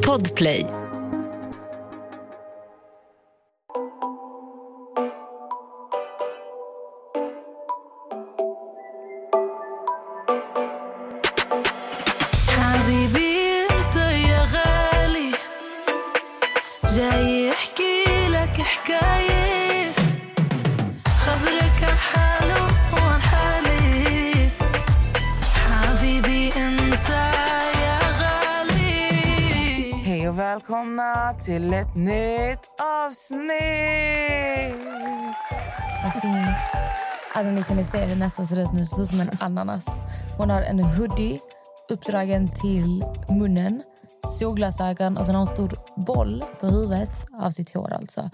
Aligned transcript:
Podplay. 0.00 0.79
Ett 31.90 31.96
nytt 31.96 32.70
avsnitt! 33.06 33.50
Vad 36.04 36.12
fint. 36.22 36.56
Alltså, 37.34 37.50
ni 37.52 37.62
kunde 37.62 37.84
se 37.84 38.04
hur 38.04 38.16
nästan 38.16 38.46
ser 38.46 38.60
ut 38.60 38.72
nu. 38.72 38.86
Ser 38.86 39.02
ut 39.02 39.08
som 39.08 39.20
en 39.20 39.30
ananas. 39.40 39.86
Hon 40.38 40.50
har 40.50 40.62
en 40.62 40.80
hoodie 40.80 41.40
uppdragen 41.90 42.48
till 42.48 43.04
munnen, 43.28 43.82
solglasögon 44.38 45.16
och 45.16 45.26
sen 45.26 45.34
har 45.34 45.40
hon 45.40 45.48
en 45.48 45.54
stor 45.68 45.72
boll 45.96 46.44
på 46.60 46.66
huvudet 46.66 47.10
av 47.40 47.50
sitt 47.50 47.74
hår. 47.74 47.92
alltså. 47.92 48.30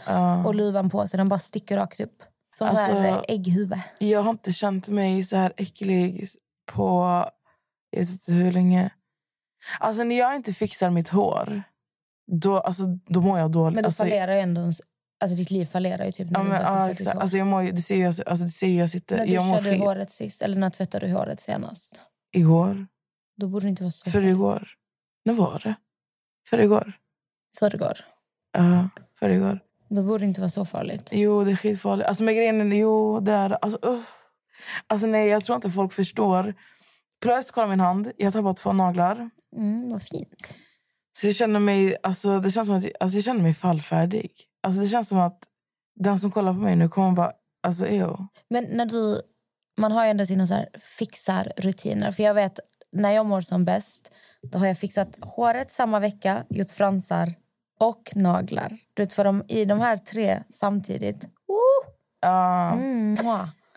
Och 0.47 0.55
luvan 0.55 0.91
på 0.91 1.09
så 1.09 1.17
den 1.17 1.29
bara 1.29 1.39
sticker 1.39 1.77
rakt 1.77 2.01
upp. 2.01 2.23
Som 2.59 2.69
Alltså- 2.69 2.87
så 2.87 2.93
här 2.93 3.25
ägghuvud. 3.29 3.81
Jag 3.99 4.23
har 4.23 4.31
inte 4.31 4.53
känt 4.53 4.89
mig 4.89 5.25
så 5.25 5.37
här 5.37 5.53
äcklig 5.57 6.27
på 6.73 7.05
jag 7.91 8.01
vet 8.01 8.11
inte 8.11 8.33
hur 8.33 8.53
länge. 8.53 8.91
Alltså 9.81 10.03
när 10.05 10.19
jag 10.19 10.37
inte 10.37 10.53
fixar 10.53 10.91
mitt 10.91 11.09
hår, 11.09 11.63
då, 12.27 12.59
alltså, 12.59 12.85
då 13.07 13.21
mår 13.21 13.39
jag 13.39 13.53
dåligt. 13.53 13.75
Men 13.75 13.83
då 13.83 13.87
alltså, 13.87 14.03
fallerar 14.03 14.35
ju 14.35 14.41
ändå... 14.41 14.73
Alltså 15.21 15.37
ditt 15.37 15.51
liv 15.51 15.65
fallerar 15.65 16.05
ju 16.05 16.13
typ 16.13 16.31
när 16.31 16.41
Ja, 16.41 16.45
du 16.45 16.51
men, 16.51 16.65
har 16.65 16.81
ja, 16.81 16.91
exakt. 16.91 17.17
Alltså, 17.17 17.39
jag 17.39 17.47
mår, 17.47 17.63
du 17.63 17.83
ser 17.83 17.97
ju 17.97 18.07
alltså, 18.07 18.35
du 18.35 18.49
ser 18.49 18.79
jag 18.79 18.91
sitter... 18.91 19.17
när 19.17 19.27
duschade 19.27 19.61
du 19.61 19.71
skit. 19.71 19.81
håret 19.81 20.11
sist? 20.11 20.43
Eller 20.43 20.57
när 20.57 20.71
tvättade 20.71 21.07
du 21.07 21.13
håret 21.13 21.41
senast? 21.41 22.01
Igår. 22.33 22.87
Då 23.37 23.49
borde 23.49 23.67
det 23.67 23.71
inte 23.71 23.83
vara 23.83 23.91
så 23.91 24.11
För 24.11 24.25
igår. 24.25 24.69
När 25.25 25.35
var 25.35 25.61
det? 25.65 25.75
För 26.49 26.61
igår. 26.61 26.93
Förrgår. 27.59 27.99
Ja, 28.53 28.89
för 29.19 29.29
igår. 29.29 29.61
Då 29.89 30.03
borde 30.03 30.19
det 30.19 30.29
inte 30.29 30.41
vara 30.41 30.51
så 30.51 30.65
farligt. 30.65 31.09
Jo, 31.13 31.45
det 31.45 31.51
är 31.51 31.57
skitfarligt. 31.57 32.09
Alltså 32.09 32.25
med 32.25 32.35
grejen 32.35 32.73
är, 32.73 32.77
jo, 32.77 33.21
det 33.21 33.33
är 33.33 33.59
alltså, 33.65 33.79
uh. 33.89 34.01
alltså 34.87 35.07
nej, 35.07 35.29
jag 35.29 35.45
tror 35.45 35.57
inte 35.57 35.71
folk 35.71 35.93
förstår. 35.93 36.55
Plötsligt 37.23 37.55
kolla 37.55 37.67
min 37.67 37.81
hand. 37.81 38.13
Jag 38.17 38.27
har 38.27 38.33
tappat 38.33 38.57
två 38.57 38.73
naglar. 38.73 39.31
Mm, 39.57 39.91
vad 39.91 40.03
fint. 40.03 40.55
Så 41.17 41.27
jag 41.27 41.35
känner 41.35 41.61
mig, 41.61 41.97
alltså, 42.03 42.41
det 42.41 42.51
känns 42.51 42.67
som 42.67 42.77
att 42.77 42.85
alltså, 43.01 43.17
jag 43.17 43.25
känner 43.25 43.43
mig 43.43 43.55
fallfärdig. 43.55 44.31
Alltså, 44.63 44.81
det 44.81 44.89
känns 44.89 45.09
som 45.09 45.19
att 45.19 45.39
den 45.95 46.19
som 46.19 46.31
kollar 46.31 46.53
på 46.53 46.59
mig 46.59 46.77
nu 46.77 46.89
kommer 46.89 47.13
bara... 47.13 47.33
Alltså, 47.63 47.87
ew. 47.87 48.17
Men 48.51 48.65
när 48.65 48.87
du, 48.87 49.23
man 49.79 49.93
har 49.93 50.05
ju 50.05 50.11
ändå 50.11 50.27
sina 50.27 50.47
så 50.47 50.55
här 50.55 50.69
fixar-rutiner. 50.99 52.13
För 52.13 52.23
jag 52.23 52.35
vet, 52.35 52.61
när 52.93 53.11
jag 53.11 53.27
mår 53.27 53.41
som 53.41 53.65
bäst 53.65 54.13
då 54.43 54.59
har 54.59 54.67
jag 54.67 54.79
fixat 54.79 55.19
håret 55.21 55.71
samma 55.71 56.01
vecka, 56.01 56.45
gjort 56.49 56.71
fransar 56.71 57.35
och 57.81 58.13
naglar. 58.15 58.79
Du 58.95 59.03
vet, 59.03 59.13
för 59.13 59.25
de, 59.25 59.45
I 59.49 59.65
de 59.65 59.81
här 59.81 59.97
tre 59.97 60.43
samtidigt. 60.51 61.27
Ja. 62.21 62.73
Mm. 62.73 63.17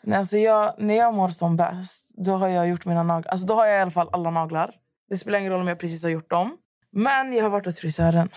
Nej, 0.04 0.18
alltså, 0.18 0.38
jag, 0.38 0.74
när 0.78 0.96
jag 0.96 1.14
mår 1.14 1.30
som 1.30 1.56
bäst, 1.56 2.14
då 2.18 2.32
har 2.32 2.48
jag 2.48 2.68
gjort 2.68 2.86
mina 2.86 3.04
naglar. 3.04 3.32
Alltså, 3.32 3.48
då 3.48 3.54
har 3.54 3.66
jag 3.66 3.78
i 3.78 3.82
alla 3.82 3.92
fall 3.92 4.10
alla 4.12 4.30
naglar. 4.30 4.76
Det 5.10 5.18
spelar 5.18 5.40
ingen 5.40 5.52
roll 5.52 5.62
om 5.62 5.68
jag 5.68 5.80
precis 5.80 6.04
har 6.04 6.10
gjort 6.10 6.30
dem. 6.30 6.58
Men 6.92 7.34
jag 7.34 7.44
har 7.44 7.50
varit 7.50 7.66
hos 7.66 7.80
frisören. 7.80 8.30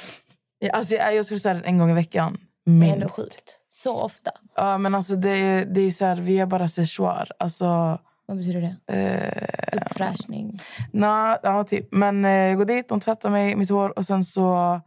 Alltså, 0.73 0.95
jag 0.95 1.13
är 1.15 1.19
hos 1.19 1.29
frisören 1.29 1.65
en 1.65 1.79
gång 1.79 1.91
i 1.91 1.95
veckan. 1.95 2.39
Det 2.65 2.71
är 2.71 2.75
ändå 2.75 2.97
Minst. 2.99 3.17
sjukt. 3.17 3.59
Så 3.69 4.01
ofta. 4.01 4.31
Ja, 4.57 4.79
men 4.79 4.95
alltså 4.95 5.17
det 5.17 5.65
det 5.65 5.81
är 5.81 5.91
så 5.91 6.05
här, 6.05 6.17
vi 6.17 6.39
är 6.41 6.47
bara 6.47 6.69
séchoir. 6.69 7.31
Alltså, 7.39 7.99
Vad 8.27 8.37
betyder 8.37 8.61
det? 8.87 8.95
eh, 8.97 9.79
Uppfräschning. 9.87 10.57
na, 10.93 11.39
ja, 11.43 11.65
typ. 11.65 11.89
Men 11.93 12.25
eh, 12.25 12.31
jag 12.31 12.57
går 12.59 12.65
dit, 12.65 12.89
de 12.89 13.01
tvättar 13.01 13.31
mig, 13.31 13.57
mitt 13.57 13.71
hår 13.71 13.99
och 13.99 14.05
sen 14.05 14.25
så 14.25 14.81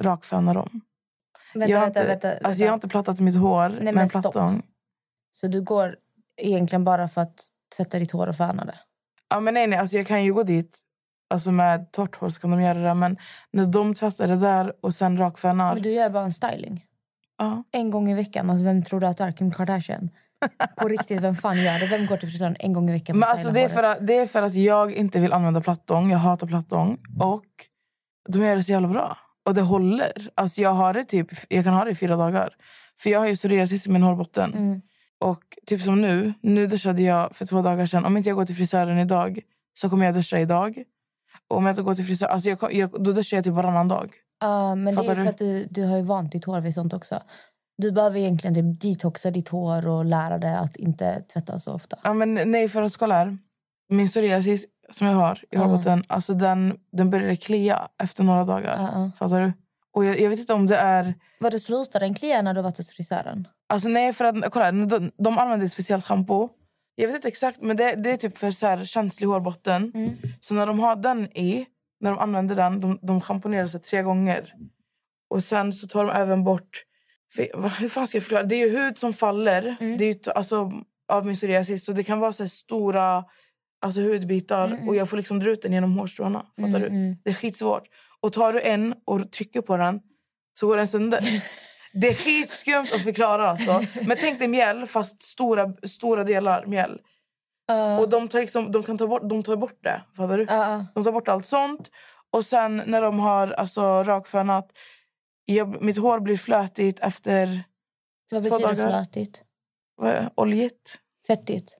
rakfönar 0.00 0.54
de. 0.54 0.80
Vänta, 1.54 1.70
jag, 1.70 1.78
har 1.78 1.84
vänta, 1.86 2.00
inte, 2.00 2.08
vänta, 2.08 2.28
vänta. 2.28 2.46
Alltså, 2.48 2.62
jag 2.62 2.70
har 2.70 2.74
inte 2.74 2.88
plattat 2.88 3.20
mitt 3.20 3.36
hår 3.36 3.68
Nej, 3.68 3.78
med 3.82 3.94
men 3.94 4.02
en 4.02 4.08
stopp. 4.08 4.22
plattång. 4.22 4.62
Så 5.30 5.46
du 5.46 5.60
går 5.62 5.96
egentligen 6.36 6.84
bara 6.84 7.08
för 7.08 7.20
att 7.20 7.34
tvätta 7.76 7.98
ditt 7.98 8.10
hår 8.12 8.26
och 8.26 8.36
föna 8.36 8.64
det? 8.64 8.74
Ja, 9.30 9.40
men 9.40 9.54
nej, 9.54 9.66
nej, 9.66 9.78
alltså 9.78 9.96
jag 9.96 10.06
kan 10.06 10.24
ju 10.24 10.34
gå 10.34 10.42
dit 10.42 10.78
alltså 11.32 11.52
med 11.52 11.92
torrt 11.92 12.16
hår 12.16 12.40
kan 12.40 12.50
de 12.50 12.62
göra 12.62 12.78
det. 12.78 12.94
Men 12.94 13.16
när 13.50 13.66
de 13.66 13.94
tvättar 13.94 14.28
det 14.28 14.36
där 14.36 14.72
och 14.80 14.94
sen 14.94 15.18
rakfönar... 15.18 15.74
Men 15.74 15.82
du 15.82 15.92
gör 15.92 16.10
bara 16.10 16.24
en 16.24 16.32
styling. 16.32 16.84
Ja. 17.38 17.64
En 17.72 17.90
gång 17.90 18.10
i 18.10 18.14
veckan. 18.14 18.50
Alltså, 18.50 18.64
vem 18.64 18.82
tror 18.82 19.00
du 19.00 19.06
att 19.06 19.16
du 19.16 19.24
är? 19.24 19.32
Kim 19.32 19.50
Kardashian? 19.50 20.10
På 20.76 20.88
riktigt, 20.88 21.20
vem 21.20 21.34
fan 21.34 21.62
gör 21.62 21.80
det? 21.80 21.86
Vem 21.86 22.06
går 22.06 22.16
till 22.16 22.28
frisören 22.28 22.56
en 22.58 22.72
gång 22.72 22.88
i 22.90 22.92
veckan 22.92 23.18
Men 23.18 23.28
alltså, 23.28 23.50
det, 23.50 23.62
är 23.62 23.68
för 23.68 23.82
att, 23.82 24.06
det 24.06 24.16
är 24.16 24.26
för 24.26 24.42
att 24.42 24.54
jag 24.54 24.92
inte 24.92 25.20
vill 25.20 25.32
använda 25.32 25.60
plattång. 25.60 26.10
Jag 26.10 26.18
hatar 26.18 26.46
plattång. 26.46 26.98
Och 27.20 27.44
de 28.28 28.42
gör 28.42 28.56
det 28.56 28.62
så 28.62 28.72
jävla 28.72 28.88
bra. 28.88 29.18
Och 29.46 29.54
det 29.54 29.62
håller. 29.62 30.30
Alltså 30.34 30.60
jag, 30.60 30.70
har 30.70 30.94
det 30.94 31.04
typ, 31.04 31.28
jag 31.48 31.64
kan 31.64 31.74
ha 31.74 31.84
det 31.84 31.90
i 31.90 31.94
fyra 31.94 32.16
dagar. 32.16 32.54
För 32.98 33.10
jag 33.10 33.20
har 33.20 33.26
ju 33.26 33.36
psoriasis 33.36 33.86
i 33.86 33.90
min 33.90 34.02
hårbotten. 34.02 34.54
Mm. 34.54 34.80
Och 35.20 35.42
typ 35.66 35.80
som 35.80 36.00
nu, 36.00 36.34
nu 36.42 36.66
duschade 36.66 37.02
jag 37.02 37.36
för 37.36 37.44
två 37.44 37.62
dagar 37.62 37.86
sedan. 37.86 38.04
Om 38.04 38.16
inte 38.16 38.28
jag 38.28 38.36
går 38.36 38.44
till 38.44 38.56
frisören 38.56 38.98
idag 38.98 39.40
så 39.74 39.90
kommer 39.90 40.06
jag 40.06 40.14
duscha 40.14 40.38
idag. 40.38 40.82
Om 41.52 41.66
jag 41.66 41.72
inte 41.72 41.82
går 41.82 41.94
till 41.94 42.04
frisören, 42.04 42.32
alltså 42.32 42.48
jag, 42.48 42.74
jag, 42.74 42.90
då 43.04 43.12
duschar 43.12 43.36
jag 43.36 43.44
typ 43.44 43.54
varannan 43.54 43.88
dag. 43.88 44.14
Ja, 44.40 44.74
men 44.74 44.84
det 44.84 44.92
Fattar 44.92 45.12
är 45.12 45.16
du? 45.16 45.22
för 45.22 45.30
att 45.30 45.38
du, 45.38 45.66
du 45.70 45.84
har 45.84 45.96
ju 45.96 46.02
vant 46.02 46.32
ditt 46.32 46.44
hår 46.44 46.60
vid 46.60 46.74
sånt 46.74 46.92
också. 46.92 47.20
Du 47.78 47.92
behöver 47.92 48.18
egentligen 48.18 48.54
typ 48.54 48.80
detoxa 48.80 49.30
ditt 49.30 49.48
hår 49.48 49.88
och 49.88 50.04
lära 50.04 50.38
dig 50.38 50.54
att 50.54 50.76
inte 50.76 51.22
tvätta 51.32 51.58
så 51.58 51.72
ofta. 51.72 51.98
Ja, 52.04 52.14
men 52.14 52.34
nej, 52.50 52.68
för 52.68 52.82
att 52.82 52.96
kolla 52.96 53.14
här. 53.14 53.38
Min 53.88 54.06
psoriasis 54.06 54.66
som 54.90 55.06
jag 55.06 55.14
har 55.14 55.38
i 55.50 55.56
hårbotten, 55.56 56.04
alltså 56.08 56.34
den, 56.34 56.76
den 56.92 57.10
började 57.10 57.36
klia 57.36 57.88
efter 58.02 58.24
några 58.24 58.44
dagar. 58.44 58.88
Ja. 58.92 59.10
Fattar 59.18 59.40
du? 59.40 59.52
Och 59.94 60.04
jag, 60.04 60.20
jag 60.20 60.30
vet 60.30 60.38
inte 60.38 60.52
om 60.52 60.66
det 60.66 60.76
är... 60.76 61.14
Var 61.40 61.50
du 61.50 61.58
slutade 61.58 62.06
den 62.06 62.14
klia 62.14 62.42
när 62.42 62.54
du 62.54 62.62
var 62.62 62.70
hos 62.76 62.90
frisören? 62.90 63.48
Alltså 63.68 63.88
nej, 63.88 64.12
för 64.12 64.24
att 64.24 64.50
kolla, 64.50 64.72
de, 64.72 65.10
de 65.18 65.38
använder 65.38 65.66
ett 65.66 65.72
speciellt 65.72 66.04
schampo. 66.04 66.48
Jag 66.94 67.06
vet 67.06 67.16
inte 67.16 67.28
exakt, 67.28 67.60
men 67.60 67.76
det, 67.76 67.94
det 67.94 68.10
är 68.10 68.16
typ 68.16 68.38
för 68.38 68.50
så 68.50 68.66
här, 68.66 68.84
känslig 68.84 69.26
hårbotten. 69.26 69.92
Mm. 69.94 70.10
Så 70.40 70.54
när 70.54 70.66
de 70.66 70.80
har 70.80 70.96
den 70.96 71.36
i, 71.36 71.66
när 72.00 72.10
de 72.10 72.18
använder 72.18 72.54
den, 72.54 72.80
de, 72.80 72.98
de 73.02 73.20
schamponerar 73.20 73.66
sig 73.66 73.80
tre 73.80 74.02
gånger. 74.02 74.54
Och 75.30 75.42
sen 75.42 75.72
så 75.72 75.86
tar 75.86 76.04
de 76.04 76.12
även 76.12 76.44
bort... 76.44 76.84
För, 77.34 77.80
hur 77.80 77.88
fan 77.88 78.06
ska 78.06 78.16
jag 78.16 78.22
förklara? 78.22 78.42
Det 78.42 78.54
är 78.54 78.68
ju 78.68 78.78
hud 78.78 78.98
som 78.98 79.12
faller 79.12 79.76
Mm. 79.80 79.98
det 79.98 80.04
är 80.04 80.14
ju, 80.14 80.32
alltså, 80.34 80.72
av 81.12 81.26
min 81.26 81.34
psoriasis. 81.34 81.84
Så 81.84 81.92
det 81.92 82.04
kan 82.04 82.18
vara 82.18 82.32
så 82.32 82.48
stora 82.48 83.24
alltså, 83.82 84.00
hudbitar. 84.00 84.78
Och 84.88 84.96
jag 84.96 85.08
får 85.08 85.16
liksom 85.16 85.38
dra 85.38 85.50
ut 85.50 85.62
den 85.62 85.72
genom 85.72 85.98
hårstråna. 85.98 86.46
Fattar 86.60 86.80
du? 86.80 86.86
mm. 86.86 87.16
Det 87.24 87.30
är 87.30 87.34
skitsvårt. 87.34 87.82
Och 88.20 88.32
tar 88.32 88.52
du 88.52 88.60
en 88.60 88.94
och 89.04 89.32
trycker 89.32 89.60
på 89.60 89.76
den 89.76 90.00
så 90.60 90.66
går 90.66 90.76
den 90.76 90.86
sönder. 90.86 91.20
Det 91.92 92.08
är 92.08 92.14
skitskumt 92.14 92.86
att 92.94 93.02
förklara. 93.04 93.50
Alltså. 93.50 93.82
Men 94.06 94.16
tänk 94.20 94.38
dig 94.38 94.48
mjäll, 94.48 94.86
fast 94.86 95.22
stora, 95.22 95.72
stora 95.82 96.24
delar 96.24 96.66
mjäll. 96.66 96.98
Och 98.00 98.08
de, 98.08 98.28
tar 98.28 98.40
liksom, 98.40 98.72
de 98.72 98.82
kan 98.82 98.98
ta 98.98 99.06
bort, 99.06 99.28
de 99.28 99.42
tar 99.42 99.56
bort 99.56 99.78
det. 99.82 100.02
Fattar 100.16 100.38
du? 100.38 100.46
Ja. 100.48 100.86
De 100.94 101.04
tar 101.04 101.12
bort 101.12 101.28
allt 101.28 101.46
sånt. 101.46 101.90
Och 102.30 102.44
sen 102.44 102.82
när 102.86 103.02
de 103.02 103.18
har 103.18 103.48
alltså, 103.48 104.02
rakfönat... 104.02 104.78
Jag, 105.44 105.82
mitt 105.82 105.98
hår 105.98 106.20
blir 106.20 106.36
flötigt 106.36 107.00
efter... 107.00 107.64
Vad 108.30 108.42
Två 108.42 108.50
betyder 108.58 108.74
dagar. 108.74 108.90
flötigt? 108.90 109.42
Vad 109.96 110.10
är 110.10 110.14
det? 110.14 110.30
Oljigt? 110.34 110.98
Fettigt. 111.26 111.78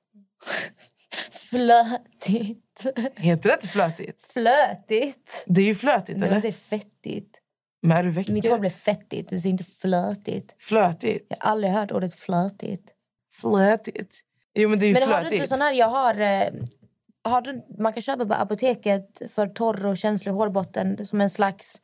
Flötigt. 1.50 2.84
Heter 3.16 3.48
det 3.48 3.54
inte 3.54 3.68
flötigt? 3.68 4.26
Flötigt. 4.32 5.44
Det 5.46 5.60
är 5.60 5.64
ju 5.64 5.74
flötigt, 5.74 6.22
eller? 6.22 6.40
säger 6.40 6.54
fettigt. 6.54 7.41
Men 7.82 7.96
är 7.96 8.02
du 8.02 8.10
väcker? 8.10 8.32
Mitt 8.32 8.48
hår 8.48 8.58
blir 8.58 8.70
fettigt, 8.70 9.30
du 9.30 9.38
säger 9.38 9.50
inte 9.50 9.64
flötigt. 9.64 10.54
Flötigt? 10.58 11.26
Jag 11.28 11.36
har 11.40 11.52
aldrig 11.52 11.72
hört 11.72 11.92
ordet 11.92 12.14
flötigt. 12.14 12.92
Flötigt? 13.40 14.20
Jo, 14.54 14.68
men 14.68 14.78
det 14.78 14.86
är 14.86 14.88
ju 14.88 14.94
Men 14.94 15.02
har 15.02 15.08
du 15.08 15.20
flötigt. 15.20 15.42
inte 15.42 15.48
sån 15.48 15.60
här, 15.60 15.72
jag 15.72 15.88
har... 15.88 16.20
eh, 16.20 16.48
har 17.24 17.40
du, 17.40 17.62
man 17.78 17.92
kan 17.92 18.02
köpa 18.02 18.26
på 18.26 18.34
apoteket 18.34 19.22
för 19.28 19.46
torr 19.46 19.86
och 19.86 19.96
känslig 19.98 20.32
hårbotten 20.32 21.06
som 21.06 21.20
en 21.20 21.30
slags 21.30 21.80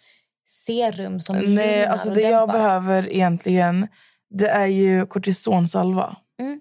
serum 0.46 1.20
som 1.20 1.36
Nej, 1.36 1.86
alltså 1.86 2.10
det 2.10 2.20
jag 2.20 2.48
behöver 2.48 3.12
egentligen 3.12 3.88
det 4.30 4.48
är 4.48 4.66
ju 4.66 5.06
kortisonsalva. 5.06 6.16
Mm. 6.40 6.60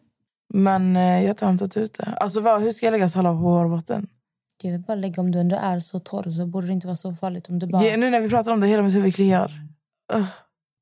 Men 0.54 0.96
eh, 0.96 1.02
jag 1.02 1.24
har 1.24 1.30
inte 1.30 1.46
hämtat 1.46 1.78
ut 1.78 1.94
det. 1.94 2.18
Alltså, 2.20 2.42
vad, 2.42 2.62
hur 2.62 2.72
ska 2.72 2.86
jag 2.86 2.92
lägga 2.92 3.10
salva 3.10 3.32
på 3.32 3.50
hårbotten? 3.50 4.08
Jag 4.64 4.72
vill 4.72 4.82
bara 4.82 4.96
lägga 4.96 5.22
om 5.22 5.32
du 5.32 5.40
ändå 5.40 5.56
är 5.56 5.80
så 5.80 6.00
torr 6.00 6.32
så 6.32 6.46
borde 6.46 6.68
det 6.68 6.74
inte 6.74 6.88
vara 6.88 6.96
så 6.96 7.14
farligt 7.14 7.50
om 7.50 7.60
du 7.60 7.68
bara... 7.68 7.84
Ge, 7.84 7.98
nu 7.98 8.10
när 8.10 8.20
vi 8.20 8.30
pratar 8.30 8.52
om 8.52 8.60
det, 8.60 8.68
hela 8.68 8.84
mitt 8.84 8.96
huvud 8.96 9.16
kliar. 9.16 9.52
Uh, 10.16 10.28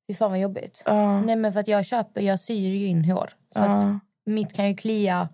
Fy 0.08 0.14
fan 0.14 0.30
vad 0.30 0.40
jobbigt. 0.40 0.84
uh, 0.88 1.22
Nej 1.24 1.36
men 1.36 1.52
för 1.52 1.60
att 1.60 1.68
jag 1.68 1.84
köper, 1.84 2.20
jag 2.20 2.40
syr 2.40 2.70
ju 2.70 2.86
in 2.86 3.04
hår. 3.04 3.30
Så 3.54 3.60
uh. 3.60 3.70
att 3.70 3.86
mitt 4.26 4.52
kan 4.52 4.68
ju 4.68 4.74
klia 4.74 5.28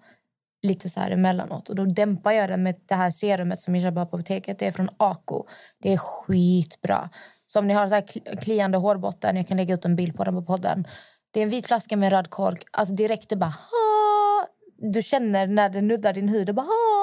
lite 0.62 0.90
så 0.90 1.00
här 1.00 1.10
emellanåt. 1.10 1.68
Och 1.68 1.76
då 1.76 1.84
dämpar 1.84 2.32
jag 2.32 2.48
den 2.50 2.62
med 2.62 2.76
det 2.88 2.94
här 2.94 3.10
serumet 3.10 3.60
som 3.60 3.74
jag 3.74 3.82
köper 3.82 3.94
på 3.94 4.00
apoteket. 4.00 4.58
Det 4.58 4.66
är 4.66 4.72
från 4.72 4.88
Ako. 4.96 5.46
Det 5.82 5.92
är 5.92 5.96
skitbra. 5.96 7.10
Så 7.46 7.58
om 7.58 7.66
ni 7.66 7.74
har 7.74 7.88
så 7.88 7.94
här 7.94 8.02
kli- 8.02 8.36
kliande 8.36 8.78
hårbotten, 8.78 9.36
jag 9.36 9.48
kan 9.48 9.56
lägga 9.56 9.74
ut 9.74 9.84
en 9.84 9.96
bild 9.96 10.16
på 10.16 10.24
den 10.24 10.34
på 10.34 10.42
podden. 10.42 10.86
Det 11.30 11.40
är 11.40 11.44
en 11.44 11.50
vit 11.50 11.66
flaska 11.66 11.96
med 11.96 12.10
röd 12.12 12.30
kork. 12.30 12.64
Alltså 12.70 12.94
direkt 12.94 13.28
det 13.28 13.36
bara! 13.36 13.54
Du 14.78 15.02
känner 15.02 15.46
när 15.46 15.68
det 15.68 15.80
nuddar 15.80 16.12
din 16.12 16.28
hud, 16.28 16.46
det 16.46 16.52
bara! 16.52 17.01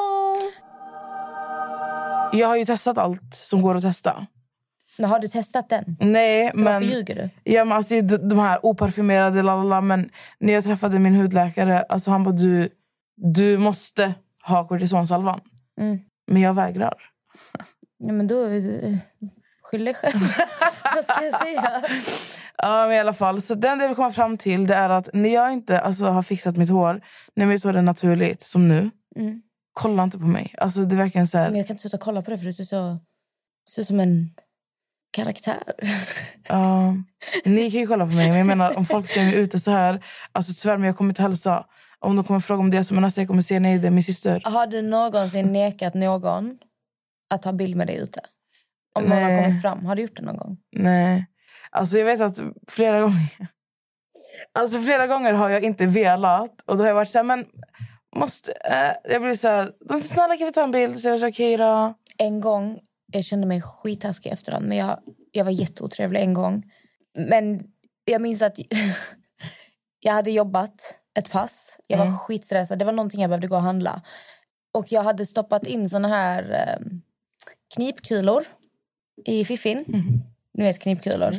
Jag 2.31 2.47
har 2.47 2.57
ju 2.57 2.65
testat 2.65 2.97
allt 2.97 3.33
som 3.33 3.61
går 3.61 3.75
att 3.75 3.81
testa. 3.81 4.27
Men 4.97 5.09
har 5.09 5.19
du 5.19 5.27
testat 5.27 5.69
den? 5.69 5.97
Nej, 5.99 6.51
Så 6.51 6.57
men... 6.57 6.73
varför 6.73 6.85
ljuger 6.85 7.15
du? 7.15 7.29
Ja, 7.43 7.65
men 7.65 7.77
alltså, 7.77 8.01
de, 8.01 8.39
här 8.39 8.65
oparfumerade, 8.65 9.41
lalala, 9.41 9.81
men 9.81 10.09
när 10.39 10.53
jag 10.53 10.63
träffade 10.63 10.99
min 10.99 11.15
hudläkare, 11.15 11.81
alltså 11.81 12.11
han 12.11 12.23
bara 12.23 12.35
du, 12.35 12.69
du 13.17 13.57
måste 13.57 14.13
ha 14.43 14.67
kortisonsalvan. 14.67 15.39
Mm. 15.81 15.99
Men 16.27 16.41
jag 16.41 16.53
vägrar. 16.53 16.93
Ja, 18.01 18.13
men 18.13 18.27
då 18.27 18.43
är 18.43 18.49
du 18.49 18.97
skyll 19.63 19.85
dig 19.85 19.93
själv. 19.93 20.13
Vad 20.95 21.03
ska 21.03 21.25
jag 21.25 21.41
säga? 21.41 21.81
Ja, 22.61 22.85
men 22.85 22.95
i 22.95 22.99
alla 22.99 23.13
fall. 23.13 23.41
Så 23.41 23.55
den 23.55 23.77
det 23.77 23.87
vi 23.87 23.95
kommer 23.95 24.11
fram 24.11 24.37
till 24.37 24.67
det 24.67 24.75
är 24.75 24.89
att 24.89 25.09
när 25.13 25.33
jag 25.33 25.53
inte 25.53 25.79
alltså, 25.79 26.05
har 26.05 26.21
fixat 26.21 26.57
mitt 26.57 26.69
hår, 26.69 27.01
när 27.35 27.45
mitt 27.45 27.63
hår 27.63 27.75
är 27.75 27.81
naturligt, 27.81 28.41
som 28.41 28.67
nu, 28.67 28.91
Mm. 29.15 29.41
Kolla 29.79 30.03
inte 30.03 30.19
på 30.19 30.25
mig. 30.25 30.55
Alltså, 30.57 30.85
det 30.85 30.95
är 30.95 30.97
verkligen 30.97 31.27
så 31.27 31.37
här, 31.37 31.49
Men 31.49 31.57
jag 31.57 31.67
kan 31.67 31.73
inte 31.73 31.81
sluta 31.81 31.97
kolla 31.97 32.21
på 32.21 32.31
det 32.31 32.37
för 32.37 32.45
du 32.45 32.53
ser 32.53 32.63
så... 32.63 32.99
Ser 33.69 33.83
som 33.83 33.99
en 33.99 34.29
karaktär. 35.11 35.63
ja, 36.47 36.95
ni 37.45 37.71
kan 37.71 37.79
ju 37.79 37.87
kolla 37.87 38.05
på 38.05 38.13
mig, 38.13 38.29
men 38.29 38.37
jag 38.37 38.47
menar 38.47 38.77
om 38.77 38.85
folk 38.85 39.07
ser 39.07 39.23
mig 39.23 39.35
ute 39.35 39.59
så 39.59 39.71
här, 39.71 40.05
alltså 40.31 40.53
tyvärr 40.61 40.77
men 40.77 40.87
jag 40.87 40.97
kommer 40.97 41.11
inte 41.11 41.21
hälsa. 41.21 41.65
Om 41.99 42.15
de 42.15 42.25
kommer 42.25 42.39
fråga 42.39 42.59
om 42.59 42.69
det 42.69 42.83
som 42.83 43.03
en 43.03 43.11
jag 43.15 43.27
kommer 43.27 43.41
säga 43.41 43.59
nej, 43.59 43.79
det 43.79 43.87
är 43.87 43.91
min 43.91 44.03
syster. 44.03 44.41
Har 44.45 44.67
du 44.67 44.81
någonsin 44.81 45.53
nekat 45.53 45.93
någon 45.93 46.57
att 47.33 47.41
ta 47.41 47.53
bild 47.53 47.75
med 47.75 47.87
dig 47.87 47.95
ute? 47.95 48.19
Om 48.95 49.03
någon 49.03 49.11
har 49.11 49.29
Nej. 49.29 49.43
kommit 49.43 49.61
fram. 49.61 49.85
Har 49.85 49.95
du 49.95 50.01
gjort 50.01 50.15
det 50.15 50.21
någon 50.21 50.37
gång? 50.37 50.57
Nej. 50.71 51.25
Alltså 51.71 51.97
jag 51.97 52.05
vet 52.05 52.21
att 52.21 52.41
flera 52.67 53.01
gånger... 53.01 53.19
Alltså 54.53 54.81
flera 54.81 55.07
gånger 55.07 55.33
har 55.33 55.49
jag 55.49 55.63
inte 55.63 55.85
velat. 55.85 56.61
Och 56.65 56.77
då 56.77 56.83
har 56.83 56.87
jag 56.87 56.95
varit 56.95 57.09
så 57.09 57.17
här, 57.17 57.23
men 57.23 57.45
måste... 58.15 58.51
Eh, 58.51 59.11
jag 59.11 59.21
blir 59.21 59.33
så 59.33 59.47
här, 59.47 59.71
de 59.89 59.99
säger, 59.99 60.13
snälla 60.13 60.37
kan 60.37 60.45
vi 60.47 60.51
ta 60.51 60.63
en 60.63 60.71
bild? 60.71 60.99
Så 60.99 61.07
jag 61.07 61.17
var 61.17 61.29
okej 61.29 61.57
då. 61.57 61.93
En 62.17 62.41
gång, 62.41 62.79
jag 63.11 63.25
kände 63.25 63.47
mig 63.47 63.61
skittaskig 63.61 64.31
efterhand, 64.31 64.65
men 64.67 64.77
jag, 64.77 64.99
jag 65.31 65.45
var 65.45 65.51
jätteotrevlig 65.51 66.21
en 66.21 66.33
gång. 66.33 66.71
Men 67.17 67.63
jag 68.05 68.21
minns 68.21 68.41
att 68.41 68.59
jag 69.99 70.13
hade 70.13 70.31
jobbat 70.31 70.99
ett 71.19 71.31
pass. 71.31 71.77
Jag 71.87 71.97
var 71.97 72.17
skitstressad. 72.17 72.79
Det 72.79 72.85
var 72.85 72.91
någonting 72.91 73.21
jag 73.21 73.29
behövde 73.29 73.47
gå 73.47 73.55
och 73.55 73.61
handla. 73.61 74.01
Och 74.73 74.91
jag 74.91 75.03
hade 75.03 75.25
stoppat 75.25 75.67
in 75.67 75.89
såna 75.89 76.07
här 76.07 76.51
eh, 76.51 76.85
knipkulor 77.75 78.43
i 79.25 79.45
fiffin. 79.45 79.85
Ni 80.53 80.63
vet 80.63 80.79
knipkulor. 80.79 81.33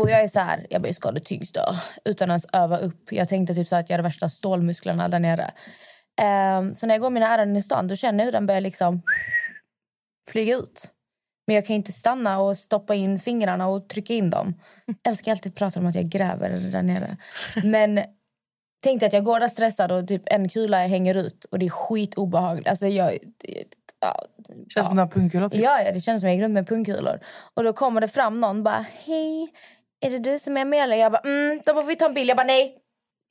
Och 0.00 0.10
jag 0.10 0.20
är 0.22 0.28
så 0.28 0.40
här, 0.40 0.66
jag 0.70 0.82
bara, 0.82 0.88
jag 0.88 0.96
ska 0.96 1.08
ha 1.08 1.12
det 1.12 1.20
tyngsta 1.20 1.74
utan 2.04 2.30
att 2.30 2.32
ens 2.32 2.46
öva 2.52 2.78
upp. 2.78 3.12
Jag 3.12 3.28
tänkte 3.28 3.54
typ 3.54 3.68
så 3.68 3.76
att 3.76 3.90
jag 3.90 3.94
hade 3.96 4.02
värsta 4.08 4.28
stålmusklerna 4.28 5.08
där 5.08 5.18
nere. 5.18 5.50
Ehm, 6.20 6.74
så 6.74 6.86
när 6.86 6.94
jag 6.94 7.00
går 7.02 7.10
mina 7.10 7.26
ärenden 7.34 7.56
i 7.56 7.62
stan 7.62 7.88
då 7.88 7.96
känner 7.96 8.18
jag 8.18 8.24
hur 8.24 8.32
den 8.32 8.46
börjar 8.46 8.60
liksom 8.60 9.02
flyga 10.30 10.56
ut. 10.56 10.88
Men 11.46 11.54
jag 11.54 11.66
kan 11.66 11.76
inte 11.76 11.92
stanna 11.92 12.40
och 12.40 12.56
stoppa 12.58 12.94
in 12.94 13.18
fingrarna 13.18 13.68
och 13.68 13.88
trycka 13.88 14.14
in 14.14 14.30
dem. 14.30 14.54
Jag 14.86 14.96
älskar 15.12 15.32
alltid 15.32 15.54
prata 15.54 15.80
om 15.80 15.86
att 15.86 15.94
jag 15.94 16.04
gräver 16.04 16.50
där 16.50 16.82
nere. 16.82 17.16
Men 17.64 18.00
tänkte 18.82 19.06
att 19.06 19.12
jag 19.12 19.24
går 19.24 19.40
där 19.40 19.48
stressad 19.48 19.92
och 19.92 20.08
typ 20.08 20.22
en 20.26 20.48
kula 20.48 20.86
hänger 20.86 21.14
ut 21.14 21.44
och 21.44 21.58
det 21.58 21.66
är 21.66 21.70
skitobehagligt. 21.70 22.68
Alltså 22.68 22.86
jag... 22.86 23.18
det- 23.38 23.64
Ja, 24.02 24.22
Känns 24.74 24.86
som 24.86 24.96
den 24.96 25.06
här 25.06 25.12
pungkula 25.12 25.48
typ. 25.48 25.60
Ja, 25.62 25.82
ja, 25.82 25.92
det 25.92 26.00
känns 26.00 26.20
som 26.22 26.28
jag 26.28 26.36
gick 26.36 26.42
runt 26.44 26.54
med 26.54 26.68
pungkulor. 26.68 27.20
Och 27.54 27.64
då 27.64 27.72
kommer 27.72 28.00
det 28.00 28.08
fram 28.08 28.40
någon 28.40 28.62
bara, 28.62 28.84
hej, 29.04 29.48
är 30.00 30.10
det 30.10 30.18
du 30.18 30.38
som 30.38 30.56
är 30.56 30.62
Amelia? 30.62 30.96
Jag 30.96 31.12
bara, 31.12 31.22
mm, 31.24 31.60
då 31.66 31.74
får 31.74 31.82
vi 31.82 31.96
ta 31.96 32.06
en 32.06 32.14
bild. 32.14 32.30
Jag 32.30 32.36
bara, 32.36 32.46
nej. 32.46 32.76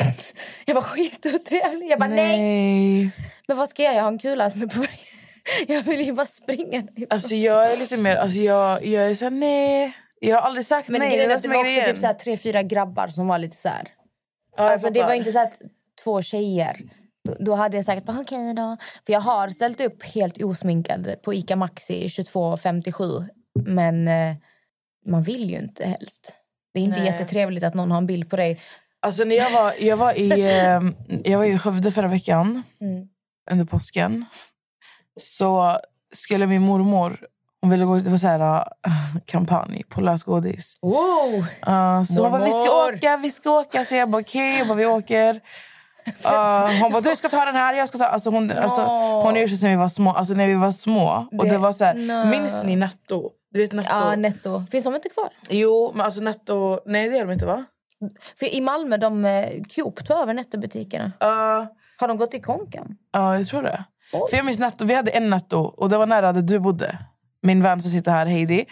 Jag 0.65 0.75
var 0.75 0.81
skitotrevlig. 0.81 1.91
Jag 1.91 1.99
bara, 1.99 2.09
nej. 2.09 2.37
Nej. 2.39 3.11
Men 3.47 3.57
vad 3.57 3.69
ska 3.69 3.83
jag 3.83 3.93
göra? 3.93 3.97
Jag 3.97 4.03
har 4.03 4.11
en 4.11 4.19
kula 4.19 4.49
som 4.49 4.61
är 4.61 4.67
på 4.67 4.79
väg. 4.79 4.99
Jag 5.67 5.81
vill 5.81 6.01
ju 6.01 6.13
bara 6.13 6.25
springa. 6.25 6.83
Alltså 7.09 7.35
jag 7.35 7.71
är 7.71 7.77
lite 7.77 7.97
mer... 7.97 8.15
Alltså 8.15 8.39
jag, 8.39 8.85
jag 8.85 9.09
är 9.09 9.15
så 9.15 9.25
här, 9.25 9.31
nej. 9.31 9.93
Jag 10.19 10.35
har 10.35 10.41
aldrig 10.41 10.65
sagt 10.65 10.89
Men 10.89 10.99
nej. 11.01 11.09
grejen 11.09 11.29
det 11.29 11.35
det 11.35 11.41
det 11.41 11.47
var 11.47 11.65
också 11.65 11.91
typ 11.93 12.01
så 12.01 12.07
här, 12.07 12.13
tre, 12.13 12.37
fyra 12.37 12.63
grabbar 12.63 13.07
som 13.07 13.27
var 13.27 13.37
lite 13.37 13.55
så 13.55 13.69
här. 13.69 13.87
Ja, 14.57 14.71
Alltså 14.71 14.89
det 14.89 15.03
var 15.03 15.13
inte 15.13 15.31
så 15.31 15.39
att 15.39 15.59
två 16.03 16.21
tjejer. 16.21 16.77
Då, 17.23 17.35
då 17.39 17.55
hade 17.55 17.77
jag 17.77 17.85
sagt 17.85 18.09
okej 18.09 18.53
då. 18.53 18.77
För 19.05 19.13
jag 19.13 19.19
har 19.19 19.47
ställt 19.47 19.81
upp 19.81 20.03
helt 20.03 20.43
osminkad 20.43 21.15
på 21.21 21.33
Ica 21.33 21.55
Maxi 21.55 22.07
22.57. 22.07 23.25
Men 23.65 24.07
eh, 24.07 24.35
man 25.05 25.23
vill 25.23 25.49
ju 25.49 25.59
inte 25.59 25.85
helst. 25.85 26.33
Det 26.79 26.83
är 26.83 26.85
inte 26.85 26.99
Nej. 26.99 27.09
jättetrevligt 27.11 27.63
att 27.63 27.73
någon 27.73 27.91
har 27.91 27.97
en 27.97 28.07
bild 28.07 28.29
på 28.29 28.35
dig. 28.35 28.59
Alltså 29.01 29.23
när 29.23 29.35
jag 29.35 29.51
var, 29.51 29.73
jag 29.79 29.97
var, 29.97 30.13
i, 30.19 30.31
eh, 30.41 30.81
jag 31.31 31.37
var 31.37 31.45
i 31.45 31.57
Skövde 31.59 31.91
förra 31.91 32.07
veckan 32.07 32.63
Mm. 32.81 33.07
under 33.51 33.65
påsken. 33.65 34.25
Så 35.19 35.77
skulle 36.13 36.47
min 36.47 36.61
mormor... 36.61 37.17
Hon 37.61 37.71
ville 37.71 37.85
gå 37.85 37.97
ut, 37.97 38.05
det 38.05 38.11
var 38.11 38.17
så 38.17 38.27
här, 38.27 38.55
äh, 38.59 38.61
kampanj 39.25 39.83
på 39.89 40.01
lösgodis. 40.01 40.77
Wow! 40.81 41.33
Uh, 41.67 42.03
så 42.03 42.21
hon 42.21 42.31
bara, 42.31 42.43
vi 42.43 42.49
ska 42.51 42.57
Mormor! 42.59 42.95
åka, 42.97 43.17
vi 43.17 43.31
ska 43.31 43.49
åka. 43.51 43.83
Så 43.83 43.95
jag 43.95 44.09
bara, 44.09 44.21
okej, 44.21 44.57
jag 44.57 44.67
bara, 44.67 44.77
vi 44.77 44.85
åker. 44.85 45.41
Uh, 46.25 46.81
hon 46.81 46.91
bara, 46.91 47.01
du 47.01 47.15
ska 47.15 47.29
ta 47.29 47.45
den 47.45 47.55
här, 47.55 47.73
jag 47.73 47.87
ska 47.87 47.97
ta... 47.97 48.05
Alltså 48.05 48.29
hon, 48.29 48.51
alltså, 48.51 48.81
Åh. 48.81 49.23
hon 49.23 49.35
gör 49.35 49.47
så 49.47 49.57
sen 49.57 49.69
vi 49.69 49.75
var 49.75 49.89
små. 49.89 50.11
Alltså 50.13 50.33
när 50.33 50.47
vi 50.47 50.53
var 50.53 50.71
små. 50.71 51.27
Och 51.31 51.43
Det- 51.45 51.49
det 51.51 51.57
var 51.57 51.71
så 51.71 51.85
här, 51.85 51.93
nej. 51.93 52.25
minns 52.25 52.63
ni 52.63 52.75
Netto? 52.75 53.29
Du 53.51 53.61
vet 53.61 53.71
Netto? 53.71 53.89
Ja, 53.91 54.15
netto. 54.15 54.63
Finns 54.71 54.83
de 54.85 54.95
inte 54.95 55.09
kvar? 55.09 55.29
Jo, 55.49 55.91
men 55.95 56.05
alltså 56.05 56.21
Netto... 56.21 56.79
Nej, 56.85 57.09
det 57.09 57.15
gör 57.17 57.25
de 57.25 57.33
inte 57.33 57.45
va? 57.45 57.65
För 58.39 58.45
i 58.53 58.61
Malmö, 58.61 58.97
de 58.97 59.25
eh, 59.25 59.49
Coop 59.75 60.05
tog 60.05 60.17
över 60.17 60.33
nettobutikerna. 60.33 61.05
Uh, 61.05 61.67
Har 61.99 62.07
de 62.07 62.17
gått 62.17 62.33
i 62.33 62.39
konken? 62.39 62.87
Ja, 63.13 63.37
jag 63.37 63.47
tror 63.47 63.61
det. 63.61 63.83
Oj. 64.13 64.21
För 64.29 64.37
jag 64.37 64.45
minns 64.45 64.59
netto, 64.59 64.85
vi 64.85 64.93
hade 64.93 65.11
en 65.11 65.29
netto 65.29 65.59
och 65.59 65.89
det 65.89 65.97
var 65.97 66.05
nära 66.05 66.33
där 66.33 66.41
du 66.41 66.59
bodde. 66.59 66.97
Min 67.43 67.63
vän 67.63 67.81
som 67.81 67.91
sitter 67.91 68.11
här, 68.11 68.25
Heidi. 68.25 68.65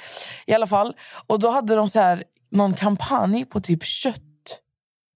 I 0.45 0.53
alla 0.53 0.67
fall. 0.67 0.95
Och 1.27 1.39
då 1.39 1.49
hade 1.49 1.75
de 1.75 1.87
så 1.89 1.99
här, 1.99 2.23
någon 2.51 2.73
kampanj 2.73 3.45
på 3.45 3.59
typ 3.59 3.83
kött. 3.83 4.21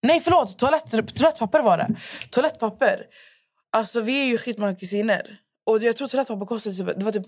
Nej 0.04 0.20
förlåt, 0.20 0.58
toalett, 0.58 0.92
toalettpapper 1.16 1.60
var 1.60 1.78
det. 1.78 1.96
Toalettpapper. 2.30 3.06
Alltså 3.78 4.02
vi 4.02 4.22
är 4.22 4.26
ju 4.26 4.38
skitmånga 4.38 4.76
kusiner. 4.76 5.38
Och 5.66 5.84
jag 5.84 5.98
tror 5.98 6.08
toalettpapper 6.08 6.46
kostade 6.46 6.76
typ, 6.76 7.00
det 7.00 7.06
var 7.06 7.12
typ 7.12 7.26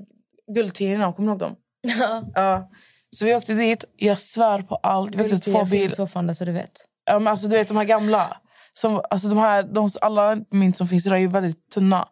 guldtiorna, 0.56 1.14
kommer 1.14 1.28
du 1.28 1.32
ihåg 1.32 1.40
dem? 1.40 1.56
Ja. 1.82 2.24
Ja. 2.36 2.70
Så 3.16 3.26
vi 3.26 3.36
åkte 3.36 3.54
dit, 3.54 3.86
jag 3.98 4.20
svär 4.20 4.62
på 4.62 4.76
allt. 4.76 5.16
Vi 5.16 5.24
åkte 5.24 5.38
två 5.40 5.66
bil. 5.66 5.82
finns 5.82 5.96
fortfarande 5.96 6.36
så 6.36 6.46
du 6.46 6.52
vet. 6.52 6.72
Ja, 7.06 7.20
men 7.20 7.28
alltså, 7.28 7.48
du 7.48 7.58
vet 7.58 7.68
de 7.68 7.78
här 7.78 7.86
gamla. 7.86 8.38
Som, 8.74 9.02
alltså, 9.10 9.28
de 9.30 9.38
här, 9.38 9.64
de, 9.64 9.90
alla 10.02 10.38
mynt 10.52 10.78
som 10.78 10.88
finns 10.88 11.06
idag 11.08 11.18
är 11.18 11.22
ju 11.22 11.28
väldigt 11.28 11.70
tunna. 11.70 12.08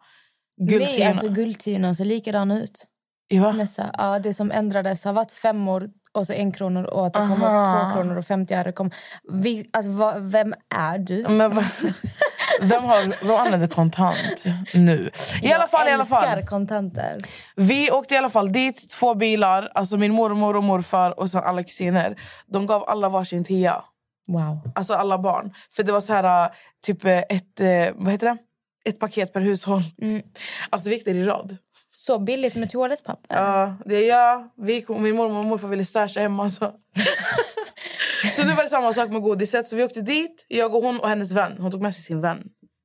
Nej, 0.58 0.68
Guldtiorna. 0.68 1.10
alltså 1.10 1.28
guldtiorna 1.28 1.94
ser 1.94 2.04
likadana 2.04 2.58
ut. 2.62 2.86
Ja. 3.28 3.52
Nessa, 3.52 3.90
ja, 3.98 4.18
det 4.18 4.34
som 4.34 4.50
ändrades 4.50 5.04
har 5.04 5.12
varit 5.12 5.32
femmor 5.32 5.90
och 6.12 6.26
så 6.26 6.32
en 6.32 6.52
kronor 6.52 6.84
och 6.84 7.06
att 7.06 7.12
det 7.12 7.18
kommer 7.18 7.46
Aha. 7.46 7.90
två 7.90 7.94
kronor 7.94 8.16
och 8.16 8.24
50 8.24 8.54
öre. 8.54 8.72
Kom. 8.72 8.90
Vi, 9.32 9.68
alltså, 9.72 9.90
vad, 9.90 10.22
vem 10.22 10.54
är 10.74 10.98
du? 10.98 11.26
Men 11.28 11.50
vem, 12.60 12.84
har, 12.84 13.26
vem 13.26 13.36
använder 13.36 13.68
kontant 13.68 14.44
nu? 14.74 15.10
I 15.42 15.52
alla 15.52 15.66
fall, 15.66 15.88
i 15.88 15.90
alla 15.90 16.04
fall. 16.04 16.38
Jag 16.38 16.48
kontanter. 16.48 17.18
Vi 17.56 17.90
åkte 17.90 18.14
i 18.14 18.18
alla 18.18 18.28
fall 18.28 18.52
dit, 18.52 18.90
två 18.90 19.14
bilar. 19.14 19.72
Alltså 19.74 19.96
min 19.96 20.12
mormor 20.12 20.56
och 20.56 20.64
morfar 20.64 21.20
och 21.20 21.30
sen 21.30 21.42
alla 21.44 21.62
kusiner. 21.62 22.16
De 22.46 22.66
gav 22.66 22.84
alla 22.88 23.08
varsin 23.08 23.44
tia. 23.44 23.82
Wow. 24.28 24.72
Alltså 24.74 24.94
alla 24.94 25.18
barn. 25.18 25.54
För 25.70 25.82
det 25.82 25.92
var 25.92 26.00
så 26.00 26.12
här, 26.12 26.50
typ 26.82 27.04
eh, 27.04 27.18
ett, 27.18 27.60
eh, 27.60 27.94
vad 27.94 28.12
heter 28.12 28.26
det? 28.26 28.36
Ett 28.84 29.00
paket 29.00 29.32
per 29.32 29.40
hushåll. 29.40 29.82
Mm. 30.02 30.22
Alltså 30.70 30.88
vi 30.88 30.94
gick 30.94 31.04
där 31.04 31.14
i 31.14 31.24
rad. 31.24 31.56
Så 32.06 32.18
billigt 32.18 32.54
med 32.54 32.70
toalettpapper. 32.70 33.36
Ja, 33.36 33.76
det 33.84 33.94
är 33.94 34.08
jag. 34.08 34.48
Vi, 34.56 34.84
min 34.88 35.16
mormor 35.16 35.38
och 35.38 35.44
morfar 35.44 35.68
ville 35.68 35.84
stasha 35.84 36.20
hemma. 36.20 36.48
Så. 36.48 36.64
så 38.36 38.44
nu 38.44 38.54
var 38.54 38.62
det 38.62 38.68
samma 38.68 38.92
sak 38.92 39.10
med 39.10 39.22
godiset. 39.22 39.66
Så 39.66 39.76
vi 39.76 39.84
åkte 39.84 40.00
dit, 40.00 40.46
jag 40.48 40.74
och 40.74 40.82
hon 40.82 41.00
och 41.00 41.08
hennes 41.08 41.32
vän. 41.32 41.52
Hon 41.58 41.70
tog 41.70 41.82
med 41.82 41.94
sig 41.94 42.02
sin 42.02 42.20
vän. 42.20 42.42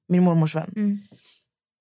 Min 0.10 0.24
mormors 0.24 0.56
vän. 0.56 0.74
Mm. 0.76 1.00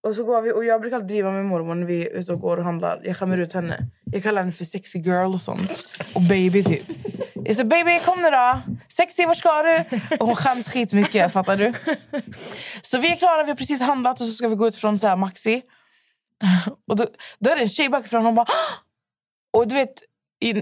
Och 0.07 0.15
så 0.15 0.25
går 0.25 0.43
vi, 0.43 0.53
och 0.53 0.65
jag 0.65 0.81
brukar 0.81 0.97
alltid 0.97 1.09
driva 1.09 1.31
med 1.31 1.45
mormor 1.45 1.75
när 1.75 1.87
vi 1.87 2.07
är 2.07 2.11
ute 2.11 2.33
och 2.33 2.41
går 2.41 2.57
och 2.57 2.65
handlar. 2.65 3.01
Jag 3.05 3.17
skämmer 3.17 3.39
ut 3.39 3.53
henne. 3.53 3.89
Jag 4.13 4.23
kallar 4.23 4.43
henne 4.43 4.53
för 4.53 4.65
sexy 4.65 4.99
girl 4.99 5.35
och 5.35 5.41
sånt. 5.41 5.89
Och 6.15 6.23
baby 6.23 6.65
typ. 6.65 6.83
Jag 7.35 7.57
säger 7.57 7.65
baby 7.65 8.01
kom 8.05 8.23
nu 8.23 8.31
då. 8.31 8.61
Sexy 8.89 9.27
vart 9.27 9.37
ska 9.37 9.63
du? 9.63 9.85
Och 10.21 10.27
hon 10.27 10.37
skäms 10.37 10.69
skitmycket 10.69 11.33
fattar 11.33 11.57
du. 11.57 11.73
Så 12.83 12.99
vi 12.99 13.13
är 13.13 13.17
klara, 13.17 13.43
vi 13.43 13.51
har 13.51 13.57
precis 13.57 13.81
handlat 13.81 14.21
och 14.21 14.27
så 14.27 14.33
ska 14.33 14.49
vi 14.49 14.57
gå 14.57 14.69
ut 14.69 14.77
från 14.77 14.99
så 14.99 15.07
här 15.07 15.17
Maxi. 15.17 15.63
Och 16.89 16.97
då, 16.97 17.07
då 17.39 17.51
är 17.51 17.57
det 17.57 17.63
en 17.63 17.69
tjej 17.69 17.89
bakifrån 17.89 18.25
hon 18.25 18.35
bara! 18.35 18.47
Och 19.53 19.69
du 19.69 19.75
vet, 19.75 19.95
i, 20.41 20.55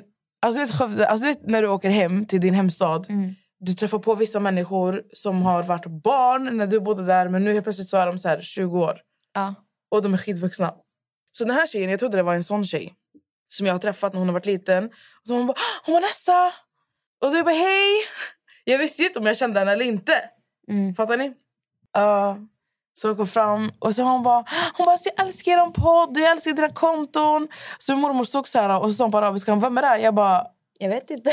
alltså 0.42 0.60
du 0.60 0.66
vet, 0.66 0.74
Skövde, 0.74 1.08
alltså 1.08 1.26
du 1.26 1.32
vet 1.34 1.46
när 1.48 1.62
du 1.62 1.68
åker 1.68 1.90
hem 1.90 2.26
till 2.26 2.40
din 2.40 2.54
hemstad. 2.54 3.06
Du 3.60 3.74
träffar 3.74 3.98
på 3.98 4.14
vissa 4.14 4.40
människor 4.40 5.02
som 5.12 5.42
har 5.42 5.62
varit 5.62 5.86
barn 5.86 6.56
när 6.56 6.66
du 6.66 6.80
bodde 6.80 7.02
där 7.06 7.28
men 7.28 7.44
nu 7.44 7.52
helt 7.52 7.64
plötsligt 7.64 7.88
så 7.88 7.96
är 7.96 8.06
de 8.06 8.18
så 8.18 8.28
här 8.28 8.40
20 8.42 8.78
år. 8.78 9.00
Ja. 9.34 9.54
Och 9.90 10.02
de 10.02 10.14
är 10.14 10.18
skitvuxna. 10.18 10.74
Så 11.32 11.44
den 11.44 11.56
här 11.56 11.66
tjejen, 11.66 11.90
jag 11.90 11.98
trodde 11.98 12.16
det 12.16 12.22
var 12.22 12.34
en 12.34 12.44
sån 12.44 12.64
tjej 12.64 12.94
som 13.48 13.66
jag 13.66 13.74
har 13.74 13.78
träffat 13.78 14.12
när 14.12 14.18
hon 14.18 14.28
har 14.28 14.32
varit 14.32 14.46
liten. 14.46 14.84
Och 14.84 15.26
så 15.28 15.34
hon 15.36 15.46
bara, 15.46 15.52
"Ah, 15.52 15.82
hon 15.86 15.92
var 15.94 16.00
Nessa! 16.00 16.52
Och 17.20 17.30
så 17.30 17.36
jag 17.36 17.44
bara, 17.44 17.54
hej! 17.54 17.90
Jag 18.64 18.78
visste 18.78 19.02
inte 19.02 19.18
om 19.18 19.26
jag 19.26 19.36
kände 19.36 19.58
henne 19.58 19.72
eller 19.72 19.84
inte. 19.84 20.12
Mm. 20.68 20.94
Fattar 20.94 21.16
ni? 21.16 21.32
Ja. 21.92 22.38
Så 22.94 23.08
hon 23.08 23.16
kom 23.16 23.26
fram 23.26 23.70
och 23.78 23.94
så 23.94 24.02
hon 24.02 24.22
bara, 24.22 24.44
hon 24.76 24.86
bara, 24.86 24.98
"Så 24.98 25.08
jag 25.16 25.26
älskar 25.26 25.52
er 25.52 25.70
podd, 25.70 26.18
jag 26.18 26.30
älskar 26.30 26.52
dina 26.52 26.68
konton. 26.68 27.48
Så 27.78 27.92
min 27.92 28.00
mormor 28.00 28.24
stod 28.24 28.48
så 28.48 28.58
här 28.60 28.80
och 28.82 28.90
så 28.90 28.96
sa 28.96 29.04
hon 29.04 29.10
på 29.12 29.18
arabiska, 29.18 29.54
vem 29.54 29.78
är 29.78 29.82
det? 29.82 29.98
Jag 30.02 30.14
bara, 30.14 30.46
Jag 30.78 30.88
vet 30.88 31.10
inte. 31.10 31.30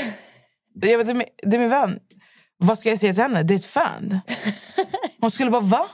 jag 0.81 0.97
vet, 0.97 1.07
det 1.07 1.11
är 1.11 1.15
min- 1.15 1.27
det 1.43 1.55
är 1.57 1.59
min 1.59 1.69
vän. 1.69 1.99
Vad 2.57 2.79
ska 2.79 2.89
jag 2.89 2.99
säga 2.99 3.13
till 3.13 3.21
henne? 3.23 3.43
Det 3.43 3.53
är 3.53 3.55
ett 3.55 3.65
fan. 3.65 4.19
Hon 5.21 5.31
skulle 5.31 5.51
bara, 5.51 5.61
va? 5.61 5.85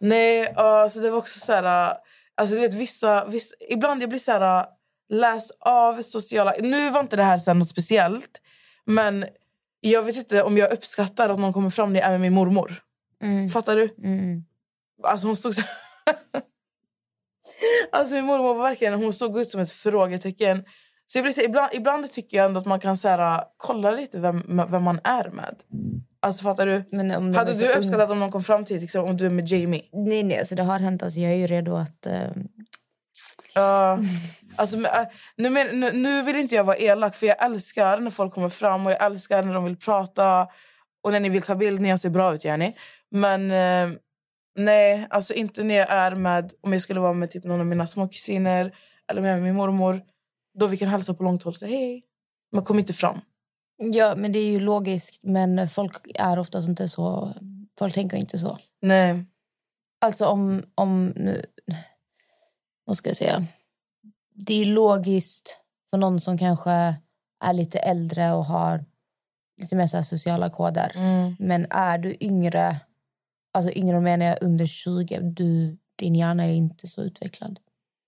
Nej, 0.00 0.52
alltså 0.56 1.00
det 1.00 1.10
var 1.10 1.18
också 1.18 1.40
så 1.40 1.52
här... 1.52 1.92
Alltså 2.36 2.54
du 2.54 2.60
vet, 2.60 2.74
vissa, 2.74 3.24
vissa, 3.24 3.54
ibland 3.70 4.02
jag 4.02 4.08
blir 4.08 4.18
så 4.18 4.32
här... 4.32 4.66
Läs 5.12 5.50
av 5.60 6.02
sociala... 6.02 6.54
Nu 6.60 6.90
var 6.90 7.00
inte 7.00 7.16
det 7.16 7.22
här 7.22 7.38
så 7.38 7.50
här 7.50 7.58
något 7.58 7.68
speciellt. 7.68 8.30
Men 8.84 9.24
jag 9.80 10.02
vet 10.02 10.16
inte 10.16 10.42
om 10.42 10.56
jag 10.58 10.72
uppskattar 10.72 11.28
att 11.30 11.38
någon 11.38 11.52
kommer 11.52 11.70
fram 11.70 11.92
när 11.92 12.00
jag 12.00 12.06
är 12.08 12.10
med 12.12 12.20
min 12.20 12.32
mormor. 12.34 12.72
Mm. 13.22 13.48
Fattar 13.48 13.76
du? 13.76 13.94
Mm. 14.04 14.44
Alltså 15.02 15.26
hon 15.26 15.36
stod 15.36 15.54
så... 15.54 15.62
alltså 17.92 18.14
min 18.14 18.24
mormor 18.24 18.54
var 18.54 18.62
verkligen, 18.62 18.94
hon 18.94 19.12
såg 19.12 19.38
ut 19.40 19.50
som 19.50 19.60
ett 19.60 19.72
frågetecken. 19.72 20.64
Så 21.06 21.18
jag 21.18 21.24
blir 21.24 21.32
så, 21.32 21.40
ibland, 21.40 21.70
ibland 21.74 22.12
tycker 22.12 22.36
jag 22.36 22.46
ändå 22.46 22.60
att 22.60 22.66
man 22.66 22.80
kan 22.80 22.96
så 22.96 23.08
här, 23.08 23.44
kolla 23.56 23.90
lite 23.90 24.20
vem, 24.20 24.42
vem 24.70 24.82
man 24.82 25.00
är 25.04 25.30
med. 25.30 25.54
Alltså 26.22 26.42
fattar 26.42 26.66
du? 26.66 26.84
Men 26.92 27.10
om 27.10 27.32
de 27.32 27.38
Hade 27.38 27.52
du 27.52 27.64
unga- 27.64 27.78
uppskattat 27.78 28.10
om 28.10 28.18
någon 28.20 28.30
kom 28.30 28.42
fram 28.42 28.64
till 28.64 28.84
exempel 28.84 29.10
om 29.10 29.16
du 29.16 29.26
är 29.26 29.30
med 29.30 29.48
Jamie? 29.48 29.82
Nej, 29.92 30.22
nej, 30.22 30.38
alltså 30.38 30.54
det 30.54 30.62
har 30.62 30.78
hänt. 30.78 31.02
Alltså 31.02 31.20
jag 31.20 31.32
är 31.32 31.36
ju 31.36 31.46
redo 31.46 31.74
att... 31.76 32.06
eh, 32.06 32.30
Ja. 33.54 33.98
alltså, 34.56 34.76
äh, 34.76 35.06
nu, 35.36 35.50
men, 35.50 35.80
nu, 35.80 35.92
nu 35.92 36.22
vill 36.22 36.36
inte 36.36 36.54
jag 36.54 36.64
vara 36.64 36.76
elak, 36.76 37.14
för 37.14 37.26
jag 37.26 37.44
älskar 37.44 37.98
när 37.98 38.10
folk 38.10 38.34
kommer 38.34 38.48
fram 38.48 38.86
och 38.86 38.92
jag 38.92 39.02
älskar 39.02 39.42
när 39.42 39.54
de 39.54 39.64
vill 39.64 39.76
prata 39.76 40.46
och 41.04 41.12
när 41.12 41.20
ni 41.20 41.28
vill 41.28 41.42
ta 41.42 41.54
bild 41.54 41.80
när 41.80 41.88
jag 41.88 42.00
ser 42.00 42.10
bra 42.10 42.34
ut, 42.34 42.44
Jenny. 42.44 42.72
Men 43.10 43.50
eh, 43.50 43.96
nej, 44.64 45.06
alltså 45.10 45.34
inte 45.34 45.62
när 45.62 45.74
jag 45.74 45.90
är 45.90 46.14
med, 46.14 46.52
om 46.60 46.72
jag 46.72 46.82
skulle 46.82 47.00
vara 47.00 47.12
med 47.12 47.30
typ 47.30 47.44
någon 47.44 47.60
av 47.60 47.66
mina 47.66 47.86
småkusiner 47.86 48.76
eller 49.10 49.22
med 49.22 49.42
min 49.42 49.54
mormor, 49.54 50.02
då 50.58 50.66
vi 50.66 50.76
kan 50.76 50.88
hälsa 50.88 51.14
på 51.14 51.22
långt 51.22 51.42
håll 51.42 51.50
och 51.50 51.56
säga 51.56 51.76
hej. 51.76 52.02
Men 52.52 52.64
kom 52.64 52.78
inte 52.78 52.92
fram. 52.92 53.20
Ja, 53.76 54.14
men 54.16 54.32
det 54.32 54.38
är 54.38 54.50
ju 54.50 54.60
logiskt. 54.60 55.18
Men 55.22 55.68
folk 55.68 55.96
är 56.14 56.38
oftast 56.38 56.68
inte 56.68 56.88
så... 56.88 57.34
Folk 57.78 57.94
tänker 57.94 58.16
inte 58.16 58.38
så. 58.38 58.58
Nej. 58.82 59.24
Alltså 60.00 60.26
om... 60.26 60.62
om 60.74 61.12
nu, 61.16 61.42
vad 62.84 62.96
ska 62.96 63.10
jag 63.10 63.16
säga? 63.16 63.42
Det 64.34 64.54
är 64.54 64.66
logiskt 64.66 65.58
för 65.90 65.98
någon 65.98 66.20
som 66.20 66.38
kanske 66.38 66.94
är 67.44 67.52
lite 67.52 67.78
äldre 67.78 68.32
och 68.32 68.44
har 68.44 68.84
lite 69.60 69.76
mer 69.76 69.86
så 69.86 70.02
sociala 70.02 70.50
koder. 70.50 70.92
Mm. 70.94 71.36
Men 71.38 71.66
är 71.70 71.98
du 71.98 72.16
yngre, 72.20 72.76
alltså 73.54 73.72
yngre 73.72 74.00
menar 74.00 74.26
jag 74.26 74.38
under 74.40 74.66
20, 74.66 75.20
du, 75.20 75.78
din 75.96 76.14
hjärna 76.14 76.44
är 76.44 76.52
inte 76.52 76.86
så 76.86 77.02
utvecklad. 77.02 77.58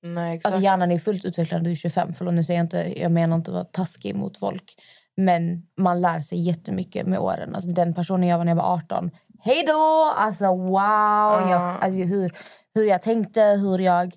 Nej, 0.02 0.36
exakt. 0.36 0.54
Alltså 0.54 0.64
hjärnan 0.64 0.90
är 0.90 0.98
fullt 0.98 1.24
utvecklad 1.24 1.62
när 1.62 1.64
du 1.64 1.70
är 1.70 1.76
25. 1.76 2.12
Förlåt, 2.12 2.34
nu 2.34 2.44
säger 2.44 2.60
jag, 2.60 2.64
inte, 2.64 3.00
jag 3.00 3.12
menar 3.12 3.36
inte 3.36 3.50
att 3.50 3.54
vara 3.54 3.64
taskig 3.64 4.16
mot 4.16 4.38
folk. 4.38 4.74
Men 5.16 5.62
man 5.78 6.00
lär 6.00 6.20
sig 6.20 6.40
jättemycket 6.40 7.06
med 7.06 7.18
åren. 7.18 7.54
Alltså 7.54 7.70
den 7.70 7.94
personen 7.94 8.28
jag 8.28 8.38
var 8.38 8.44
när 8.44 8.52
jag 8.52 8.56
var 8.56 8.74
18. 8.74 9.10
Hej 9.40 9.64
då! 9.66 10.14
Alltså 10.16 10.46
wow! 10.46 11.50
Jag, 11.50 11.78
alltså, 11.80 12.00
hur, 12.00 12.32
hur 12.74 12.84
jag 12.84 13.02
tänkte, 13.02 13.42
hur 13.42 13.78
jag... 13.78 14.14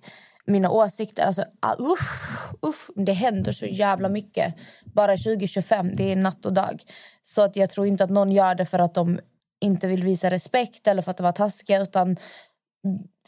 Mina 0.47 0.69
åsikter. 0.69 1.25
Alltså, 1.25 1.43
ah, 1.59 1.75
usch, 1.79 2.53
usch, 2.65 2.89
det 2.95 3.13
händer 3.13 3.51
så 3.51 3.65
jävla 3.65 4.09
mycket. 4.09 4.55
Bara 4.83 5.17
2025, 5.17 5.95
det 5.95 6.11
är 6.11 6.15
natt 6.15 6.45
och 6.45 6.53
dag. 6.53 6.81
Så 7.23 7.41
att 7.41 7.55
jag 7.55 7.69
tror 7.69 7.87
inte 7.87 8.03
att 8.03 8.09
någon 8.09 8.31
gör 8.31 8.55
det 8.55 8.65
för 8.65 8.79
att 8.79 8.93
de 8.93 9.19
inte 9.65 9.87
vill 9.87 10.03
visa 10.03 10.29
respekt 10.29 10.87
eller 10.87 11.01
för 11.01 11.11
att 11.11 11.17
det 11.17 11.23
var 11.23 11.31
taskiga. 11.31 11.81
Utan 11.81 12.17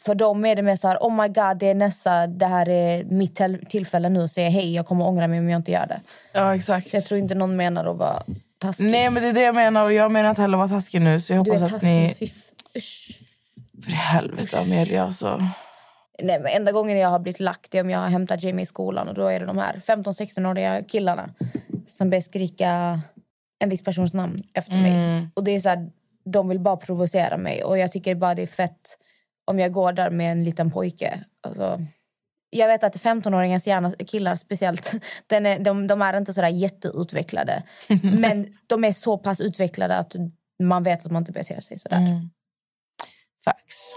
för 0.00 0.14
dem 0.14 0.44
är 0.44 0.56
det 0.56 0.62
mer 0.62 0.76
så 0.76 0.88
här, 0.88 0.96
oh 1.00 1.22
my 1.22 1.28
god, 1.28 1.58
det 1.58 1.66
är 1.66 1.74
Nessa, 1.74 2.26
det 2.26 2.46
här 2.46 2.68
är 2.68 3.04
mitt 3.04 3.36
till- 3.36 3.66
tillfälle 3.68 4.08
nu 4.08 4.24
att 4.24 4.30
säga 4.30 4.48
hej, 4.50 4.74
jag 4.74 4.86
kommer 4.86 5.06
ångra 5.06 5.26
mig 5.26 5.38
om 5.38 5.48
jag 5.50 5.58
inte 5.58 5.72
gör 5.72 5.86
det. 5.86 6.00
Ja, 6.32 6.54
exakt. 6.54 6.90
Så 6.90 6.96
jag 6.96 7.04
tror 7.04 7.20
inte 7.20 7.34
någon 7.34 7.56
menar 7.56 7.86
att 7.86 7.96
vara 7.96 8.22
taskig. 8.58 8.84
Nej, 8.90 9.10
men 9.10 9.22
det 9.22 9.28
är 9.28 9.32
det 9.32 9.42
jag 9.42 9.54
menar. 9.54 9.84
Och 9.84 9.92
jag 9.92 10.12
menar 10.12 10.30
inte 10.30 10.42
heller 10.42 10.58
vara 10.58 10.68
taskig 10.68 11.02
nu. 11.02 11.20
Så 11.20 11.32
jag 11.32 11.44
du 11.44 11.50
hoppas 11.50 11.60
är 11.62 11.66
att 11.66 11.70
taskig, 11.72 11.88
ni... 11.88 12.14
fy 12.18 12.24
f- 12.24 12.50
usch. 12.76 13.20
För 13.84 13.90
i 13.90 13.94
helvete, 13.94 14.58
Amelia. 14.60 15.02
Alltså. 15.04 15.42
Nej, 16.22 16.40
men 16.40 16.52
enda 16.52 16.72
gången 16.72 16.98
jag 16.98 17.08
har 17.08 17.18
blivit 17.18 17.40
lagt 17.40 17.74
är 17.74 17.80
om 17.80 17.90
jag 17.90 17.98
har 17.98 18.08
hämtat 18.08 18.42
Jamie 18.42 18.62
i 18.62 18.66
skolan 18.66 19.08
och 19.08 19.14
då 19.14 19.26
är 19.26 19.40
det 19.40 19.46
de 19.46 19.58
här 19.58 19.74
15-16-åriga 19.86 20.82
killarna 20.82 21.30
som 21.86 22.10
börjar 22.10 22.22
skrika 22.22 23.00
en 23.58 23.68
viss 23.70 23.82
persons 23.84 24.14
namn 24.14 24.36
efter 24.54 24.72
mig. 24.76 25.26
Och 25.34 25.44
det 25.44 25.50
är 25.50 25.60
så 25.60 25.68
här, 25.68 25.90
de 26.32 26.48
vill 26.48 26.60
bara 26.60 26.76
provocera 26.76 27.36
mig 27.36 27.64
och 27.64 27.78
jag 27.78 27.92
tycker 27.92 28.14
bara 28.14 28.34
det 28.34 28.42
är 28.42 28.46
fett 28.46 28.98
om 29.44 29.58
jag 29.58 29.72
går 29.72 29.92
där 29.92 30.10
med 30.10 30.32
en 30.32 30.44
liten 30.44 30.70
pojke. 30.70 31.24
Alltså, 31.40 31.78
jag 32.50 32.68
vet 32.68 32.84
att 32.84 32.96
15-åringars 32.96 33.66
hjärna, 33.66 33.92
killar 34.06 34.36
speciellt, 34.36 34.92
den 35.26 35.46
är, 35.46 35.58
de, 35.58 35.86
de 35.86 36.02
är 36.02 36.16
inte 36.16 36.34
sådär 36.34 36.48
jätteutvecklade. 36.48 37.62
men 38.20 38.48
de 38.66 38.84
är 38.84 38.92
så 38.92 39.18
pass 39.18 39.40
utvecklade 39.40 39.96
att 39.96 40.16
man 40.62 40.82
vet 40.82 41.06
att 41.06 41.12
man 41.12 41.22
inte 41.22 41.32
beter 41.32 41.60
sig 41.60 41.78
sådär. 41.78 42.28
Facts. 43.44 43.96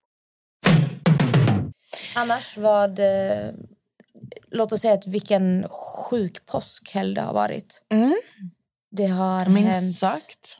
Annars 2.15 2.57
vad... 2.57 2.99
Eh, 2.99 3.49
låt 4.51 4.71
oss 4.71 4.81
säga 4.81 4.93
att 4.93 5.07
vilken 5.07 5.67
sjuk 5.69 6.45
påskhelg 6.45 7.15
det 7.15 7.21
har 7.21 7.33
varit. 7.33 7.83
Det 8.91 9.07
har 9.07 9.39
hänt... 9.39 9.49
Minst 9.49 9.99
sagt. 9.99 10.59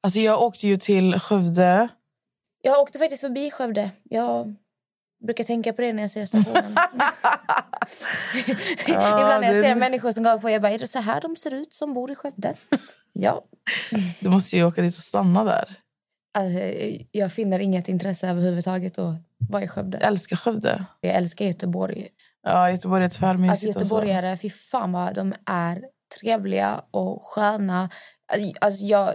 Alltså 0.00 0.20
jag 0.20 0.42
åkte 0.42 0.66
ju 0.66 0.76
till 0.76 1.18
Skövde. 1.18 1.88
Jag 2.62 2.80
åkte 2.80 2.98
faktiskt 2.98 3.20
förbi 3.20 3.50
Skövde. 3.50 3.90
Jag 4.04 4.54
brukar 5.26 5.44
tänka 5.44 5.72
på 5.72 5.82
det 5.82 5.92
när 5.92 6.02
jag 6.02 6.10
ser 6.10 6.26
stationen. 6.26 6.64
Ibland 8.86 9.40
när 9.40 9.42
jag 9.42 9.54
det- 9.54 9.62
ser 9.62 9.74
människor 9.74 10.12
som 10.12 10.22
går 10.24 10.38
på 10.38 10.50
jag 10.50 10.62
bara, 10.62 10.72
är 10.72 10.78
det 10.78 10.86
så 10.88 10.98
här 10.98 11.20
de 11.20 11.36
ser 11.36 11.54
ut 11.54 11.74
som 11.74 11.94
bor 11.94 12.10
i 12.10 12.14
Skövde? 12.14 12.54
ja. 13.12 13.44
Du 14.20 14.28
måste 14.28 14.56
ju 14.56 14.64
åka 14.64 14.82
dit 14.82 14.94
och 14.96 15.02
stanna 15.02 15.44
där. 15.44 15.76
Alltså, 16.34 16.60
jag 17.10 17.32
finner 17.32 17.58
inget 17.58 17.88
intresse 17.88 18.28
överhuvudtaget 18.28 18.98
att 18.98 19.14
vara 19.48 19.62
i 19.62 19.68
Skövde. 19.68 19.98
Jag 20.00 20.08
älskar 20.08 20.36
Skövde. 20.36 20.84
Jag 21.00 21.14
älskar 21.14 21.44
Göteborg. 21.44 22.08
Ja, 22.42 22.70
Göteborg 22.70 23.04
är 23.04 23.08
tvärmysigt. 23.08 23.50
Alltså 23.50 23.66
göteborgare, 23.66 24.36
fy 24.36 24.50
fan 24.50 24.92
vad 24.92 25.14
de 25.14 25.34
är 25.46 25.84
trevliga 26.20 26.82
och 26.90 27.22
sköna. 27.24 27.90
Alltså 28.60 28.84
jag, 28.84 29.14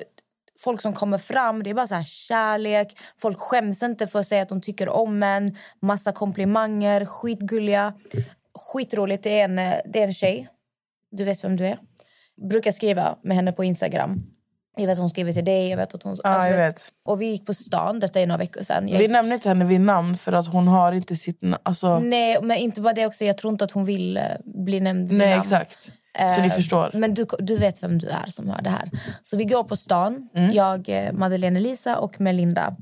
folk 0.60 0.82
som 0.82 0.94
kommer 0.94 1.18
fram, 1.18 1.64
det 1.64 1.70
är 1.70 1.74
bara 1.74 1.88
så 1.88 1.96
här 1.96 2.04
kärlek. 2.04 2.98
Folk 3.18 3.40
skäms 3.40 3.84
inte 3.84 4.08
för 4.08 4.20
att 4.20 4.28
säga 4.28 4.42
att 4.42 4.50
de 4.50 4.62
tycker 4.62 4.90
om 4.90 5.24
en. 5.24 5.56
Massa 5.82 6.12
komplimanger, 6.12 7.06
skitgulliga. 7.06 7.94
Skitroligt. 8.54 9.24
Det 9.24 9.40
är 9.40 9.44
en, 9.44 9.56
det 9.92 10.00
är 10.00 10.04
en 10.04 10.14
tjej, 10.14 10.48
du 11.12 11.24
vet 11.24 11.44
vem 11.44 11.56
du 11.56 11.68
är. 11.68 11.80
Brukar 12.50 12.72
skriva 12.72 13.18
med 13.24 13.36
henne 13.36 13.52
på 13.52 13.64
Instagram. 13.64 14.24
Jag 14.82 14.88
vet 14.88 14.94
att 14.94 15.00
hon 15.00 15.10
skriver 15.10 15.34
till 15.34 15.46
dig. 15.46 15.70
Jag 15.70 15.78
vet 15.78 15.94
att 15.94 16.04
hon, 16.04 16.18
Ja, 16.24 16.30
alltså, 16.30 16.50
jag 16.50 16.58
vet. 16.58 16.92
Och 17.06 17.22
vi 17.22 17.26
gick 17.26 17.46
på 17.46 17.54
stan, 17.54 18.00
detta 18.00 18.20
är 18.20 18.28
några 18.28 18.38
veckor 18.38 18.62
sedan. 18.64 18.86
Vi 18.86 18.98
gick- 18.98 19.10
nämner 19.12 19.36
inte 19.36 19.50
henne 19.50 19.66
vid 19.66 19.82
namn 19.82 20.18
för 20.18 20.32
att 20.34 20.48
hon 20.54 20.68
har 20.68 20.92
inte 20.92 21.16
sitt... 21.16 21.40
Alltså, 21.64 22.00
Nej, 22.00 22.38
men 22.42 22.58
inte 22.58 22.82
bara 22.82 22.94
det 22.94 23.06
också. 23.06 23.26
Jag 23.26 23.38
tror 23.38 23.54
inte 23.54 23.64
att 23.66 23.72
hon 23.72 23.86
vill 23.86 24.18
eh, 24.18 24.24
bli 24.46 24.80
nämnd 24.80 25.10
vid 25.10 25.18
nej, 25.18 25.30
namn. 25.30 25.42
exakt. 25.42 25.84
Så 26.36 26.42
ni 26.42 26.48
Eh, 26.48 26.54
förstår. 26.54 26.92
Men 26.94 27.14
du, 27.14 27.26
du 27.40 27.58
vet 27.58 27.84
vem 27.84 27.98
du 27.98 28.08
är 28.08 28.26
som 28.32 28.50
hör 28.50 28.62
det 28.62 28.70
här. 28.70 28.90
Så 29.24 29.38
vi 29.38 29.46
går 29.46 29.64
på 29.64 29.76
stan, 29.76 30.30
Mm. 30.34 30.52
jag, 30.52 30.90
eh, 30.90 31.12
Madeleine 31.14 31.60
Elisa 31.60 31.98
och 31.98 32.22
Melinda. 32.22 32.76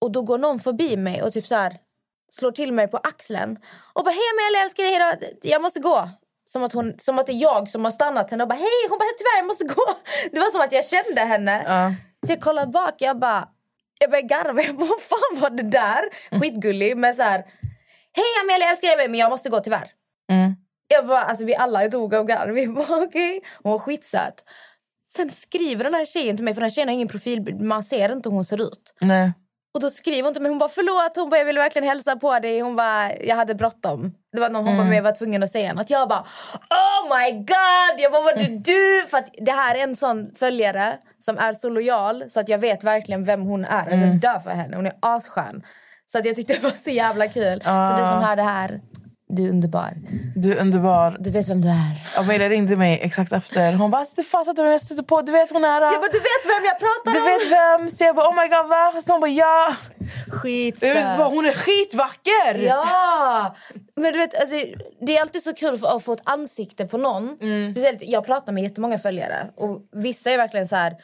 Och 0.00 0.12
då 0.12 0.22
går 0.22 0.38
någon 0.38 0.58
förbi 0.58 0.96
mig 0.96 1.22
och 1.22 1.32
typ 1.32 1.46
så 1.46 1.54
här, 1.54 1.76
slår 2.32 2.52
till 2.52 2.72
mig 2.72 2.88
på 2.88 2.96
axeln. 2.96 3.56
Och 3.92 4.04
bara, 4.04 4.10
hej 4.10 4.20
Amelia, 4.34 4.58
jag 4.58 4.64
älskar 4.64 4.82
dig, 5.20 5.38
jag 5.52 5.62
måste 5.62 5.80
gå. 5.80 6.08
Som 6.48 6.62
att, 6.64 6.72
hon, 6.72 6.94
som 6.98 7.18
att 7.18 7.26
det 7.26 7.32
är 7.32 7.42
jag 7.42 7.68
som 7.68 7.84
har 7.84 7.90
stannat 7.90 8.30
henne 8.30 8.42
och 8.42 8.48
bara, 8.48 8.54
hej, 8.58 8.88
hon 8.88 8.98
bara, 8.98 9.06
tyvärr 9.18 9.36
jag 9.38 9.46
måste 9.46 9.64
gå. 9.64 9.84
Det 10.32 10.38
var 10.40 10.50
som 10.50 10.60
att 10.60 10.72
jag 10.72 10.84
kände 10.84 11.20
henne. 11.20 11.64
Ja. 11.66 11.92
Så 12.26 12.32
jag 12.32 12.40
kollar 12.40 12.66
bak, 12.66 12.94
jag 12.98 13.18
bara, 13.18 13.48
Jag 14.00 14.10
började 14.10 14.28
garva. 14.28 14.62
Jag 14.66 14.76
bara, 14.76 14.86
vad 14.86 15.00
fan 15.00 15.40
var 15.40 15.50
det 15.50 15.62
där? 15.62 16.02
Skitgullig. 16.40 16.96
Men 16.96 17.14
så 17.14 17.22
här, 17.22 17.38
hej 18.12 18.32
Amelia, 18.42 18.66
jag 18.66 18.70
älskar 18.70 18.96
dig 18.96 19.08
men 19.08 19.20
jag 19.20 19.30
måste 19.30 19.48
gå 19.50 19.60
tyvärr. 19.60 19.88
Mm. 20.32 20.54
Jag 20.88 21.06
bara, 21.06 21.22
alltså 21.22 21.44
vi 21.44 21.56
alla 21.56 21.88
dog 21.88 22.14
av 22.14 22.24
garv. 22.24 22.54
Vi 22.54 22.66
bara 22.66 22.96
okej. 23.04 23.40
Hon 23.62 23.72
var 23.72 23.78
skitsöt. 23.78 24.44
Sen 25.16 25.30
skriver 25.30 25.84
den 25.84 25.94
här 25.94 26.04
tjejen 26.04 26.36
till 26.36 26.44
mig, 26.44 26.54
för 26.54 26.60
den 26.60 26.70
här 26.70 26.74
tjejen 26.74 26.88
har 26.88 26.94
ingen 26.94 27.08
profilbild. 27.08 27.60
Man 27.60 27.82
ser 27.82 28.12
inte 28.12 28.28
hur 28.28 28.34
hon 28.34 28.44
ser 28.44 28.62
ut. 28.62 28.94
Nej. 29.00 29.32
Och 29.74 29.80
då 29.80 29.90
skriver 29.90 30.22
hon 30.22 30.32
till 30.32 30.42
mig, 30.42 30.48
hon 30.48 30.58
bara 30.58 30.68
förlåt, 30.68 31.16
hon 31.16 31.30
bara, 31.30 31.38
jag 31.38 31.44
ville 31.44 31.60
verkligen 31.60 31.88
hälsa 31.88 32.16
på 32.16 32.38
dig. 32.38 32.60
Hon 32.60 32.76
bara, 32.76 33.16
jag 33.16 33.36
hade 33.36 33.54
bråttom. 33.54 34.12
Det 34.36 34.40
var 34.40 34.50
någon 34.50 34.66
hon 34.66 34.76
bara, 34.76 34.84
men 34.84 34.96
jag 34.96 35.02
var 35.02 35.12
tvungen 35.12 35.42
att 35.42 35.50
säga 35.50 35.72
något. 35.72 35.90
Jag 35.90 36.08
bara, 36.08 36.20
oh 36.70 37.18
my 37.18 37.32
god! 37.32 37.94
Jag 38.00 38.12
bara, 38.12 38.22
var 38.22 38.34
det 38.36 38.58
du? 38.58 39.06
För 39.10 39.18
att 39.18 39.28
det 39.40 39.52
här 39.52 39.74
är 39.74 39.82
en 39.82 39.96
sån 39.96 40.30
följare 40.34 40.96
som 41.24 41.38
är 41.38 41.54
så 41.54 41.68
lojal 41.68 42.24
så 42.30 42.40
att 42.40 42.48
jag 42.48 42.58
vet 42.58 42.84
verkligen 42.84 43.24
vem 43.24 43.42
hon 43.42 43.64
är. 43.64 43.78
Alltså, 43.80 43.96
Jag 43.96 44.14
dör 44.20 44.38
för 44.38 44.50
henne, 44.50 44.76
hon 44.76 44.86
är 44.86 44.92
asskön. 45.00 45.62
Så 46.12 46.18
att 46.18 46.24
jag 46.26 46.36
tyckte 46.36 46.52
det 46.54 46.62
var 46.62 46.70
så 46.84 46.90
jävla 46.90 47.28
kul. 47.28 47.60
Så 47.64 47.96
du 47.96 48.02
som 48.12 48.22
hör 48.24 48.36
det 48.36 48.42
här, 48.42 48.80
du 49.28 49.46
är 49.46 49.50
underbar. 49.50 49.92
Du 50.34 50.52
är 50.52 50.60
underbar. 50.60 51.16
Du 51.20 51.30
vet 51.30 51.48
vem 51.48 51.60
du 51.60 51.68
är. 51.68 52.18
Amelia 52.20 52.48
ringde 52.48 52.76
mig 52.76 53.00
exakt 53.02 53.32
efter. 53.32 53.72
Hon 53.72 53.90
bara, 53.90 53.98
alltså, 53.98 54.16
du 54.16 54.24
fattar 54.24 54.50
inte 54.50 54.62
vem 54.62 54.72
jag 54.72 54.80
stötte 54.80 55.02
på. 55.02 55.22
Du 55.22 55.32
vet 55.32 55.50
hon 55.50 55.64
är... 55.64 55.80
Jag 55.80 56.00
bara, 56.00 56.12
du 56.12 56.18
vet 56.18 56.44
vem 56.44 56.64
jag 56.64 56.78
pratar 56.78 57.12
du 57.12 57.18
om? 57.18 57.24
vet 57.24 57.50
vem? 57.52 57.90
Så 57.90 58.04
jag 58.04 58.16
bara, 58.16 58.28
oh 58.28 58.34
my 58.42 58.48
god 58.48 58.68
va? 58.68 59.00
Så 59.02 59.12
hon 59.12 59.20
bara, 59.20 59.30
ja. 59.30 59.76
Jag 60.80 60.94
visste 60.94 61.14
bara, 61.18 61.28
hon 61.28 61.46
är 61.46 61.52
skitvacker. 61.52 62.62
Ja! 62.62 63.56
Men 63.96 64.12
du 64.12 64.18
vet, 64.18 64.40
alltså, 64.40 64.56
det 65.06 65.16
är 65.16 65.20
alltid 65.20 65.42
så 65.42 65.54
kul 65.54 65.78
att 65.84 66.04
få 66.04 66.12
ett 66.12 66.22
ansikte 66.24 66.86
på 66.86 66.96
någon. 66.96 67.36
Speciellt, 67.70 68.02
jag 68.02 68.26
pratar 68.26 68.52
med 68.52 68.62
jättemånga 68.62 68.98
följare. 68.98 69.50
Och 69.56 69.80
Vissa 69.92 70.30
är 70.30 70.36
verkligen 70.36 70.68
så 70.68 70.76
här... 70.76 70.94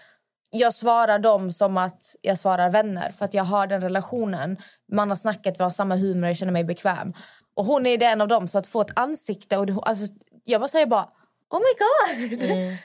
Jag 0.54 0.74
svarar 0.74 1.18
dem 1.18 1.52
som 1.52 1.76
att 1.76 2.02
jag 2.20 2.38
svarar 2.38 2.70
vänner. 2.70 3.10
För 3.10 3.24
att 3.24 3.34
jag 3.34 3.44
har 3.44 3.66
den 3.66 3.80
relationen. 3.80 4.56
Man 4.92 5.08
har 5.08 5.16
snackat, 5.16 5.60
vi 5.60 5.62
har 5.62 5.70
samma 5.70 5.96
humor, 5.96 6.28
jag 6.28 6.36
känner 6.36 6.52
mig 6.52 6.64
bekväm. 6.64 7.12
Och 7.54 7.64
hon 7.64 7.86
är 7.86 8.02
en 8.02 8.20
av 8.20 8.28
dem. 8.28 8.48
Så 8.48 8.58
att 8.58 8.66
få 8.66 8.80
ett 8.80 8.98
ansikte... 8.98 9.56
Och 9.56 9.66
det, 9.66 9.76
alltså, 9.82 10.14
jag 10.44 10.58
var 10.58 10.68
så 10.68 10.78
här 10.78 10.86
bara... 10.86 11.08
Oh 11.50 11.58
my 11.58 11.74
god! 11.78 12.40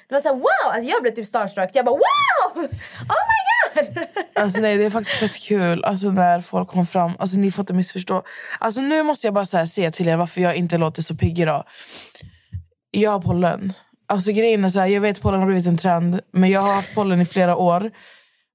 Det 0.09 0.15
var 0.15 0.21
så 0.21 0.27
här, 0.27 0.35
wow! 0.35 0.73
Alltså, 0.73 0.89
jag 0.89 1.01
blev 1.01 1.11
typ 1.11 1.27
starstruck. 1.27 1.69
Jag 1.73 1.85
bara 1.85 1.95
wow! 1.95 2.63
Oh 2.63 2.69
my 3.31 3.39
god! 3.75 4.07
Alltså 4.35 4.61
nej, 4.61 4.77
det 4.77 4.85
är 4.85 4.89
faktiskt 4.89 5.17
fett 5.17 5.39
kul 5.47 5.83
alltså, 5.83 6.09
när 6.09 6.41
folk 6.41 6.67
kommer 6.69 6.85
fram. 6.85 7.11
Alltså 7.19 7.37
ni 7.37 7.51
får 7.51 7.63
inte 7.63 7.73
missförstå. 7.73 8.23
Alltså 8.59 8.81
nu 8.81 9.03
måste 9.03 9.27
jag 9.27 9.33
bara 9.33 9.45
så 9.45 9.57
här, 9.57 9.65
säga 9.65 9.91
till 9.91 10.07
er 10.07 10.15
varför 10.15 10.41
jag 10.41 10.55
inte 10.55 10.77
låter 10.77 11.01
så 11.01 11.15
pigg 11.15 11.39
idag. 11.39 11.63
Jag 12.91 13.11
har 13.11 13.19
pollen. 13.19 13.73
Alltså 14.07 14.31
grejen 14.31 14.65
är 14.65 14.69
så 14.69 14.79
här, 14.79 14.87
jag 14.87 15.01
vet 15.01 15.21
pollen 15.21 15.39
har 15.39 15.47
blivit 15.47 15.67
en 15.67 15.77
trend. 15.77 16.19
Men 16.31 16.49
jag 16.49 16.61
har 16.61 16.73
haft 16.73 16.95
pollen 16.95 17.21
i 17.21 17.25
flera 17.25 17.55
år. 17.55 17.91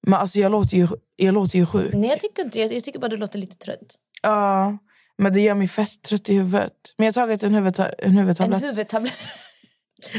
Men 0.07 0.15
alltså 0.15 0.39
jag 0.39 0.53
låter 0.53 0.77
ju, 0.77 0.89
jag 1.17 1.35
låter 1.35 1.59
ju 1.59 1.67
sjuk. 1.67 1.95
Nej, 1.95 2.11
jag 2.11 2.21
tycker 2.21 2.45
inte 2.45 2.59
det. 2.59 2.75
Jag 2.75 2.85
tycker 2.85 2.99
bara 2.99 3.09
du 3.09 3.17
låter 3.17 3.39
lite 3.39 3.57
trött. 3.57 3.99
Ja, 4.23 4.79
men 5.19 5.33
det 5.33 5.41
gör 5.41 5.55
mig 5.55 5.69
fett 5.69 6.03
trött 6.03 6.29
i 6.29 6.35
huvudet. 6.35 6.73
Men 6.99 7.05
jag 7.07 7.13
har 7.13 7.27
tagit 7.27 7.43
en, 7.43 7.55
huvudta- 7.55 7.95
en 7.99 8.11
En 8.11 8.17
huvudtablett. 8.19 8.63
huvudtablett. 8.63 9.13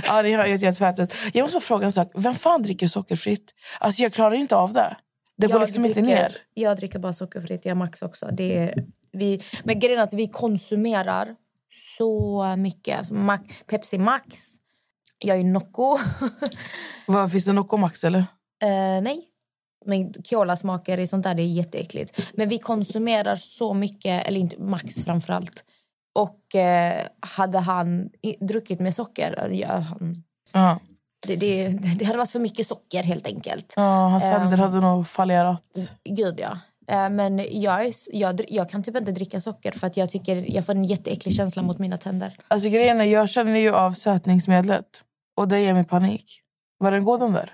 Ja, 0.08 0.22
det 0.22 0.34
har 0.34 0.74
fett 0.74 1.00
ut. 1.00 1.14
Jag 1.34 1.44
måste 1.44 1.56
bara 1.56 1.62
fråga 1.62 1.86
en 1.86 1.92
sak. 1.92 2.12
Vem 2.16 2.34
fan 2.34 2.62
dricker 2.62 2.88
sockerfritt? 2.88 3.54
Alltså 3.80 4.02
jag 4.02 4.14
klarar 4.14 4.36
inte 4.36 4.56
av 4.56 4.74
det. 4.74 4.98
Det 5.38 5.48
går 5.48 5.56
Jag 5.56 5.62
liksom 5.62 5.86
inte 5.86 6.02
dricker- 6.02 6.16
ner. 6.16 6.38
Jag 6.54 6.78
dricker 6.78 7.00
bara 7.00 7.14
sockerfritt. 7.14 7.66
Jag 7.66 7.78
Max 7.78 8.02
också. 8.02 8.30
Det 8.32 8.58
är, 8.58 8.74
vi, 9.14 9.42
men 9.64 9.80
grejen 9.80 10.00
är 10.00 10.04
att 10.04 10.14
vi 10.14 10.28
konsumerar 10.28 11.36
så 11.98 12.44
mycket. 12.58 12.98
Alltså 12.98 13.14
Max, 13.14 13.54
Pepsi 13.68 13.98
Max. 13.98 14.56
Jag 15.20 15.40
är 15.40 15.44
Nocco. 15.44 15.98
Vad, 17.08 17.32
finns 17.32 17.46
det 17.46 17.54
Nocco 17.54 17.78
Max 17.78 18.04
eller? 18.04 18.20
Eh, 18.64 19.02
nej. 19.02 19.22
Men 19.86 20.14
kolasmaker 20.14 21.00
i 21.00 21.08
sånt 21.08 21.24
där 21.24 21.34
det 21.36 21.42
är 21.44 21.48
jätteäckligt. 21.48 22.22
Men 22.34 22.50
vi 22.50 22.58
konsumerar 22.58 23.36
så 23.36 23.74
mycket, 23.74 24.28
eller 24.28 24.40
inte 24.40 24.62
Max 24.62 24.96
framförallt. 25.04 25.64
Och 26.20 26.56
eh, 26.56 27.08
hade 27.20 27.60
han 27.60 28.10
druckit 28.40 28.80
med 28.80 28.96
socker, 28.96 29.50
ja, 29.52 29.68
han, 29.68 30.16
Ja. 30.52 30.80
det, 31.28 31.36
det, 31.36 31.68
det 32.00 32.06
hade 32.06 32.18
varit 32.18 32.30
för 32.32 32.40
mycket 32.40 32.68
socker 32.68 33.04
helt 33.04 33.28
enkelt. 33.28 33.74
Ja, 33.76 34.08
hans 34.08 34.24
tänder 34.24 34.58
hade 34.58 34.80
nog 34.80 35.08
fallerat. 35.08 35.64
Gud, 36.04 36.40
ja. 36.40 36.58
Eh, 36.88 37.10
Men 37.10 37.62
jag, 37.62 37.86
är, 37.86 37.94
jag, 38.12 38.42
jag 38.48 38.70
kan 38.70 38.84
typ 38.84 38.98
inte 38.98 39.12
dricka 39.12 39.42
socker 39.42 39.72
för 39.72 39.88
att 39.88 39.98
jag 39.98 40.10
tycker 40.10 40.56
jag 40.56 40.66
får 40.66 40.74
en 40.76 40.86
jätteäcklig 40.86 41.36
känsla 41.36 41.62
mot 41.62 41.80
mina 41.80 41.98
tänder. 41.98 42.38
Alltså 42.48 42.70
grejen 42.70 43.02
är, 43.02 43.06
jag 43.06 43.30
känner 43.30 43.60
ju 43.60 43.76
av 43.76 43.92
sötningsmedlet. 43.92 44.86
Och 45.38 45.48
det 45.48 45.60
ger 45.60 45.74
mig 45.74 45.84
panik. 45.84 46.40
Var 46.78 46.92
den 46.92 47.04
god 47.04 47.20
den 47.20 47.34
där? 47.34 47.52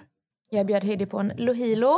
Jag 0.49 0.65
bjöd 0.65 0.83
Heidi 0.83 1.05
på 1.05 1.19
en 1.19 1.33
Lohilo. 1.38 1.95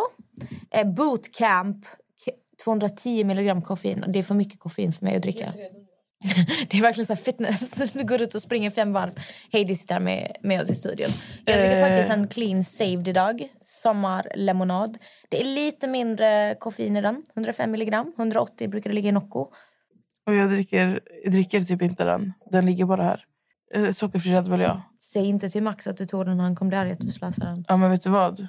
Eh, 0.72 0.88
bootcamp. 0.94 1.86
K- 2.26 2.32
210 2.64 3.24
milligram 3.24 3.62
koffein. 3.62 4.04
Det 4.08 4.20
är 4.20 4.24
för 4.24 4.36
mycket 4.36 4.60
koffein 4.60 4.94
för 4.94 5.06
mig 5.06 5.16
att 5.16 5.22
dricka. 5.22 5.54
Det 6.70 6.78
är 6.78 6.82
verkligen 6.82 7.08
så 7.08 7.16
fitness. 7.16 7.72
Du 7.94 8.04
går 8.04 8.22
ut 8.22 8.36
och 8.36 8.42
springer 8.42 8.70
fem 8.70 8.94
varv. 8.94 9.12
Heidi 9.52 9.76
sitter 9.76 9.94
här 9.96 10.02
med, 10.02 10.38
med 10.42 10.62
oss 10.62 10.70
i 10.70 10.76
studion. 10.76 11.08
Jag 11.46 11.56
dricker 11.56 11.76
Eh. 11.78 11.88
faktiskt 11.90 12.10
en 12.18 12.28
clean 12.28 12.64
saved 12.64 13.08
idag. 13.08 13.48
Sommarlemonad. 13.62 14.98
Det 15.30 15.42
är 15.42 15.46
lite 15.46 15.88
mindre 15.88 16.56
koffein 16.60 16.98
i 16.98 17.02
den. 17.02 17.24
105 17.36 17.72
milligram. 17.72 18.14
180 18.18 18.70
brukar 18.70 18.90
det 18.90 18.94
ligga 18.94 19.10
i 19.10 19.12
Nocco. 19.12 19.40
Och 20.28 20.34
jag 20.36 20.50
dricker, 20.50 21.00
jag 21.24 21.34
dricker 21.34 21.62
typ 21.62 21.82
inte 21.82 22.04
den. 22.04 22.34
Den 22.52 22.66
ligger 22.66 22.86
bara 22.86 23.04
här. 23.04 23.24
Sockerfri 23.94 24.32
Red 24.32 24.50
Bull, 24.50 24.62
ja. 24.62 24.82
Säg 25.00 25.26
inte 25.26 25.50
till 25.50 25.64
Max 25.64 25.88
att 25.88 25.98
du 25.98 26.06
tog 26.06 26.26
den 26.26 26.38
när 26.38 26.44
han 26.44 26.56
kom 26.56 26.70
där 26.70 26.92
att 26.92 27.00
du 27.00 27.12
slösade 27.12 27.48
den. 27.50 27.66
Ja, 27.68 27.78
men 27.78 27.92
vet 27.92 28.04
du 28.04 28.10
vad? 28.10 28.48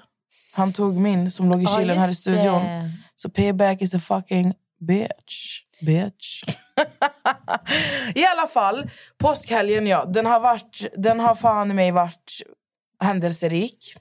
Han 0.57 0.73
tog 0.73 0.97
min 0.97 1.31
som 1.31 1.49
låg 1.49 1.61
i 1.61 1.65
Ja, 1.65 1.77
kylen 1.79 1.99
här 1.99 2.09
i 2.11 2.15
studion. 2.15 2.63
det. 2.63 2.91
Så 3.15 3.31
payback 3.31 3.83
is 3.83 3.95
a 3.95 3.99
fucking 3.99 4.55
bitch. 4.81 5.61
Bitch. 5.81 6.43
I 8.15 8.25
alla 8.27 8.47
fall, 8.47 8.91
påskhelgen 9.19 9.87
ja. 9.87 10.05
Den 10.05 10.27
har, 10.27 10.41
varit, 10.41 10.87
den 10.97 11.21
har 11.21 11.35
fan 11.35 11.71
i 11.71 11.75
mig 11.75 11.91
varit 11.91 12.33
händelserik. 13.01 13.95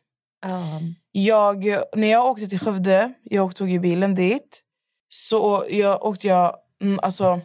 Ja. 0.49 0.79
Jag, 1.11 1.65
när 1.95 2.07
jag 2.07 2.25
åkte 2.25 2.47
till 2.47 2.59
Skövde, 2.59 3.13
jag 3.23 3.55
tog 3.55 3.69
ju 3.69 3.79
bilen 3.79 4.15
dit. 4.15 4.61
Så 5.09 5.65
jag 5.69 6.05
åkte 6.05 6.27
jag, 6.27 6.55
mm, 6.81 6.99
alltså, 7.03 7.41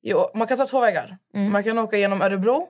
jag, 0.00 0.30
man 0.34 0.46
kan 0.46 0.58
ta 0.58 0.66
två 0.66 0.80
vägar. 0.80 1.18
Man 1.34 1.64
kan 1.64 1.78
åka 1.78 1.96
genom 1.96 2.22
Örebro 2.22 2.68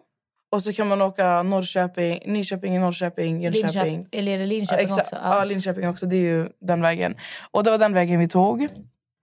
och 0.53 0.63
så 0.63 0.73
kan 0.73 0.89
man 0.89 1.03
åka 1.03 1.43
Norrköping, 1.43 2.19
Nyköping, 2.27 2.81
Norrköping, 2.81 3.43
Jönköping. 3.43 3.63
Linköping. 3.67 4.07
Eller 4.13 4.33
är 4.33 4.39
det 4.39 4.47
Linköping 4.47 4.85
Exakt. 4.87 5.13
också? 5.13 5.17
Ja. 5.25 5.45
Linköping 5.45 5.89
också. 5.89 6.07
Det 6.07 6.17
är 6.17 6.21
ju 6.21 6.47
den 6.61 6.83
vägen. 6.83 7.15
Och 7.51 7.65
det 7.65 7.71
var 7.71 7.79
den 7.79 7.93
vägen 7.93 8.21
vi 8.21 8.29
tog. 8.29 8.69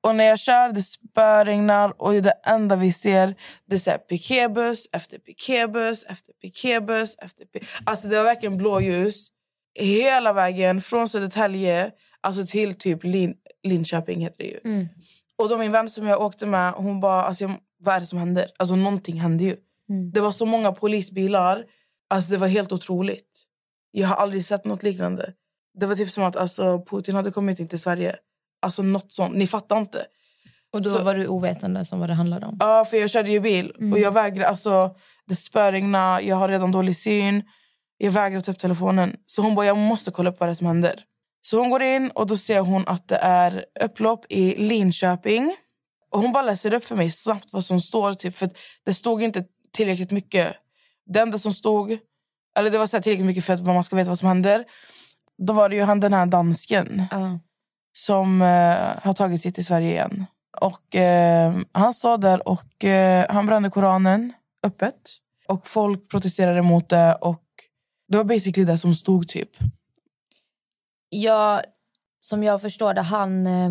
Och 0.07 0.15
när 0.15 0.23
jag 0.23 0.39
kör, 0.39 0.71
det 0.71 0.81
spöregnar 0.81 1.93
och 2.01 2.13
det 2.13 2.33
enda 2.45 2.75
vi 2.75 2.91
ser 2.91 3.35
det 3.65 3.75
är 3.75 3.79
så 3.79 3.89
här 3.89 3.97
efter 4.93 5.17
piketbuss 5.17 6.05
efter 6.09 6.33
piketbuss 6.33 7.15
efter 7.15 7.45
pi- 7.45 7.63
Alltså 7.83 8.07
det 8.07 8.17
var 8.17 8.23
verkligen 8.23 8.57
blåljus 8.57 9.27
hela 9.79 10.33
vägen 10.33 10.81
från 10.81 11.09
Södertälje 11.09 11.91
alltså 12.21 12.45
till 12.45 12.75
typ 12.75 13.03
Lin- 13.03 13.35
Linköping 13.63 14.21
heter 14.21 14.37
det 14.37 14.49
ju. 14.49 14.59
Mm. 14.65 14.87
Och 15.37 15.49
då 15.49 15.57
min 15.57 15.71
vän 15.71 15.89
som 15.89 16.07
jag 16.07 16.21
åkte 16.21 16.45
med, 16.45 16.71
hon 16.73 16.99
bara, 16.99 17.23
alltså, 17.23 17.51
vad 17.79 17.95
är 17.95 17.99
det 17.99 18.05
som 18.05 18.19
händer? 18.19 18.47
Alltså 18.59 18.75
någonting 18.75 19.19
hände 19.21 19.43
ju. 19.43 19.55
Mm. 19.89 20.11
Det 20.11 20.21
var 20.21 20.31
så 20.31 20.45
många 20.45 20.71
polisbilar. 20.71 21.63
Alltså 22.09 22.31
det 22.31 22.37
var 22.37 22.47
helt 22.47 22.71
otroligt. 22.71 23.45
Jag 23.91 24.07
har 24.07 24.15
aldrig 24.15 24.45
sett 24.45 24.65
något 24.65 24.83
liknande. 24.83 25.33
Det 25.79 25.85
var 25.85 25.95
typ 25.95 26.09
som 26.09 26.23
att 26.23 26.35
alltså, 26.35 26.85
Putin 26.89 27.15
hade 27.15 27.31
kommit 27.31 27.59
in 27.59 27.67
till 27.67 27.79
Sverige. 27.79 28.15
Alltså 28.61 28.81
något 28.83 29.13
sånt. 29.13 29.35
Ni 29.35 29.47
fattar 29.47 29.77
inte. 29.79 30.05
Och 30.73 30.81
då 30.83 30.89
Så- 30.89 31.03
var 31.03 31.15
du 31.15 31.27
ovetande 31.27 31.85
som 31.85 31.99
vad 31.99 32.09
det 32.09 32.13
handlade 32.13 32.45
om? 32.45 32.57
Ja, 32.59 32.85
för 32.85 32.97
jag 32.97 33.09
körde 33.09 33.31
ju 33.31 33.39
bil 33.39 33.71
och 33.93 33.99
jag 33.99 34.11
vägrar, 34.11 34.45
alltså 34.45 34.95
det 35.27 35.35
spöregnar, 35.35 36.19
jag 36.21 36.35
har 36.35 36.47
redan 36.49 36.71
dålig 36.71 36.95
syn. 36.97 37.43
Jag 37.97 38.11
vägrar 38.11 38.39
ta 38.39 38.51
upp 38.51 38.59
telefonen. 38.59 39.15
Så 39.25 39.41
hon 39.41 39.55
bara, 39.55 39.65
jag 39.65 39.77
måste 39.77 40.11
kolla 40.11 40.29
upp 40.29 40.39
vad 40.39 40.49
det 40.49 40.55
som 40.55 40.67
händer. 40.67 41.03
Så 41.41 41.59
hon 41.59 41.69
går 41.69 41.81
in 41.81 42.09
och 42.15 42.27
då 42.27 42.37
ser 42.37 42.59
hon 42.59 42.83
att 42.87 43.07
det 43.07 43.15
är 43.17 43.65
upplopp 43.83 44.25
i 44.29 44.55
Linköping. 44.57 45.55
Och 46.11 46.21
hon 46.21 46.31
bara 46.31 46.43
läser 46.43 46.73
upp 46.73 46.85
för 46.85 46.95
mig 46.95 47.11
snabbt 47.11 47.53
vad 47.53 47.65
som 47.65 47.81
står. 47.81 48.13
Typ, 48.13 48.35
för 48.35 48.49
det 48.85 48.93
stod 48.93 49.21
inte 49.23 49.43
tillräckligt 49.73 50.11
mycket. 50.11 50.55
Det 51.05 51.19
enda 51.19 51.37
som 51.37 51.51
stod, 51.51 51.97
eller 52.57 52.71
det 52.71 52.77
var 52.77 52.87
så 52.87 53.01
tillräckligt 53.01 53.25
mycket 53.27 53.45
för 53.45 53.53
att 53.53 53.65
man 53.65 53.83
ska 53.83 53.95
veta 53.95 54.09
vad 54.09 54.19
som 54.19 54.27
händer. 54.27 54.65
Då 55.37 55.53
var 55.53 55.69
det 55.69 55.75
ju 55.75 55.83
han 55.83 55.99
den 55.99 56.13
här 56.13 56.25
dansken 56.25 57.03
Ja. 57.11 57.39
som 57.93 58.41
eh, 58.41 59.03
har 59.03 59.13
tagit 59.13 59.41
sig 59.41 59.51
till 59.51 59.65
Sverige 59.65 59.89
igen. 59.91 60.25
Och 60.61 60.95
eh, 60.95 61.57
Han 61.71 61.93
stod 61.93 62.21
där 62.21 62.47
och 62.47 62.83
eh, 62.85 63.25
han 63.29 63.45
brände 63.45 63.69
Koranen 63.69 64.33
öppet. 64.63 65.19
Och 65.47 65.67
Folk 65.67 66.09
protesterade 66.09 66.61
mot 66.61 66.89
det. 66.89 67.15
Och 67.21 67.43
Det 68.07 68.17
var 68.17 68.23
basically 68.23 68.65
det 68.65 68.77
som 68.77 68.95
stod. 68.95 69.27
typ. 69.27 69.49
Jag, 71.09 71.61
som 72.19 72.43
jag 72.43 72.61
förstår 72.61 72.93
det, 72.93 73.01
han, 73.01 73.47
eh, 73.47 73.69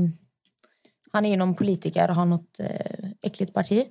han 1.13 1.25
är 1.27 1.31
ju 1.31 1.37
någon 1.37 1.55
politiker 1.55 2.09
och 2.11 2.17
har 2.17 2.27
något 2.27 2.61
eh, 2.61 3.09
äckligt 3.23 3.55
parti. 3.55 3.87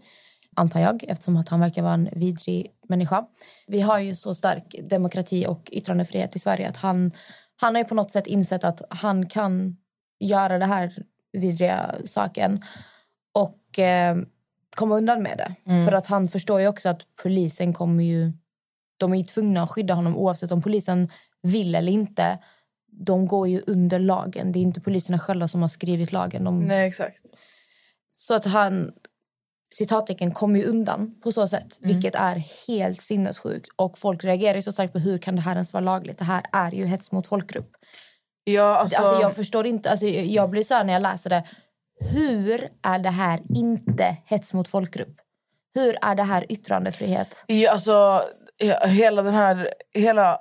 Antar 0.56 0.80
jag, 0.80 1.04
eftersom 1.08 1.38
att 1.38 1.50
han 1.50 1.60
verkar 1.60 1.82
vara 1.82 1.94
en 1.94 2.10
vidrig 2.12 2.72
människa. 2.88 3.26
Vi 3.68 3.82
har 3.82 4.00
ju 4.00 4.16
så 4.16 4.36
stark 4.36 4.76
demokrati 4.90 5.46
och 5.48 5.70
yttrandefrihet 5.72 6.36
i 6.36 6.40
Sverige 6.40 6.70
att 6.70 6.78
han, 6.78 7.12
han 7.62 7.76
har 7.76 7.82
ju 7.82 7.88
på 7.88 7.96
något 7.96 8.12
sätt 8.12 8.28
insett 8.28 8.64
att 8.64 8.82
han 8.90 9.26
kan 9.26 9.78
göra 10.20 10.58
det 10.58 10.66
här 10.66 10.94
vidriga 11.34 11.96
saken 12.06 12.62
och 13.34 13.80
eh, 13.80 14.18
komma 14.76 14.96
undan 14.96 15.24
med 15.24 15.38
det. 15.38 15.86
För 15.86 15.92
att 15.92 16.08
han 16.08 16.28
förstår 16.28 16.62
ju 16.62 16.68
också 16.68 16.90
att 16.90 17.02
polisen 17.24 17.74
kommer 17.74 18.04
ju... 18.04 18.32
De 18.98 19.14
är 19.14 19.18
ju 19.18 19.24
tvungna 19.24 19.64
att 19.64 19.72
skydda 19.72 19.94
honom 19.94 20.18
oavsett 20.18 20.52
om 20.52 20.62
polisen 20.62 21.10
vill 21.42 21.76
eller 21.76 21.92
inte. 21.92 22.40
De 22.92 23.28
går 23.28 23.48
ju 23.48 23.62
under 23.68 24.00
lagen. 24.00 24.52
Det 24.52 24.60
är 24.60 24.62
inte 24.62 24.82
poliserna 24.82 25.20
själva 25.20 25.48
som 25.48 25.62
har 25.62 25.70
skrivit 25.70 26.12
lagen. 26.12 26.44
De, 26.44 26.60
Nej, 26.60 26.88
exakt. 26.88 27.26
så 28.10 28.34
att 28.34 28.46
han 28.46 28.92
citattecken 29.74 30.32
kommer 30.32 30.60
ju 30.60 30.66
undan 30.66 31.16
på 31.24 31.32
så 31.32 31.48
sätt, 31.48 31.78
vilket 31.82 32.16
är 32.16 32.44
helt 32.68 33.02
sinnessjukt. 33.02 33.70
Och 33.76 33.98
folk 33.98 34.24
reagerar 34.24 34.62
så 34.62 34.72
starkt 34.72 34.94
på 34.94 35.00
hur 35.00 35.18
kan 35.18 35.36
det 35.36 35.42
här 35.42 35.54
ens 35.54 35.74
vara 35.74 35.84
lagligt? 35.84 36.18
Det 36.18 36.24
här 36.26 36.44
är 36.52 36.72
ju 36.72 36.86
hets 36.86 37.12
mot 37.12 37.28
folkgrupp. 37.28 37.70
Ja, 38.44 38.76
alltså, 38.78 39.02
Alltså, 39.02 39.22
jag 39.22 39.36
förstår 39.36 39.68
inte, 39.68 39.90
alltså, 39.92 40.06
jag 40.08 40.50
blir 40.50 40.64
så 40.64 40.74
här 40.74 40.84
när 40.84 40.94
jag 40.94 41.02
läser 41.02 41.30
det. 41.30 41.44
Hur 42.00 42.70
är 42.84 43.00
det 43.00 43.10
här 43.10 43.40
inte 43.56 44.18
hets 44.26 44.54
mot 44.54 44.68
folkgrupp? 44.68 45.16
Hur 45.76 45.98
är 46.02 46.16
det 46.16 46.24
här 46.24 46.46
yttrandefrihet? 46.52 47.44
Ja, 47.48 47.72
alltså, 47.72 48.22
he- 48.64 48.88
hela 48.88 49.22
den 49.22 49.34
här... 49.34 49.70
Hela 49.94 50.38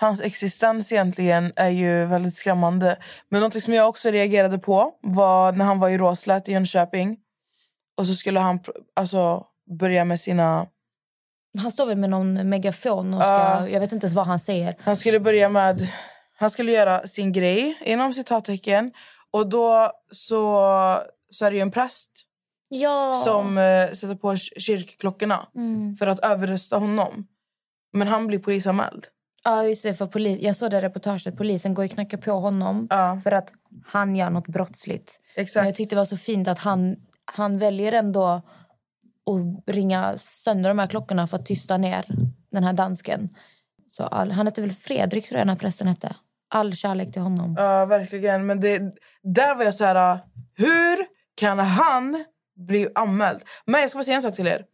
hans 0.00 0.20
existens 0.22 0.92
egentligen 0.92 1.52
är 1.56 1.68
ju 1.68 2.04
väldigt 2.06 2.34
skrämmande. 2.34 2.96
Men 3.28 3.40
något 3.40 3.62
som 3.62 3.74
jag 3.74 3.88
också 3.88 4.10
reagerade 4.10 4.58
på 4.58 4.92
var 5.02 5.52
när 5.52 5.64
han 5.64 5.78
var 5.78 5.88
i 5.88 5.98
Råslätt 5.98 6.48
i 6.48 6.52
Jönköping. 6.52 7.16
Och 7.98 8.06
så 8.06 8.14
skulle 8.14 8.40
han 8.40 8.60
alltså, 8.96 9.44
börja 9.78 10.04
med 10.04 10.20
sina... 10.20 10.66
Han 11.58 11.70
står 11.70 11.86
väl 11.86 11.96
med 11.98 12.10
någon 12.10 12.48
megafon 12.48 13.14
och 13.14 13.20
ska, 13.22 13.32
Ja. 13.32 13.68
jag 13.68 13.80
vet 13.80 13.92
inte 13.92 14.04
ens 14.06 14.16
vad 14.16 14.26
han 14.26 14.38
säger. 14.38 14.76
Han 14.80 14.96
skulle 14.96 15.20
börja 15.20 15.48
med... 15.48 15.88
Han 16.38 16.50
skulle 16.50 16.72
göra 16.72 17.06
sin 17.06 17.32
grej, 17.32 17.78
inom 17.84 18.12
citattecken. 18.12 18.92
Och 19.30 19.48
då 19.48 19.90
så, 20.10 20.44
så 21.30 21.44
är 21.44 21.50
det 21.50 21.56
ju 21.56 21.60
en 21.62 21.70
präst 21.70 22.10
Ja. 22.68 23.14
som 23.24 23.58
eh, 23.58 23.88
sätter 23.90 24.14
på 24.14 24.36
kyrkklockorna 24.36 25.46
Mm. 25.54 25.96
för 25.96 26.06
att 26.06 26.18
överrösta 26.24 26.78
honom. 26.78 27.26
Men 27.92 28.08
han 28.08 28.26
blir 28.26 28.38
polisanmäld. 28.38 29.06
Ja, 29.44 29.64
just 29.64 29.82
det, 29.82 29.94
för 29.94 30.06
polis, 30.06 30.40
jag 30.40 30.56
såg 30.56 30.70
det 30.70 30.80
reportaget. 30.80 31.36
Polisen 31.36 31.74
går 31.74 31.84
och 31.84 31.90
knackar 31.90 32.18
på 32.18 32.32
honom 32.32 32.86
Ja. 32.90 33.20
för 33.24 33.32
att 33.32 33.52
han 33.86 34.16
gör 34.16 34.30
något 34.30 34.48
brottsligt. 34.48 35.20
Men 35.36 35.42
Exakt. 35.42 35.66
jag 35.66 35.74
tyckte 35.74 35.94
det 35.94 35.98
var 36.00 36.04
så 36.04 36.16
fint 36.16 36.48
att 36.48 36.58
han, 36.58 36.96
han 37.34 37.58
väljer 37.58 37.92
ändå 37.92 38.24
att 38.26 39.74
ringa 39.74 40.18
sönder 40.18 40.70
de 40.70 40.78
här 40.78 40.86
klockorna 40.86 41.26
för 41.26 41.36
att 41.36 41.46
tysta 41.46 41.76
ner 41.76 42.04
den 42.50 42.64
här 42.64 42.72
dansken. 42.72 43.28
Så 43.86 44.04
all, 44.04 44.30
han 44.32 44.46
hette 44.46 44.60
väl 44.60 44.70
Fredrik, 44.70 45.26
tror 45.28 45.38
jag 45.38 45.46
den 45.46 45.48
här 45.48 45.56
prästen 45.56 45.86
hette. 45.86 46.16
All 46.50 46.74
kärlek 46.74 47.12
till 47.12 47.22
honom. 47.22 47.54
Ja, 47.58 47.86
verkligen. 47.86 48.46
Men 48.46 48.60
det, 48.60 48.78
där 49.22 49.54
var 49.54 49.64
jag 49.64 49.74
så 49.74 49.84
här... 49.84 50.20
Hur 50.54 51.06
kan 51.34 51.58
han 51.58 52.24
bli 52.56 52.88
anmäld? 52.94 53.42
Men 53.64 53.80
jag 53.80 53.90
ska 53.90 53.96
bara 53.98 54.04
säga 54.04 54.16
en 54.16 54.22
sak 54.22 54.34
till 54.34 54.46
er. 54.46 54.64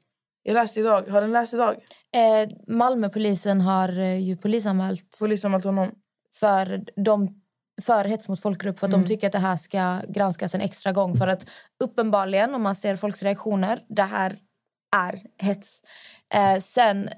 Jag 0.43 0.55
läste 0.55 0.81
idag. 0.81 1.09
Har 1.09 1.21
den 1.21 1.33
läst 1.33 1.55
idag? 1.55 1.75
Eh, 2.15 2.49
Malmöpolisen 2.69 3.61
har 3.61 3.99
eh, 3.99 4.19
ju 4.19 4.37
polisanmält 4.37 5.17
Polisanmält 5.21 5.65
honom. 5.65 5.91
för, 6.35 6.85
de, 7.05 7.29
för 7.83 8.05
hets 8.05 8.29
mot 8.29 8.41
folkgrupp 8.41 8.79
för 8.79 8.87
att 8.87 8.93
de 8.93 9.07
tycker 9.07 9.27
att 9.27 9.33
det 9.33 9.39
här 9.39 9.57
ska 9.57 10.01
granskas 10.09 10.55
en 10.55 10.61
extra 10.61 10.93
gång. 10.93 11.17
För 11.17 11.27
att 11.27 11.47
uppenbarligen, 11.85 12.55
om 12.55 12.63
man 12.63 12.75
ser 12.75 12.97
folks 12.97 13.23
reaktioner, 13.23 13.83
det 13.89 14.03
här 14.03 14.39
är 14.97 15.21
hets. 15.39 15.83
Eh, 16.35 16.61
sen, 16.61 17.09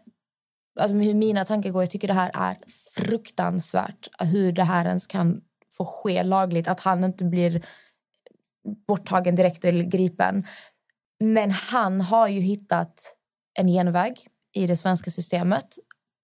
alltså 0.80 0.96
hur 0.96 1.14
mina 1.14 1.44
tankar 1.44 1.70
går, 1.70 1.82
jag 1.82 1.90
tycker 1.90 2.08
det 2.08 2.14
här 2.14 2.30
är 2.34 2.56
fruktansvärt. 2.96 4.08
Hur 4.18 4.52
det 4.52 4.64
här 4.64 4.86
ens 4.86 5.06
kan 5.06 5.40
få 5.72 5.84
ske 5.84 6.22
lagligt. 6.22 6.68
Att 6.68 6.80
han 6.80 7.04
inte 7.04 7.24
blir 7.24 7.66
borttagen 8.88 9.36
direkt 9.36 9.64
eller 9.64 9.84
gripen. 9.84 10.46
Men 11.20 11.50
han 11.50 12.00
har 12.00 12.28
ju 12.28 12.40
hittat 12.40 13.16
en 13.58 13.68
genväg 13.68 14.26
i 14.52 14.66
det 14.66 14.76
svenska 14.76 15.10
systemet 15.10 15.78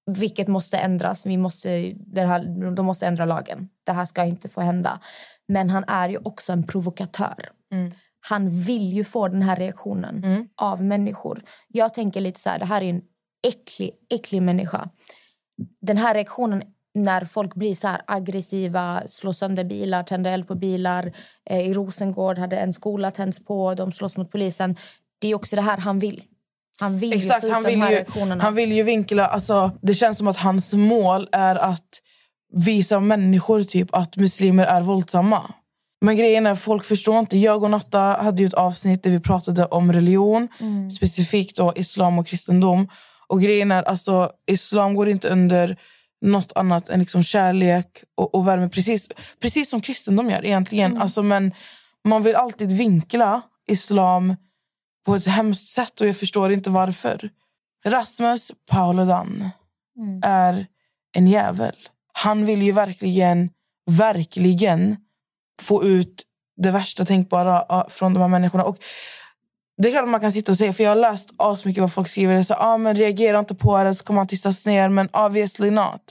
vilket 0.07 0.49
måste 0.49 0.79
ändras. 0.79 1.27
Vi 1.27 1.37
måste, 1.37 1.93
det 1.97 2.21
här, 2.21 2.71
de 2.77 2.87
måste 2.87 3.07
ändra 3.07 3.25
lagen. 3.25 3.69
Det 3.85 3.93
här 3.93 4.05
ska 4.07 4.25
inte 4.25 4.49
få 4.49 4.61
hända. 4.61 5.01
Men 5.49 5.71
han 5.71 5.85
är 5.85 6.09
ju 6.09 6.19
också 6.19 6.53
en 6.53 6.67
provokatör. 6.67 7.49
Han 8.29 8.51
vill 8.51 8.93
ju 8.93 9.05
få 9.05 9.29
den 9.29 9.43
här 9.43 9.57
reaktionen 9.57 10.23
av 10.57 10.85
människor. 10.85 11.43
Jag 11.69 11.95
tänker 11.95 12.21
lite 12.21 12.41
så 12.41 12.51
här, 12.51 12.59
det 12.59 12.65
här 12.65 12.83
är 12.83 12.91
en 12.91 13.03
äcklig, 13.47 13.91
äcklig 14.15 14.43
människa. 14.43 14.89
Den 15.81 15.97
här 15.97 16.15
reaktionen 16.15 16.63
när 16.95 17.25
folk 17.25 17.55
blir 17.55 17.75
så 17.75 17.89
här 17.89 18.03
aggressiva, 18.07 19.03
slår 19.07 19.33
sönder 19.33 19.65
bilar, 19.65 20.03
tänder 20.03 20.33
eld 20.33 20.49
på 20.49 20.55
bilar. 20.55 21.13
Eh, 21.51 21.61
I 21.61 21.73
Rosengård 21.73 22.39
hade 22.39 22.57
en 22.57 22.73
skola 22.73 23.11
tänts 23.11 23.45
på, 23.45 23.75
de 23.75 23.93
slåss 23.93 24.17
mot 24.17 24.31
polisen. 24.31 24.77
Det 25.19 25.29
är 25.29 25.35
också 25.35 25.57
det 25.57 25.63
här 25.63 25.77
han 25.79 25.99
vill. 25.99 26.25
Han 26.81 26.97
vill 26.97 27.13
ju 27.13 27.19
Exakt, 27.19 27.41
få 27.41 27.47
ut 27.47 27.53
han 27.53 27.63
de 27.63 27.69
vill, 27.71 27.81
här 27.81 27.91
ju, 27.91 27.97
reaktionerna. 27.97 28.45
han 28.45 28.55
vill 28.55 28.73
ju 28.73 28.83
vinkla... 28.83 29.27
Alltså, 29.27 29.71
det 29.83 29.95
känns 29.95 30.19
som 30.19 30.29
att 30.29 30.37
hans 30.37 30.75
mål 30.75 31.29
är 31.33 31.57
att 31.57 31.89
visa 32.53 33.01
människor 33.01 33.63
typ 33.63 33.95
att 33.95 34.17
muslimer 34.17 34.65
är 34.65 34.81
våldsamma. 34.81 35.55
Men 36.01 36.17
grejen 36.17 36.47
är, 36.47 36.55
folk 36.55 36.85
förstår 36.85 37.19
inte. 37.19 37.39
Jag 37.39 37.63
och 37.63 37.71
Natta 37.71 37.99
hade 37.99 38.43
ju 38.43 38.47
ett 38.49 38.55
avsnitt 38.55 39.03
där 39.03 39.11
vi 39.11 39.21
pratade 39.21 39.65
om 39.65 39.93
religion. 39.93 40.49
Specifikt 40.97 41.57
då 41.57 41.73
islam 41.77 42.19
och 42.19 42.27
kristendom. 42.27 42.89
Och 43.27 43.41
grejen 43.41 43.71
är, 43.73 43.83
alltså, 43.83 44.31
islam 44.51 44.95
går 44.95 45.09
inte 45.09 45.29
under 45.29 45.77
något 46.25 46.53
annat 46.55 46.89
än 46.89 47.01
liksom 47.01 47.23
kärlek 47.23 47.87
och, 48.17 48.35
och 48.35 48.49
värme. 48.49 48.69
Precis, 48.69 49.09
precis 49.41 49.71
som 49.71 49.81
kristendom 49.81 50.31
gör 50.31 50.45
egentligen. 50.45 51.03
Alltså, 51.03 51.23
men 51.23 51.53
man 52.05 52.23
vill 52.23 52.35
alltid 52.35 52.73
vinkla 52.73 53.43
islam 53.69 54.37
på 55.07 55.15
ett 55.15 55.27
hemskt 55.27 55.69
sätt 55.69 56.01
och 56.01 56.07
jag 56.07 56.17
förstår 56.17 56.53
inte 56.53 56.71
varför. 56.71 57.31
Rasmus 57.85 58.53
Paludan 58.71 59.51
är 60.25 60.67
en 61.17 61.27
jävel. 61.27 61.77
Han 62.13 62.47
vill 62.47 62.63
ju 62.63 62.73
verkligen, 62.73 63.51
verkligen 63.91 64.97
få 65.63 65.85
ut 65.85 66.23
det 66.57 66.71
värsta 66.71 67.05
tänkbara 67.05 67.65
ah, 67.69 67.89
från 67.89 68.15
de 68.15 68.21
här 68.21 68.29
människorna. 68.29 68.65
Och 68.65 68.79
det 69.83 69.89
är 69.89 69.93
klart 69.93 70.09
man 70.09 70.21
kan 70.21 70.33
sitta 70.33 70.53
och 70.53 70.59
säga, 70.59 70.73
för 70.73 70.85
jag 70.85 70.91
har 70.91 70.97
läst 70.97 71.31
asmycket 71.37 71.81
vad 71.81 71.93
folk 71.93 72.09
skriver. 72.09 72.43
Så, 72.43 72.55
ah, 72.55 72.77
men 72.77 72.97
reagera 72.97 73.39
inte 73.39 73.55
på 73.55 73.85
det 73.85 73.95
så 73.95 74.05
kommer 74.05 74.21
han 74.21 74.27
tystas 74.27 74.67
ner. 74.67 74.89
Men 74.89 75.09
obviously 75.13 75.71
not. 75.71 76.03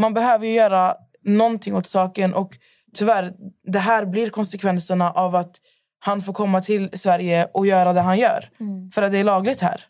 Man 0.00 0.14
behöver 0.14 0.46
ju 0.46 0.52
göra 0.52 0.94
någonting 1.24 1.74
åt 1.74 1.86
saken. 1.86 2.34
Och 2.34 2.58
tyvärr, 2.94 3.32
det 3.64 3.78
här 3.78 4.06
blir 4.06 4.30
konsekvenserna 4.30 5.10
av 5.10 5.36
att 5.36 5.60
han 5.98 6.22
får 6.22 6.32
komma 6.32 6.60
till 6.60 6.88
Sverige 6.92 7.48
och 7.54 7.66
göra 7.66 7.92
det 7.92 8.00
han 8.00 8.18
gör. 8.18 8.50
För 8.94 9.02
att 9.02 9.12
det 9.12 9.18
är 9.18 9.24
lagligt 9.24 9.60
här. 9.60 9.84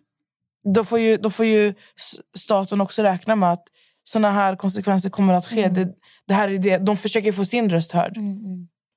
Då 0.75 0.85
får 0.85 0.99
ju, 0.99 1.16
då 1.16 1.31
får 1.31 1.47
ju 1.47 1.75
staten 2.37 2.81
också 2.81 3.03
räkna 3.03 3.37
med 3.37 3.53
att 3.53 3.64
såna 4.03 4.31
här 4.31 4.57
konsekvenser 4.57 5.11
kommer 5.11 5.35
att 5.35 5.47
ske. 5.47 5.68
Det, 5.68 5.88
det 6.27 6.35
här 6.35 6.49
är 6.49 6.59
det. 6.59 6.79
De 6.79 6.97
försöker 6.97 7.33
få 7.33 7.44
sin 7.44 7.71
röst 7.71 7.92
hörd. 7.92 8.18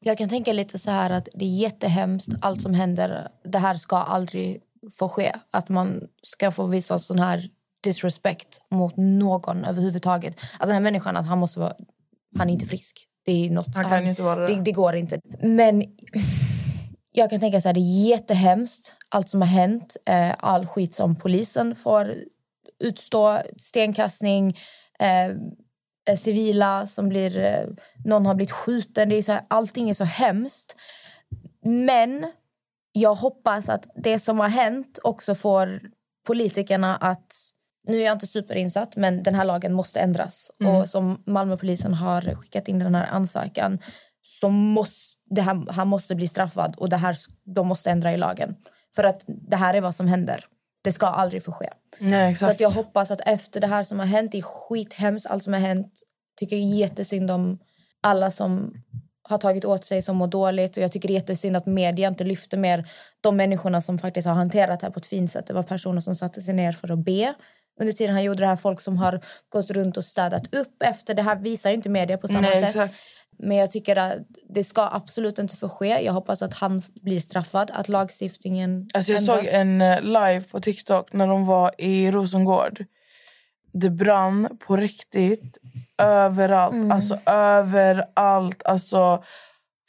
Jag 0.03 0.17
kan 0.17 0.29
tänka 0.29 0.53
lite 0.53 0.79
så 0.79 0.91
här 0.91 1.09
att 1.09 1.27
det 1.33 1.45
är 1.45 1.57
jättehemskt 1.57 2.29
allt 2.41 2.61
som 2.61 2.73
händer. 2.73 3.27
Det 3.43 3.57
här 3.57 3.75
ska 3.75 3.97
aldrig 3.97 4.61
få 4.99 5.09
ske. 5.09 5.33
Att 5.51 5.69
man 5.69 6.01
ska 6.23 6.51
få 6.51 6.65
visa 6.65 6.99
sån 6.99 7.19
här 7.19 7.49
disrespect 7.83 8.61
mot 8.71 8.93
någon 8.97 9.65
överhuvudtaget. 9.65 10.39
Att 10.59 10.67
den 10.67 10.73
här 10.73 10.79
människan, 10.79 11.17
att 11.17 11.27
han 11.27 11.37
måste 11.37 11.59
vara... 11.59 11.73
Han 12.37 12.49
är 12.49 12.53
inte 12.53 12.65
frisk. 12.65 13.07
Det 13.25 13.31
är 13.31 13.49
något, 13.49 13.75
Han 13.75 13.85
kan 13.85 14.03
ju 14.03 14.09
inte 14.09 14.23
vara 14.23 14.47
det. 14.47 14.55
det. 14.55 14.61
Det 14.61 14.71
går 14.71 14.95
inte. 14.95 15.19
Men 15.43 15.83
jag 17.11 17.29
kan 17.29 17.39
tänka 17.39 17.61
så 17.61 17.67
här, 17.67 17.73
det 17.73 17.79
är 17.79 18.07
jättehemskt 18.07 18.93
allt 19.09 19.29
som 19.29 19.41
har 19.41 19.47
hänt. 19.47 19.97
Eh, 20.05 20.33
all 20.39 20.65
skit 20.65 20.95
som 20.95 21.15
polisen 21.15 21.75
får 21.75 22.15
utstå, 22.79 23.41
stenkastning, 23.57 24.57
eh, 24.99 25.25
eh, 26.09 26.17
civila 26.17 26.87
som 26.87 27.09
blir... 27.09 27.37
Eh, 27.37 27.65
någon 28.05 28.25
har 28.25 28.35
blivit 28.35 28.51
skjuten. 28.51 29.09
Det 29.09 29.15
är 29.15 29.21
så 29.21 29.31
här, 29.31 29.45
allting 29.47 29.89
är 29.89 29.93
så 29.93 30.03
hemskt. 30.03 30.75
Men 31.63 32.27
jag 32.91 33.15
hoppas 33.15 33.69
att 33.69 33.85
det 33.95 34.19
som 34.19 34.39
har 34.39 34.49
hänt 34.49 34.99
också 35.03 35.35
får 35.35 35.81
politikerna 36.27 36.95
att... 36.95 37.35
Nu 37.87 37.97
är 38.01 38.05
jag 38.05 38.15
inte 38.15 38.27
superinsatt, 38.27 38.95
men 38.95 39.23
den 39.23 39.35
här 39.35 39.45
lagen 39.45 39.73
måste 39.73 39.99
ändras. 39.99 40.51
Och 40.65 40.89
som 40.89 41.23
Malmöpolisen 41.25 41.93
har 41.93 42.35
skickat 42.35 42.67
in 42.67 42.79
den 42.79 42.95
här 42.95 43.07
ansökan 43.07 43.79
så 44.21 44.49
måste 44.49 45.17
det 45.29 45.41
här, 45.41 45.71
han 45.71 45.87
måste 45.87 46.15
bli 46.15 46.27
straffad 46.27 46.75
och 46.77 46.89
det 46.89 46.97
här, 46.97 47.17
de 47.43 47.67
måste 47.67 47.91
ändra 47.91 48.13
i 48.13 48.17
lagen. 48.17 48.55
För 48.95 49.03
att 49.03 49.23
det 49.27 49.55
här 49.55 49.73
är 49.73 49.81
vad 49.81 49.95
som 49.95 50.07
händer. 50.07 50.45
Det 50.83 50.91
ska 50.91 51.07
aldrig 51.07 51.43
få 51.43 51.51
ske. 51.51 51.69
Nej, 51.99 52.35
Så 52.35 52.45
att 52.45 52.59
jag 52.59 52.69
hoppas 52.69 53.11
att 53.11 53.21
efter 53.25 53.59
det 53.61 53.67
här 53.67 53.83
som 53.83 53.99
har 53.99 54.05
hänt, 54.05 54.31
det 54.31 54.37
är 54.37 54.41
skithemskt 54.41 55.25
allt 55.25 55.43
som 55.43 55.53
har 55.53 55.59
hänt. 55.59 55.93
Tycker 56.39 56.55
jättesynd 56.55 57.31
om 57.31 57.59
alla 58.01 58.31
som 58.31 58.73
har 59.23 59.37
tagit 59.37 59.65
åt 59.65 59.85
sig 59.85 60.01
som 60.01 60.17
mår 60.17 60.27
dåligt 60.27 60.77
och 60.77 60.83
jag 60.83 60.91
tycker 60.91 61.07
det 61.07 61.13
är 61.13 61.15
jättesynd 61.15 61.57
att 61.57 61.65
media 61.65 62.07
inte 62.07 62.23
lyfter 62.23 62.57
mer 62.57 62.89
de 63.21 63.37
människorna 63.37 63.81
som 63.81 63.97
faktiskt 63.97 64.27
har 64.27 64.35
hanterat 64.35 64.79
det 64.79 64.85
här 64.85 64.91
på 64.91 64.99
ett 64.99 65.05
fint 65.05 65.31
sätt. 65.31 65.47
Det 65.47 65.53
var 65.53 65.63
personer 65.63 66.01
som 66.01 66.15
satte 66.15 66.41
sig 66.41 66.53
ner 66.53 66.71
för 66.71 66.91
att 66.91 66.99
be 66.99 67.33
under 67.79 67.93
tiden 67.93 68.13
han 68.13 68.23
gjorde 68.23 68.43
det 68.43 68.47
här. 68.47 68.55
Folk 68.55 68.81
som 68.81 68.97
har 68.97 69.21
gått 69.49 69.71
runt 69.71 69.97
och 69.97 70.05
städat 70.05 70.55
upp 70.55 70.83
efter. 70.83 71.13
Det 71.13 71.21
här 71.21 71.35
visar 71.35 71.69
inte 71.69 71.89
media 71.89 72.17
på 72.17 72.27
samma 72.27 72.41
Nej, 72.41 72.61
sätt. 72.61 72.63
exakt. 72.63 72.95
Men 73.41 73.57
jag 73.57 73.71
tycker 73.71 73.95
att 73.95 74.17
det 74.49 74.63
ska 74.63 74.89
absolut 74.91 75.39
inte 75.39 75.55
få 75.55 75.69
ske. 75.69 76.05
Jag 76.05 76.13
hoppas 76.13 76.41
att 76.41 76.53
han 76.53 76.81
blir 77.01 77.19
straffad, 77.19 77.71
att 77.73 77.89
lagstiftningen 77.89 78.89
Alltså 78.93 79.11
jag 79.11 79.19
ändras. 79.21 79.37
såg 79.37 79.47
en 79.53 79.81
eh, 79.81 80.01
live 80.01 80.41
på 80.41 80.59
TikTok 80.59 81.13
när 81.13 81.27
de 81.27 81.45
var 81.45 81.71
i 81.77 82.11
Rosengård. 82.11 82.85
Det 83.73 83.89
brann 83.89 84.57
på 84.67 84.77
riktigt 84.77 85.57
överallt. 85.97 86.73
Mm. 86.73 86.91
Alltså 86.91 87.17
överallt. 87.25 88.63
Alltså, 88.65 89.23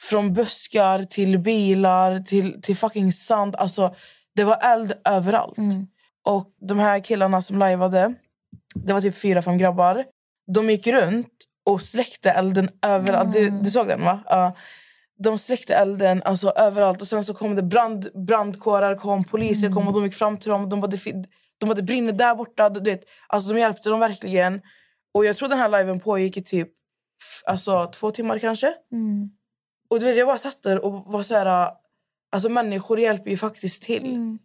från 0.00 0.34
buskar 0.34 1.02
till 1.02 1.38
bilar 1.38 2.18
till, 2.18 2.62
till 2.62 2.76
fucking 2.76 3.12
sand. 3.12 3.56
Alltså, 3.56 3.94
det 4.36 4.44
var 4.44 4.58
eld 4.62 4.92
överallt. 5.04 5.58
Mm. 5.58 5.86
Och 6.24 6.46
de 6.68 6.78
här 6.78 7.00
killarna 7.00 7.42
som 7.42 7.58
lajvade, 7.58 8.14
det 8.74 8.92
var 8.92 9.00
typ 9.00 9.16
fyra, 9.16 9.42
fem 9.42 9.58
grabbar. 9.58 10.04
De 10.54 10.70
gick 10.70 10.86
runt 10.86 11.28
och 11.64 11.80
släckte 11.80 12.30
elden 12.30 12.68
överallt. 12.82 13.32
Du, 13.32 13.50
du 13.50 13.70
såg 13.70 13.88
den 13.88 14.04
va? 14.04 14.20
Ja. 14.26 14.56
de 15.18 15.38
släckte 15.38 15.74
elden 15.74 16.22
alltså, 16.24 16.50
överallt. 16.50 17.00
Och 17.00 17.08
sen 17.08 17.24
så 17.24 17.34
kom 17.34 17.54
det 17.54 17.62
brand, 17.62 18.08
brandkårar, 18.26 18.94
kom, 18.94 19.24
poliser 19.24 19.72
kom 19.72 19.88
och 19.88 19.94
de 19.94 20.04
gick 20.04 20.14
fram 20.14 20.38
till 20.38 20.50
dem. 20.50 20.68
De 20.68 20.80
bara, 20.80 20.86
det, 20.86 21.04
de 21.58 21.66
bara, 21.66 21.74
det 21.74 21.82
brinner 21.82 22.12
där 22.12 22.34
borta. 22.34 22.68
Du 22.68 22.90
vet, 22.90 23.00
alltså, 23.26 23.52
de 23.52 23.60
hjälpte 23.60 23.88
dem 23.88 24.00
verkligen. 24.00 24.60
Och 25.14 25.24
jag 25.24 25.36
tror 25.36 25.48
den 25.48 25.58
här 25.58 25.68
liven 25.68 26.00
pågick 26.00 26.36
i 26.36 26.42
typ 26.42 26.68
alltså, 27.46 27.86
två 27.86 28.10
timmar 28.10 28.38
kanske. 28.38 28.74
Mm. 28.92 29.30
Och 29.90 30.00
du 30.00 30.06
vet, 30.06 30.16
jag 30.16 30.26
bara 30.26 30.38
satt 30.38 30.62
där 30.62 30.84
och 30.84 31.12
var 31.12 31.22
så 31.22 31.34
här... 31.34 31.70
Alltså 32.32 32.48
människor 32.48 33.00
hjälper 33.00 33.30
ju 33.30 33.36
faktiskt 33.36 33.82
till. 33.82 34.06
Mm. 34.06 34.38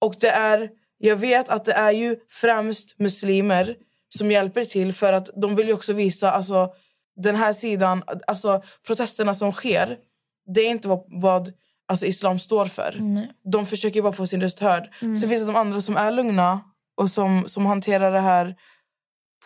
Och 0.00 0.14
det 0.20 0.30
är, 0.30 0.70
jag 0.98 1.16
vet 1.16 1.48
att 1.48 1.64
det 1.64 1.72
är 1.72 1.90
ju 1.90 2.16
främst 2.28 2.98
muslimer 2.98 3.76
som 4.18 4.30
hjälper 4.30 4.64
till 4.64 4.92
för 4.92 5.12
att 5.12 5.30
de 5.40 5.56
vill 5.56 5.66
ju 5.66 5.72
också 5.72 5.92
visa 5.92 6.30
alltså, 6.30 6.68
den 7.16 7.36
här 7.36 7.52
sidan, 7.52 8.02
alltså 8.26 8.62
protesterna 8.86 9.34
som 9.34 9.52
sker. 9.52 9.96
Det 10.54 10.60
är 10.60 10.70
inte 10.70 10.88
vad, 10.88 11.04
vad 11.06 11.52
alltså, 11.88 12.06
islam 12.06 12.38
står 12.38 12.66
för. 12.66 12.96
Nej. 13.00 13.30
De 13.52 13.66
försöker 13.66 14.02
bara 14.02 14.12
få 14.12 14.26
sin 14.26 14.40
röst 14.40 14.60
hörd. 14.60 14.88
Mm. 15.02 15.16
Sen 15.16 15.28
finns 15.28 15.40
det 15.40 15.46
de 15.46 15.56
andra 15.56 15.80
som 15.80 15.96
är 15.96 16.12
lugna 16.12 16.60
och 16.96 17.10
som, 17.10 17.44
som 17.46 17.66
hanterar 17.66 18.12
det 18.12 18.20
här 18.20 18.56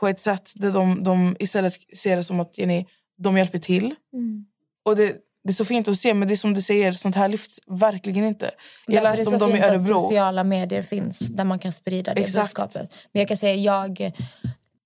på 0.00 0.08
ett 0.08 0.20
sätt 0.20 0.52
där 0.54 0.70
de, 0.70 1.02
de 1.02 1.36
istället 1.38 1.74
ser 1.96 2.16
det 2.16 2.24
som 2.24 2.40
att 2.40 2.58
Jenny, 2.58 2.86
de 3.22 3.38
hjälper 3.38 3.58
till. 3.58 3.94
Mm. 4.12 4.44
Och 4.84 4.96
det, 4.96 5.16
det 5.44 5.50
är 5.50 5.54
så 5.54 5.64
fint 5.64 5.88
att 5.88 5.98
se, 5.98 6.14
men 6.14 6.28
det 6.28 6.34
är 6.34 6.36
som 6.36 6.54
du 6.54 6.62
säger, 6.62 6.92
sånt 6.92 7.14
här 7.14 7.28
lyfts 7.28 7.60
verkligen 7.66 8.24
inte. 8.24 8.50
Jag 8.86 8.96
är 8.96 9.02
läste 9.02 9.24
det 9.24 9.34
om 9.34 9.40
så 9.40 9.46
dem 9.46 9.50
i 9.50 9.52
fint 9.52 9.64
att 9.64 9.70
Örebro. 9.70 9.98
sociala 9.98 10.44
medier 10.44 10.82
finns 10.82 11.18
där 11.18 11.44
man 11.44 11.58
kan 11.58 11.72
sprida 11.72 12.14
det 12.14 12.20
Exakt. 12.20 12.44
budskapet. 12.44 12.94
Men 13.12 13.20
jag 13.20 13.28
kan 13.28 13.36
säga, 13.36 13.54
jag, 13.54 14.12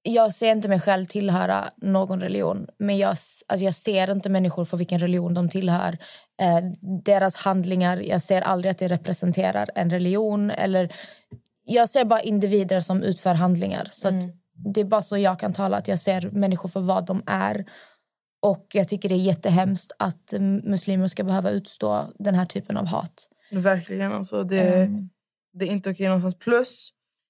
jag 0.02 0.34
ser 0.34 0.52
inte 0.52 0.68
mig 0.68 0.80
själv 0.80 1.06
tillhöra 1.06 1.70
någon 1.76 2.20
religion. 2.20 2.66
Men 2.78 2.98
jag, 2.98 3.08
alltså 3.08 3.64
jag 3.64 3.74
ser 3.74 4.10
inte 4.12 4.28
människor 4.28 4.64
för 4.64 4.76
vilken 4.76 4.98
religion 4.98 5.34
de 5.34 5.48
tillhör. 5.48 5.98
Eh, 6.42 6.58
deras 7.04 7.36
handlingar, 7.36 7.96
jag 7.96 8.22
ser 8.22 8.40
aldrig 8.42 8.70
att 8.70 8.78
det 8.78 8.88
representerar 8.88 9.70
en 9.74 9.90
religion. 9.90 10.50
Eller, 10.50 10.92
jag 11.64 11.88
ser 11.88 12.04
bara 12.04 12.20
individer 12.20 12.80
som 12.80 13.02
utför 13.02 13.34
handlingar. 13.34 13.88
Så 13.92 14.08
att 14.08 14.14
Det 14.74 14.80
är 14.80 14.84
bara 14.84 15.02
så 15.02 15.18
jag 15.18 15.38
kan 15.38 15.52
tala, 15.52 15.76
att 15.76 15.88
jag 15.88 15.98
ser 16.00 16.30
människor 16.30 16.68
för 16.68 16.80
vad 16.80 17.06
de 17.06 17.22
är. 17.26 17.64
Och 18.42 18.66
jag 18.74 18.88
tycker 18.88 19.08
det 19.08 19.14
är 19.14 19.16
jättehemskt 19.18 19.92
att 19.98 20.32
mm, 20.32 20.56
muslimer 20.56 21.08
ska 21.08 21.24
behöva 21.24 21.50
utstå 21.50 22.06
den 22.18 22.34
här 22.34 22.46
typen 22.46 22.76
av 22.76 22.86
hat. 22.86 23.28
Verkligen. 23.50 24.12
Alltså, 24.12 24.42
det, 24.44 24.60
Mm. 24.74 25.08
det 25.52 25.64
är 25.64 25.68
inte 25.68 25.90
okej 25.90 26.06
någonstans. 26.06 26.38
Plus, 26.38 26.88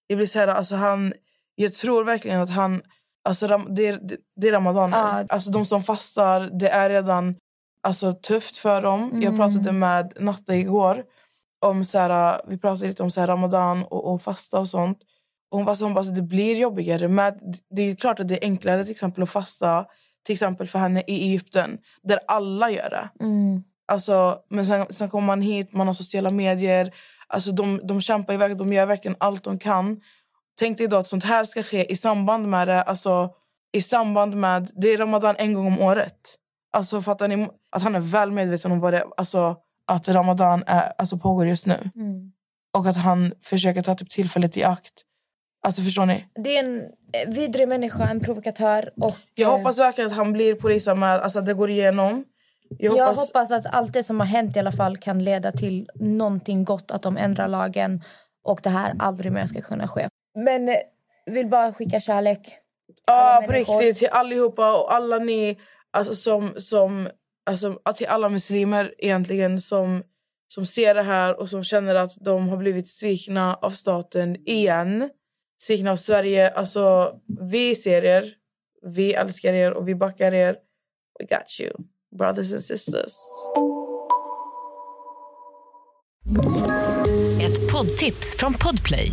det 0.08 0.16
blir 0.16 0.26
så 0.26 0.38
här, 0.38 0.48
alltså, 0.48 0.76
han, 0.76 1.12
jag 1.62 1.72
tror 1.72 2.04
verkligen 2.04 2.40
att 2.40 2.50
han... 2.50 2.82
Alltså, 3.24 3.46
det, 3.46 3.86
är, 3.86 4.00
det, 4.36 4.48
är 4.48 4.52
ramadan. 4.52 4.90
Ja. 4.90 5.24
Alltså, 5.28 5.50
de 5.50 5.64
som 5.64 5.82
fastar, 5.82 6.40
det 6.40 6.68
är 6.68 6.88
redan 6.88 7.36
alltså, 7.82 8.12
tufft 8.12 8.56
för 8.56 8.82
dem. 8.82 9.10
Mm. 9.10 9.22
Jag 9.22 9.36
pratade 9.36 9.72
med 9.72 10.12
Natta 10.20 10.54
igår. 10.54 11.04
Om, 11.64 11.84
så 11.84 11.98
här, 11.98 12.40
vi 12.48 12.58
pratade 12.58 12.86
lite 12.86 13.02
om 13.02 13.10
så 13.10 13.20
här, 13.20 13.26
ramadan 13.26 13.82
och, 13.82 14.12
och 14.12 14.22
fasta 14.22 14.58
och 14.58 14.68
sånt. 14.68 14.98
Och 15.50 15.58
hon 15.58 15.64
bara, 15.64 15.76
så 15.76 15.84
hon 15.84 15.94
bara 15.94 16.04
det 16.04 16.22
blir 16.22 16.56
jobbigare. 16.56 17.08
Med, 17.08 17.56
det 17.70 17.82
är 17.82 17.94
klart 17.94 18.20
att 18.20 18.28
det 18.28 18.44
är 18.44 18.48
enklare 18.48 18.82
till 18.82 18.92
exempel 18.92 19.22
att 19.22 19.30
fasta 19.30 19.86
till 20.26 20.32
exempel 20.32 20.66
för 20.66 20.78
henne 20.78 21.02
i 21.06 21.22
Egypten 21.22 21.78
där 22.02 22.18
alla 22.26 22.70
gör 22.70 22.90
det. 22.90 23.24
Mm. 23.24 23.62
Alltså, 23.92 24.38
men 24.50 24.66
sen, 24.66 24.86
sen 24.90 25.08
kommer 25.08 25.26
man 25.26 25.42
hit, 25.42 25.72
man 25.72 25.86
har 25.86 25.94
sociala 25.94 26.30
medier. 26.30 26.94
Alltså, 27.26 27.52
de, 27.52 27.80
de 27.84 28.00
kämpar 28.00 28.34
iväg, 28.34 28.56
de 28.56 28.72
gör 28.72 28.86
verkligen 28.86 29.16
allt 29.20 29.44
de 29.44 29.58
kan. 29.58 30.00
Tänk 30.58 30.78
dig 30.78 30.88
då 30.88 30.96
att 30.96 31.06
sånt 31.06 31.24
här 31.24 31.44
ska 31.44 31.62
ske 31.62 31.92
i 31.92 31.96
samband 31.96 32.48
med 32.48 32.68
det. 32.68 32.82
Alltså, 32.82 33.30
I 33.72 33.82
samband 33.82 34.34
med... 34.34 34.70
Det 34.74 34.88
är 34.88 34.98
Ramadan 34.98 35.34
en 35.38 35.54
gång 35.54 35.66
om 35.66 35.80
året. 35.80 36.36
Alltså, 36.72 37.02
fattar 37.02 37.28
ni? 37.28 37.48
Att 37.70 37.82
han 37.82 37.94
är 37.94 38.00
väl 38.00 38.30
medveten 38.30 38.72
om 38.72 38.80
vad 38.80 38.92
det, 38.92 39.04
alltså, 39.16 39.56
att 39.86 40.08
Ramadan 40.08 40.64
är, 40.66 40.92
alltså, 40.98 41.18
pågår 41.18 41.46
just 41.46 41.66
nu. 41.66 41.90
Mm. 41.94 42.32
Och 42.78 42.86
att 42.86 42.96
han 42.96 43.32
försöker 43.42 43.82
ta 43.82 43.94
typ 43.94 44.10
tillfället 44.10 44.56
i 44.56 44.64
akt. 44.64 45.02
Alltså, 45.66 45.82
förstår 45.82 46.06
ni? 46.06 46.26
Det 46.34 46.56
är 46.56 46.64
en 46.64 46.82
eh, 47.12 47.34
vidrig 47.34 47.68
människa, 47.68 48.08
en 48.08 48.20
provokatör. 48.20 48.90
Och, 49.00 49.16
Jag 49.34 49.52
eh, 49.52 49.56
hoppas 49.56 49.78
verkligen 49.78 50.10
att 50.10 50.16
han 50.16 50.32
blir 50.32 50.54
polisanmäld, 50.54 51.22
alltså 51.22 51.38
att 51.38 51.46
det 51.46 51.54
går 51.54 51.70
igenom. 51.70 52.24
Jag 52.78 52.96
jag 52.96 53.06
hoppas, 53.06 53.18
hoppas 53.18 53.50
att 53.50 53.66
allt 53.66 53.92
det 53.92 54.02
som 54.02 54.20
har 54.20 54.26
hänt 54.26 54.56
i 54.56 54.58
alla 54.58 54.72
fall 54.72 54.96
kan 54.96 55.24
leda 55.24 55.52
till 55.52 55.90
någonting 55.94 56.64
gott. 56.64 56.90
Att 56.90 57.02
de 57.02 57.16
ändrar 57.16 57.48
lagen 57.48 58.02
och 58.44 58.60
det 58.62 58.70
här 58.70 58.94
aldrig 58.98 59.32
mer 59.32 59.46
ska 59.46 59.60
kunna 59.60 59.88
ske. 59.88 60.08
Men 60.34 60.68
eh, 60.68 60.76
vill 61.26 61.46
bara 61.46 61.72
skicka 61.72 62.00
kärlek. 62.00 62.58
Ja, 63.06 63.42
på 63.44 63.52
människor. 63.52 63.78
riktigt. 63.78 63.98
Till 63.98 64.08
allihopa 64.08 64.80
och 64.80 64.94
alla 64.94 65.18
ni 65.18 65.60
alltså, 65.90 66.14
som... 66.14 66.54
som 66.56 67.08
alltså, 67.46 67.80
till 67.96 68.06
alla 68.06 68.28
muslimer 68.28 68.94
egentligen 68.98 69.60
som, 69.60 70.02
som 70.48 70.66
ser 70.66 70.94
det 70.94 71.02
här 71.02 71.40
och 71.40 71.48
som 71.48 71.64
känner 71.64 71.94
att 71.94 72.12
de 72.20 72.48
har 72.48 72.56
blivit 72.56 72.88
svikna 72.88 73.54
av 73.54 73.70
staten 73.70 74.36
igen. 74.48 75.10
Svikna 75.60 75.90
av 75.90 75.96
Sverige. 75.96 76.50
Alltså, 76.50 77.14
vi 77.40 77.74
ser 77.74 78.04
er, 78.04 78.34
vi 78.82 79.14
älskar 79.14 79.52
er 79.52 79.72
och 79.72 79.88
vi 79.88 79.94
backar 79.94 80.34
er. 80.34 80.56
We 81.18 81.24
got 81.36 81.60
you, 81.60 81.72
brothers 82.18 82.52
and 82.52 82.64
sisters. 82.64 83.12
Ett 87.42 87.72
poddtips 87.72 88.36
från 88.38 88.54
Podplay. 88.54 89.12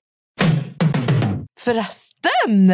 Förresten! 1.63 2.71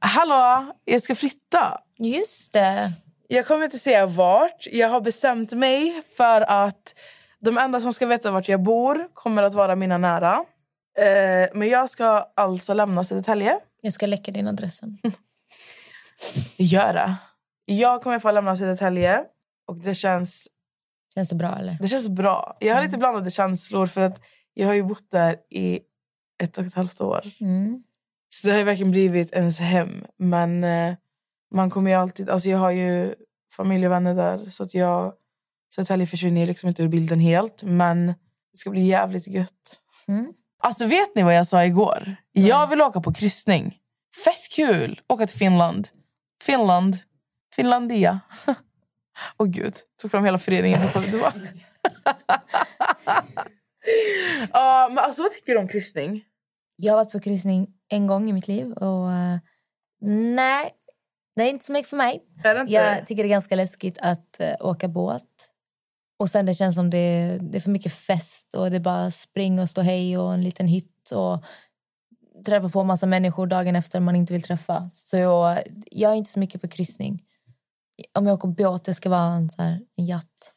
Hallå, 0.00 0.72
jag 0.84 1.02
ska 1.02 1.14
flytta. 1.14 1.80
Just 1.98 2.52
det. 2.52 2.92
Jag 3.28 3.46
kommer 3.46 3.64
inte 3.64 3.78
säga 3.78 4.06
vart. 4.06 4.66
Jag 4.72 4.88
har 4.88 5.00
bestämt 5.00 5.52
mig 5.52 6.02
för 6.16 6.40
att 6.40 6.94
de 7.40 7.58
enda 7.58 7.80
som 7.80 7.92
ska 7.92 8.06
veta 8.06 8.30
vart 8.30 8.48
jag 8.48 8.62
bor 8.62 9.08
kommer 9.14 9.42
att 9.42 9.54
vara 9.54 9.76
mina 9.76 9.98
nära. 9.98 10.44
Eh, 10.98 11.50
men 11.54 11.68
jag 11.68 11.90
ska 11.90 12.32
alltså 12.36 12.74
lämna 12.74 13.04
Södertälje. 13.04 13.58
Jag 13.80 13.92
ska 13.92 14.06
läcka 14.06 14.32
din 14.32 14.48
adressen. 14.48 14.98
Gör 16.56 16.92
det. 16.94 17.14
Jag 17.64 18.02
kommer 18.02 18.18
få 18.18 18.30
lämna 18.30 18.56
Södertälje 18.56 19.20
och 19.68 19.80
det 19.80 19.94
känns, 19.94 20.48
Känns 21.14 21.28
det 21.28 21.34
bra 21.34 21.56
eller? 21.58 21.78
det 21.80 21.88
känns 21.88 22.08
bra. 22.08 22.56
Jag 22.60 22.74
har 22.74 22.82
lite 22.82 22.98
blandade 22.98 23.30
känslor 23.30 23.86
för 23.86 24.00
att 24.00 24.20
jag 24.54 24.66
har 24.66 24.74
ju 24.74 24.82
bott 24.82 25.10
där 25.10 25.36
i 25.50 25.80
ett 26.42 26.58
och 26.58 26.64
ett 26.64 26.74
halvt 26.74 27.00
år. 27.00 27.30
Mm. 27.40 27.82
Så 28.34 28.48
det 28.48 28.54
har 28.54 28.64
verkligen 28.64 28.90
blivit 28.90 29.32
ens 29.32 29.60
hem. 29.60 30.04
Men 30.18 30.64
eh, 30.64 30.94
man 31.54 31.70
kommer 31.70 31.90
ju 31.90 31.96
alltid... 31.96 32.30
Alltså 32.30 32.48
jag 32.48 32.58
har 32.58 32.70
ju 32.70 33.14
familj 33.56 33.86
och 33.86 33.92
vänner 33.92 34.14
där. 34.14 34.46
Så 34.50 34.62
att 34.62 34.74
jag... 34.74 35.12
Södertälje 35.74 36.06
försvinner 36.06 36.46
liksom 36.46 36.68
inte 36.68 36.82
ur 36.82 36.88
bilden 36.88 37.20
helt. 37.20 37.62
Men 37.62 38.06
det 38.06 38.58
ska 38.58 38.70
bli 38.70 38.82
jävligt 38.82 39.26
gött. 39.28 39.82
Mm. 40.08 40.32
Alltså 40.62 40.86
vet 40.86 41.14
ni 41.14 41.22
vad 41.22 41.34
jag 41.34 41.46
sa 41.46 41.64
igår? 41.64 42.16
Jag 42.32 42.66
vill 42.66 42.82
åka 42.82 43.00
på 43.00 43.12
kryssning. 43.12 43.78
Fett 44.24 44.52
kul! 44.56 45.00
Åka 45.08 45.26
till 45.26 45.38
Finland. 45.38 45.88
Finland. 46.44 46.98
Finlandia. 47.56 48.20
Åh 49.38 49.46
gud, 49.46 49.74
tog 50.02 50.10
fram 50.10 50.24
hela 50.24 50.38
föreningen. 50.38 50.80
Ja, 54.52 54.88
men 54.90 54.98
alltså 54.98 55.22
vad 55.22 55.32
tycker 55.32 55.52
du 55.52 55.58
om 55.58 55.68
kryssning? 55.68 56.24
Jag 56.76 56.92
har 56.92 56.96
varit 57.04 57.12
på 57.12 57.20
kryssning 57.20 57.68
en 57.88 58.06
gång 58.06 58.28
i 58.30 58.32
mitt 58.32 58.48
liv. 58.48 58.72
Och 58.72 59.12
eh, 59.12 59.38
Nej, 60.34 60.70
Det 61.36 61.42
är 61.42 61.50
inte 61.50 61.64
så 61.64 61.72
mycket 61.72 61.90
för 61.90 61.96
mig. 61.96 62.22
Jag 62.68 63.06
tycker 63.06 63.22
det 63.22 63.26
är 63.28 63.30
ganska 63.30 63.54
läskigt 63.56 63.98
att 64.00 64.40
eh, 64.40 64.54
åka 64.60 64.88
båt. 64.88 65.22
Och 66.18 66.30
sen 66.30 66.46
det 66.46 66.54
känns 66.54 66.74
som 66.74 66.90
det, 66.90 67.38
det 67.40 67.58
är 67.58 67.60
för 67.60 67.70
mycket 67.70 67.92
fest 67.92 68.54
och 68.54 68.70
det 68.70 68.76
är 68.76 68.80
bara 68.80 69.10
spring 69.10 69.58
och 69.60 69.70
stå 69.70 69.80
hej 69.80 70.18
och 70.18 70.34
en 70.34 70.44
liten 70.44 70.66
hytt 70.68 71.10
och 71.12 71.44
träffa 72.46 72.68
på 72.68 72.84
massa 72.84 73.06
människor 73.06 73.46
dagen 73.46 73.76
efter 73.76 74.00
man 74.00 74.16
inte 74.16 74.32
vill 74.32 74.42
träffa. 74.42 74.90
Så 74.90 75.16
jag, 75.16 75.62
jag 75.90 76.12
är 76.12 76.16
inte 76.16 76.30
så 76.30 76.38
mycket 76.38 76.60
för 76.60 76.68
kryssning. 76.68 77.22
Om 78.18 78.26
jag 78.26 78.34
åker 78.34 78.48
båt, 78.48 78.84
det 78.84 78.94
ska 78.94 79.10
vara 79.10 79.32
en, 79.34 79.50
så 79.50 79.62
här, 79.62 79.80
en 79.96 80.06
yacht. 80.06 80.51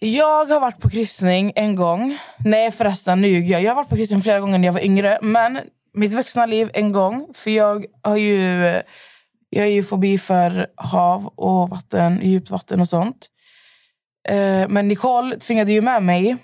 Jag 0.00 0.44
har 0.44 0.60
varit 0.60 0.80
på 0.80 0.90
kryssning 0.90 1.52
en 1.56 1.76
gång. 1.76 2.18
Nej 2.44 2.70
förresten, 2.70 3.20
nu 3.20 3.28
ljuger 3.28 3.52
jag. 3.52 3.62
Jag 3.62 3.70
har 3.70 3.76
varit 3.76 3.88
på 3.88 3.96
kryssning 3.96 4.20
flera 4.20 4.40
gånger 4.40 4.58
när 4.58 4.68
jag 4.68 4.72
var 4.72 4.84
yngre. 4.84 5.18
Men 5.22 5.58
mitt 5.94 6.12
vuxna 6.12 6.46
liv 6.46 6.70
en 6.74 6.92
gång. 6.92 7.30
För 7.34 7.50
jag 7.50 7.84
har 8.02 8.16
ju, 8.16 8.62
jag 9.50 9.62
har 9.62 9.66
ju 9.66 9.82
fobi 9.82 10.18
för 10.18 10.66
hav 10.76 11.26
och 11.26 11.70
vatten, 11.70 12.20
djupt 12.22 12.50
vatten 12.50 12.80
och 12.80 12.88
sånt. 12.88 13.26
Eh, 14.28 14.68
men 14.68 14.88
Nicole 14.88 15.36
tvingade 15.36 15.72
ju 15.72 15.82
med 15.82 16.02
mig 16.02 16.36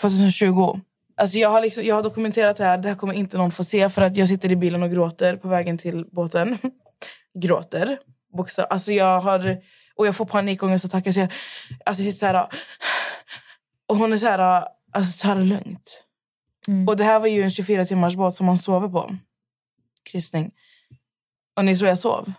2020. 0.00 0.80
Alltså 1.16 1.38
jag, 1.38 1.50
har 1.50 1.60
liksom, 1.60 1.84
jag 1.84 1.94
har 1.94 2.02
dokumenterat 2.02 2.56
det 2.56 2.64
här. 2.64 2.78
Det 2.78 2.88
här 2.88 2.96
kommer 2.96 3.14
inte 3.14 3.38
någon 3.38 3.50
få 3.50 3.64
se 3.64 3.88
för 3.88 4.02
att 4.02 4.16
jag 4.16 4.28
sitter 4.28 4.52
i 4.52 4.56
bilen 4.56 4.82
och 4.82 4.90
gråter 4.90 5.36
på 5.36 5.48
vägen 5.48 5.78
till 5.78 6.04
båten. 6.12 6.58
gråter. 7.42 7.98
Bokstav. 8.36 8.66
Alltså 8.70 8.92
jag 8.92 9.20
har... 9.20 9.56
Och 10.00 10.06
jag 10.06 10.16
får 10.16 10.24
panikångestattacker. 10.24 11.12
Så 11.12 11.20
jag, 11.20 11.32
alltså 11.84 12.02
jag 12.02 12.14
sitter 12.14 12.18
så 12.18 12.26
här... 12.26 12.48
Och 13.88 13.96
hon 13.96 14.12
är 14.12 14.16
så 14.16 14.26
här... 14.26 14.64
Alltså 14.92 15.26
ta 15.26 15.34
det 15.34 15.42
lugnt. 15.42 16.04
Och 16.88 16.96
det 16.96 17.04
här 17.04 17.20
var 17.20 17.26
ju 17.26 17.42
en 17.42 17.50
24 17.50 17.84
timmars 17.84 18.16
båt 18.16 18.34
som 18.34 18.46
man 18.46 18.58
sover 18.58 18.88
på. 18.88 19.16
Kryssning. 20.10 20.50
Och 21.56 21.64
ni 21.64 21.76
tror 21.76 21.88
jag 21.88 21.98
sov? 21.98 22.32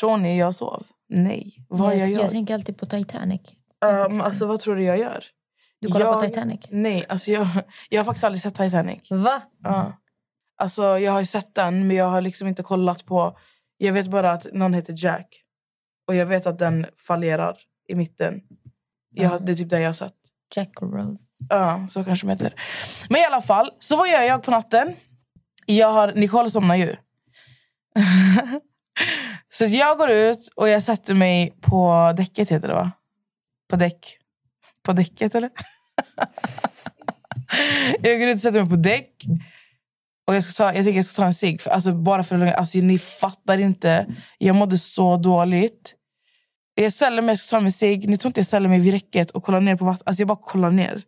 Tror 0.00 0.16
ni 0.16 0.38
jag 0.38 0.54
sov? 0.54 0.86
Nej. 1.08 1.66
Vad 1.68 1.92
jag, 1.92 2.00
jag 2.00 2.10
gör? 2.10 2.20
jag 2.20 2.30
tänker 2.30 2.54
alltid 2.54 2.78
på 2.78 2.86
Titanic. 2.86 3.40
Um, 3.84 4.20
alltså 4.20 4.46
vad 4.46 4.60
tror 4.60 4.76
du 4.76 4.84
jag 4.84 4.98
gör? 4.98 5.24
Du 5.80 5.88
kollar 5.88 6.12
på 6.12 6.24
jag, 6.24 6.28
Titanic? 6.28 6.60
Nej, 6.70 7.04
alltså 7.08 7.30
jag, 7.30 7.46
jag 7.88 8.00
har 8.00 8.04
faktiskt 8.04 8.24
aldrig 8.24 8.42
sett 8.42 8.54
Titanic. 8.54 9.10
Va? 9.10 9.42
Ja. 9.64 9.92
Alltså 10.56 10.98
jag 10.98 11.12
har 11.12 11.20
ju 11.20 11.26
sett 11.26 11.54
den 11.54 11.86
men 11.86 11.96
jag 11.96 12.08
har 12.08 12.20
liksom 12.20 12.48
inte 12.48 12.62
kollat 12.62 13.06
på... 13.06 13.38
Jag 13.78 13.92
vet 13.92 14.08
bara 14.08 14.32
att 14.32 14.46
någon 14.52 14.74
heter 14.74 14.94
Jack. 14.96 15.44
Och 16.08 16.14
jag 16.14 16.26
vet 16.26 16.46
att 16.46 16.58
den 16.58 16.86
fallerar 17.06 17.56
i 17.88 17.94
mitten. 17.94 18.40
Jag, 19.14 19.44
det 19.46 19.52
är 19.52 19.56
typ 19.56 19.70
det 19.70 19.80
jag 19.80 19.96
sett. 19.96 20.14
Jack 20.54 20.68
Rose. 20.80 21.24
Ja, 21.48 21.86
så 21.88 22.04
kanske 22.04 22.26
de 22.26 22.30
heter. 22.30 22.54
Men 23.08 23.20
i 23.20 23.24
alla 23.24 23.42
fall, 23.42 23.70
så 23.78 23.96
vad 23.96 24.08
gör 24.08 24.22
jag 24.22 24.42
på 24.42 24.50
natten? 24.50 24.96
Jag 25.66 25.92
har, 25.92 26.12
Nicole 26.12 26.50
somnar 26.50 26.76
ju. 26.76 26.96
så 29.48 29.64
jag 29.64 29.98
går 29.98 30.10
ut 30.10 30.48
och 30.56 30.68
jag 30.68 30.82
sätter 30.82 31.14
mig 31.14 31.58
på 31.60 32.12
däcket, 32.16 32.48
heter 32.48 32.68
det 32.68 32.74
va? 32.74 32.92
På 33.70 33.76
däck. 33.76 34.18
På 34.82 34.92
däcket, 34.92 35.34
eller? 35.34 35.50
jag 38.02 38.18
går 38.20 38.28
ut 38.28 38.34
och 38.34 38.40
sätter 38.40 38.60
mig 38.60 38.70
på 38.70 38.76
däck. 38.76 39.10
Och 40.26 40.34
jag, 40.34 40.44
ska 40.44 40.64
ta, 40.64 40.74
jag 40.74 40.84
tänker 40.84 40.98
jag 40.98 41.04
ska 41.04 41.22
ta 41.22 41.26
en 41.26 41.34
cigg. 41.34 41.60
Alltså, 41.66 41.92
bara 41.92 42.24
för 42.24 42.46
att 42.46 42.54
alltså, 42.54 42.78
Ni 42.78 42.98
fattar 42.98 43.58
inte. 43.58 44.06
Jag 44.38 44.56
mådde 44.56 44.78
så 44.78 45.16
dåligt. 45.16 45.94
Jag 46.82 46.92
ställer 46.92 47.22
mig 47.22 47.32
och 47.32 47.38
ska 47.38 47.58
ta 47.58 47.64
en 47.64 47.72
cigg. 47.72 48.08
Ni 48.08 48.16
tror 48.16 48.28
inte 48.30 48.40
jag 48.40 48.46
ställer 48.46 48.68
mig 48.68 48.80
vid 48.80 48.92
räcket 48.92 49.30
och 49.30 49.42
kollar 49.42 49.60
ner 49.60 49.76
på 49.76 49.84
vattnet. 49.84 50.02
Alltså, 50.08 50.20
jag 50.20 50.28
bara 50.28 50.38
kollar 50.42 50.70
ner. 50.70 51.02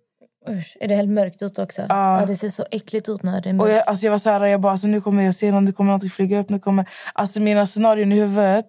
Usch, 0.49 0.77
är 0.81 0.89
det 0.89 0.95
helt 0.95 1.09
mörkt 1.11 1.43
ute 1.43 1.63
också? 1.63 1.83
Ja. 1.89 2.25
det 2.27 2.37
ser 2.37 2.49
så 2.49 2.67
äckligt 2.71 3.09
ut 3.09 3.23
när 3.23 3.41
det 3.41 3.49
är 3.49 3.53
Och 3.53 3.57
mörkt. 3.57 3.73
jag, 3.73 3.89
alltså 3.89 4.05
jag 4.07 4.11
var 4.11 4.19
så 4.19 4.31
här, 4.31 4.47
jag 4.47 4.61
bara, 4.61 4.73
alltså 4.73 4.89
nu 4.89 5.01
kommer 5.01 5.23
jag 5.23 5.35
se 5.35 5.51
någon, 5.51 5.67
det 5.67 5.73
kommer 5.73 5.93
något 5.93 6.13
flyga 6.13 6.39
upp. 6.39 6.49
Nu 6.49 6.59
kommer, 6.59 6.89
alltså 7.15 7.41
mina 7.41 7.67
scenarion 7.67 8.13
i 8.13 8.21
huvudet. 8.21 8.67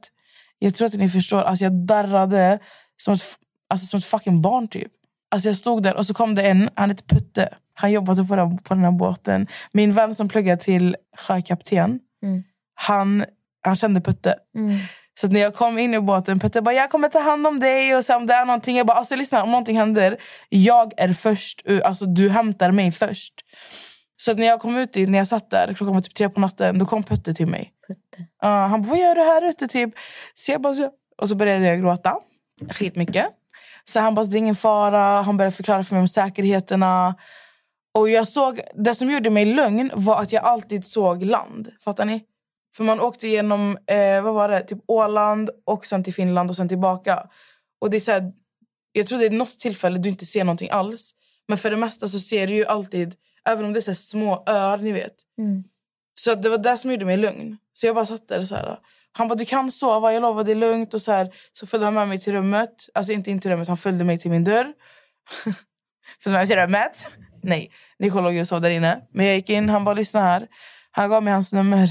Jag 0.59 0.73
tror 0.75 0.87
att 0.87 0.93
ni 0.93 1.09
förstår. 1.09 1.41
Alltså 1.41 1.63
jag 1.65 1.85
darrade 1.85 2.59
som 2.97 3.13
ett, 3.13 3.21
alltså 3.69 3.87
som 3.87 3.97
ett 3.97 4.05
fucking 4.05 4.41
barn 4.41 4.67
typ. 4.67 4.91
Alltså 5.31 5.49
jag 5.49 5.55
stod 5.57 5.83
där 5.83 5.95
och 5.97 6.05
så 6.05 6.13
kom 6.13 6.35
det 6.35 6.41
en, 6.49 6.69
han 6.75 6.89
hette 6.89 7.03
Putte. 7.15 7.49
Han 7.73 7.91
jobbade 7.91 8.23
på 8.23 8.35
den, 8.35 8.57
på 8.57 8.73
den 8.73 8.83
här 8.83 8.91
båten. 8.91 9.47
Min 9.71 9.91
vän 9.91 10.15
som 10.15 10.27
pluggade 10.27 10.61
till 10.61 10.95
sjökapten, 11.17 11.99
Mm. 12.23 12.43
han, 12.75 13.25
han 13.63 13.75
kände 13.75 14.01
Putte. 14.01 14.35
Mm. 14.55 14.75
Så 15.21 15.27
när 15.27 15.39
jag 15.39 15.53
kom 15.53 15.77
in 15.77 15.93
i 15.93 15.99
båten, 15.99 16.39
Putte 16.39 16.61
bara, 16.61 16.75
jag 16.75 16.89
kommer 16.89 17.09
ta 17.09 17.19
hand 17.19 17.47
om 17.47 17.59
dig. 17.59 17.95
Och 17.95 18.05
så 18.05 18.15
om 18.15 18.27
det 18.27 18.33
är 18.33 18.45
någonting, 18.45 18.77
jag 18.77 18.87
bara, 18.87 18.97
alltså 18.97 19.15
lyssna, 19.15 19.43
om 19.43 19.51
någonting 19.51 19.77
händer, 19.77 20.17
jag 20.49 20.93
är 20.97 21.13
först. 21.13 21.61
Alltså 21.83 22.05
du 22.05 22.29
hämtar 22.29 22.71
mig 22.71 22.91
först. 22.91 23.33
Så 24.17 24.33
när 24.33 24.47
jag 24.47 24.59
kom 24.59 24.77
ut 24.77 24.95
när 24.95 25.17
jag 25.17 25.27
satt 25.27 25.49
där, 25.49 25.73
klockan 25.73 25.93
var 25.93 26.01
typ 26.01 26.13
tre 26.13 26.29
på 26.29 26.39
natten, 26.39 26.77
då 26.77 26.85
kom 26.85 27.03
Putte 27.03 27.33
till 27.33 27.47
mig. 27.47 27.71
Putte. 27.87 28.25
Ja, 28.41 28.47
han 28.47 28.81
bara, 28.81 28.89
vad 28.89 28.99
gör 28.99 29.15
du 29.15 29.21
här 29.21 29.49
ute? 29.49 29.67
Typ. 29.67 29.93
Så 30.33 30.51
jag 30.51 30.61
bara, 30.61 30.73
så... 30.73 30.89
Och 31.21 31.29
så 31.29 31.35
började 31.35 31.65
jag 31.65 31.79
gråta. 31.79 32.15
Skitmycket. 32.69 33.25
Så 33.85 33.99
han 33.99 34.15
bara, 34.15 34.25
det 34.25 34.37
är 34.37 34.39
ingen 34.39 34.55
fara. 34.55 35.21
Han 35.21 35.37
började 35.37 35.55
förklara 35.55 35.83
för 35.83 35.95
mig 35.95 36.01
om 36.01 36.07
säkerheterna. 36.07 37.15
Och 37.97 38.09
jag 38.09 38.27
såg, 38.27 38.59
det 38.75 38.95
som 38.95 39.11
gjorde 39.11 39.29
mig 39.29 39.45
lugn 39.45 39.91
var 39.93 40.21
att 40.21 40.31
jag 40.31 40.43
alltid 40.43 40.85
såg 40.85 41.23
land. 41.23 41.67
Fattar 41.83 42.05
ni? 42.05 42.23
För 42.75 42.83
man 42.83 42.99
åkte 42.99 43.27
genom 43.27 43.77
eh, 43.87 44.21
vad 44.21 44.33
var 44.33 44.49
det? 44.49 44.61
Typ 44.61 44.79
Åland 44.87 45.49
och 45.65 45.85
sen 45.85 46.03
till 46.03 46.13
Finland 46.13 46.49
och 46.49 46.55
sen 46.55 46.69
tillbaka. 46.69 47.27
Och 47.81 47.89
det 47.89 47.97
är 47.97 48.01
så 48.01 48.11
här, 48.11 48.31
jag 48.91 49.07
tror 49.07 49.19
det 49.19 49.25
är 49.25 49.29
något 49.29 49.59
tillfälle 49.59 49.97
du 49.97 50.09
inte 50.09 50.25
ser 50.25 50.43
någonting 50.43 50.69
alls. 50.71 51.11
Men 51.47 51.57
för 51.57 51.71
det 51.71 51.77
mesta 51.77 52.07
så 52.07 52.19
ser 52.19 52.47
du 52.47 52.53
ju 52.53 52.65
alltid, 52.65 53.15
även 53.49 53.65
om 53.65 53.73
det 53.73 53.79
är 53.79 53.81
så 53.81 53.95
små 53.95 54.43
öar, 54.47 54.77
ni 54.77 54.91
vet. 54.91 55.15
Mm. 55.37 55.63
Så 56.13 56.35
det 56.35 56.49
var 56.49 56.57
det 56.57 56.77
som 56.77 56.91
gjorde 56.91 57.05
mig 57.05 57.17
lugn. 57.17 57.57
Så 57.73 57.85
jag 57.85 57.95
bara 57.95 58.05
satt 58.05 58.27
där 58.27 58.45
så 58.45 58.55
här. 58.55 58.79
Han 59.11 59.27
bara, 59.27 59.35
du 59.35 59.45
kan 59.45 59.71
sova, 59.71 60.13
jag 60.13 60.21
lovar 60.21 60.43
det 60.43 60.51
är 60.51 60.55
lugnt. 60.55 60.93
Och 60.93 61.01
så, 61.01 61.11
här, 61.11 61.33
så 61.53 61.67
följde 61.67 61.85
han 61.87 61.93
med 61.93 62.07
mig 62.07 62.19
till 62.19 62.33
rummet. 62.33 62.89
Alltså 62.93 63.13
inte 63.13 63.31
in 63.31 63.39
till 63.39 63.51
rummet, 63.51 63.67
han 63.67 63.77
följde 63.77 64.03
mig 64.03 64.19
till 64.19 64.31
min 64.31 64.43
dörr. 64.43 64.73
följde 66.23 66.39
med 66.39 66.39
mig 66.39 66.47
till 66.47 66.57
rummet. 66.57 67.09
Nej, 67.43 67.71
Nicole 67.99 68.23
låg 68.23 68.33
ju 68.33 68.41
och 68.41 68.47
sov 68.47 68.61
där 68.61 68.69
inne. 68.69 69.01
Men 69.13 69.25
jag 69.25 69.35
gick 69.35 69.49
in, 69.49 69.69
han 69.69 69.83
bara, 69.83 69.95
lyssna 69.95 70.21
här. 70.21 70.47
Han 70.91 71.09
gav 71.09 71.23
mig 71.23 71.33
hans 71.33 71.53
nummer. 71.53 71.89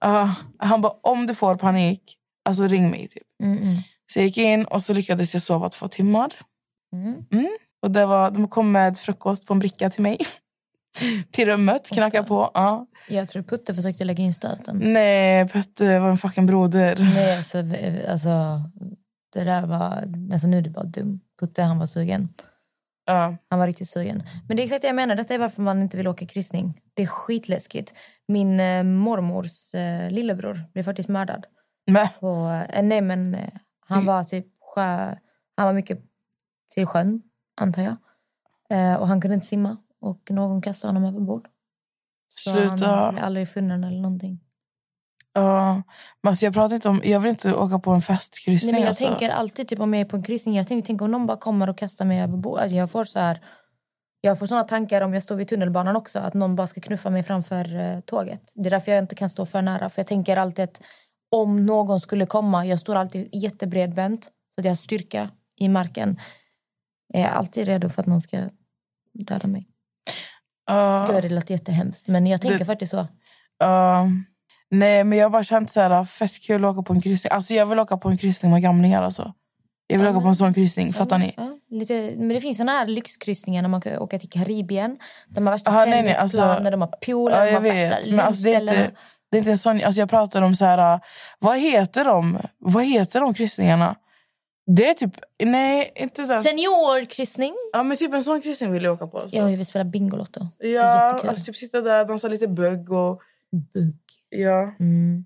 Ja, 0.00 0.34
han 0.58 0.80
bara, 0.80 0.92
om 1.02 1.26
du 1.26 1.34
får 1.34 1.56
panik, 1.56 2.16
alltså 2.44 2.66
ring 2.66 2.90
mig. 2.90 3.08
Typ. 3.08 3.22
Mm, 3.42 3.58
mm. 3.58 3.76
Så 4.12 4.18
jag 4.18 4.26
gick 4.26 4.38
in 4.38 4.64
och 4.64 4.82
så 4.82 4.92
lyckades 4.92 5.34
jag 5.34 5.42
sova 5.42 5.68
två 5.68 5.88
timmar. 5.88 6.32
Mm. 6.92 7.56
Och 7.82 7.90
det 7.90 8.06
var, 8.06 8.30
de 8.30 8.48
kom 8.48 8.72
med 8.72 8.98
frukost 8.98 9.46
på 9.46 9.52
en 9.52 9.58
bricka 9.58 9.90
till 9.90 10.02
mig. 10.02 10.18
till 11.30 11.46
rummet, 11.46 11.90
knackade 11.90 12.28
på. 12.28 12.50
Ja. 12.54 12.86
Jag 13.08 13.28
tror 13.28 13.42
Putte 13.42 13.74
försökte 13.74 14.04
lägga 14.04 14.24
in 14.24 14.34
stöten. 14.34 14.80
Nej, 14.84 15.48
Petter 15.48 16.00
var 16.00 16.08
en 16.08 16.18
fucking 16.18 16.46
broder. 16.46 16.96
Nej, 16.98 17.38
alltså, 17.38 17.58
alltså, 18.10 18.62
det 19.32 19.44
där 19.44 19.66
var... 19.66 20.04
Alltså, 20.32 20.46
nu 20.46 20.58
är 20.58 20.62
du 20.62 20.70
bara 20.70 20.84
dum. 20.84 21.20
Putte, 21.40 21.62
han 21.62 21.78
var 21.78 21.86
sugen. 21.86 22.28
Ja. 23.10 23.36
Han 23.48 23.58
var 23.58 23.66
riktigt 23.66 23.88
sugen. 23.88 24.22
Men 24.48 24.56
det 24.56 24.62
är 24.62 24.64
exakt 24.64 24.82
det 24.82 24.88
jag 24.88 24.96
menar. 24.96 25.14
Detta 25.14 25.34
är 25.34 25.38
varför 25.38 25.62
man 25.62 25.82
inte 25.82 25.96
vill 25.96 26.08
åka 26.08 26.26
kryssning. 26.26 26.80
Det 26.94 27.02
är 27.02 27.06
skitläskigt. 27.06 27.94
Min 28.28 28.60
eh, 28.60 28.82
mormors 28.84 29.74
eh, 29.74 30.10
lillebror 30.10 30.64
blev 30.72 30.82
faktiskt 30.82 31.08
mördad. 31.08 31.46
På, 32.20 32.64
eh, 32.72 32.82
nej, 32.82 33.00
men 33.00 33.34
eh, 33.34 33.48
han 33.86 34.04
var 34.04 34.24
typ 34.24 34.46
sjö... 34.74 35.16
Han 35.56 35.66
var 35.66 35.72
mycket 35.72 35.98
till 36.74 36.86
sjön, 36.86 37.22
antar 37.60 37.82
jag. 37.82 37.96
Eh, 38.70 38.94
och 38.94 39.08
han 39.08 39.20
kunde 39.20 39.34
inte 39.34 39.46
simma. 39.46 39.76
Och 40.00 40.30
någon 40.30 40.62
kastade 40.62 40.94
honom 40.94 41.08
över 41.14 41.20
bord. 41.20 41.48
Så 42.28 42.50
han 42.50 42.78
sluta. 42.78 43.12
blev 43.12 43.24
aldrig 43.24 43.48
funnen 43.48 43.84
eller 43.84 44.00
någonting. 44.00 44.40
Ja. 45.32 45.82
Men 46.22 46.30
alltså, 46.30 46.44
jag, 46.44 46.54
pratar 46.54 46.74
inte 46.74 46.88
om, 46.88 47.00
jag 47.04 47.20
vill 47.20 47.30
inte 47.30 47.54
åka 47.54 47.78
på 47.78 47.90
en 47.90 48.00
festkryssning. 48.02 48.72
Nej, 48.72 48.80
men 48.80 48.82
jag 48.82 48.88
alltså. 48.88 49.06
tänker 49.06 49.28
alltid 49.28 49.68
typ 49.68 49.80
om 49.80 49.94
jag 49.94 50.00
är 50.00 50.04
på 50.04 50.16
en 50.16 50.22
kryssning. 50.22 50.56
Jag 50.56 50.68
tänker, 50.68 50.86
tänk 50.86 51.02
om 51.02 51.10
någon 51.10 51.26
bara 51.26 51.36
kommer 51.36 51.70
och 51.70 51.78
kastar 51.78 52.04
mig 52.04 52.20
över 52.22 52.36
bord. 52.36 52.58
Alltså, 52.58 52.76
jag 52.76 52.90
får 52.90 53.04
så 53.04 53.18
här... 53.18 53.40
Jag 54.20 54.38
får 54.38 54.46
såna 54.46 54.64
tankar 54.64 55.00
om 55.00 55.14
jag 55.14 55.22
står 55.22 55.36
vid 55.36 55.48
tunnelbanan 55.48 55.96
också. 55.96 56.18
Att 56.18 56.34
någon 56.34 56.56
bara 56.56 56.66
ska 56.66 56.80
knuffa 56.80 57.10
mig 57.10 57.22
framför 57.22 57.76
eh, 57.76 58.00
tåget. 58.00 58.52
Det 58.54 58.68
är 58.68 58.70
därför 58.70 58.92
jag 58.92 58.98
inte 58.98 59.14
kan 59.14 59.30
stå 59.30 59.46
för 59.46 59.62
nära. 59.62 59.90
För 59.90 60.00
jag 60.00 60.06
tänker 60.06 60.36
alltid 60.36 60.64
att 60.64 60.82
om 61.36 61.66
någon 61.66 62.00
skulle 62.00 62.26
komma. 62.26 62.66
Jag 62.66 62.78
står 62.78 62.94
alltid 62.96 63.28
jättebredbent. 63.32 64.24
Så 64.24 64.30
att 64.58 64.64
jag 64.64 64.70
har 64.70 64.76
styrka 64.76 65.30
i 65.60 65.68
marken. 65.68 66.20
Jag 67.12 67.22
är 67.22 67.28
alltid 67.28 67.66
redo 67.66 67.88
för 67.88 68.00
att 68.00 68.06
någon 68.06 68.20
ska 68.20 68.38
döda 69.14 69.48
mig. 69.48 69.66
Gud, 71.06 71.22
det 71.22 71.28
låter 71.28 71.54
jättehemskt. 71.54 72.08
Men 72.08 72.26
jag 72.26 72.40
tänker 72.40 72.58
Det- 72.58 72.64
faktiskt 72.64 72.90
så. 72.90 73.06
Ja. 73.58 74.08
Nej, 74.70 75.04
men 75.04 75.18
jag 75.18 75.24
har 75.24 75.30
bara 75.30 75.44
känt 75.44 75.70
så 75.70 75.80
här, 75.80 76.04
fett 76.04 76.40
kul 76.42 76.64
att 76.64 76.70
åka 76.70 76.82
på 76.82 76.92
en 76.92 77.00
kryssning. 77.00 77.32
Alltså, 77.32 77.54
jag 77.54 77.66
vill 77.66 77.78
åka 77.78 77.96
på 77.96 78.08
en 78.08 78.16
kryssning 78.16 78.52
med 78.52 78.62
gamlingar. 78.62 79.02
Alltså. 79.02 79.34
Jag 79.86 79.98
vill 79.98 80.08
åka 80.08 80.20
på 80.20 80.28
en 80.28 80.34
sån 80.34 80.54
kryssning. 80.54 80.92
Fattar 80.92 81.18
ni? 81.18 81.34
Ja, 81.36 81.58
lite, 81.70 82.14
men 82.16 82.28
det 82.28 82.40
finns 82.40 82.58
såna 82.58 82.72
här 82.72 82.86
lyxkryssningar 82.86 83.62
när 83.62 83.68
man 83.68 83.80
kan 83.80 83.98
åka 83.98 84.18
till 84.18 84.30
Karibien. 84.30 84.98
De 85.28 85.46
har 85.46 85.52
värsta 85.52 85.84
tennisplan, 85.84 86.22
alltså- 86.22 86.70
de 86.70 86.80
har 86.80 86.88
pooler, 87.06 87.38
Ja, 87.38 87.46
jag 87.46 87.60
vet. 87.60 88.06
Men 88.10 88.20
alltså, 88.20 88.42
det, 88.42 88.54
är 88.54 88.60
inte, 88.60 88.90
det 89.30 89.36
är 89.36 89.38
inte 89.38 89.50
en 89.50 89.58
sån... 89.58 89.80
Alltså, 89.84 90.00
jag 90.00 90.10
pratar 90.10 90.42
om 90.42 90.54
så 90.54 90.64
här... 90.64 91.00
Vad 91.38 91.58
heter 91.58 92.04
de? 92.04 92.38
Vad 92.58 92.84
heter 92.84 93.20
de 93.20 93.34
kryssningarna? 93.34 93.96
Det 94.76 94.88
är 94.88 94.94
typ... 94.94 95.14
Nej, 95.44 95.92
inte 95.96 96.22
det. 96.22 96.42
Seniorkryssning. 96.42 97.54
Ja, 97.72 97.82
men 97.82 97.96
typ 97.96 98.14
en 98.14 98.22
sån 98.22 98.40
kryssning 98.42 98.72
vill 98.72 98.84
jag 98.84 98.94
åka 98.94 99.06
på. 99.06 99.18
Alltså. 99.18 99.36
Ja, 99.36 99.50
jag 99.50 99.56
vill 99.56 99.66
spela 99.66 99.84
Bingolotto. 99.84 100.40
Ja, 100.58 101.20
alltså 101.28 101.44
typ 101.44 101.56
sitta 101.56 101.80
där, 101.80 102.04
dansa 102.04 102.28
lite 102.28 102.48
bugg 102.48 102.92
och... 102.92 103.20
Bugg. 103.74 103.96
Ja. 104.30 104.74
Mm. 104.80 105.24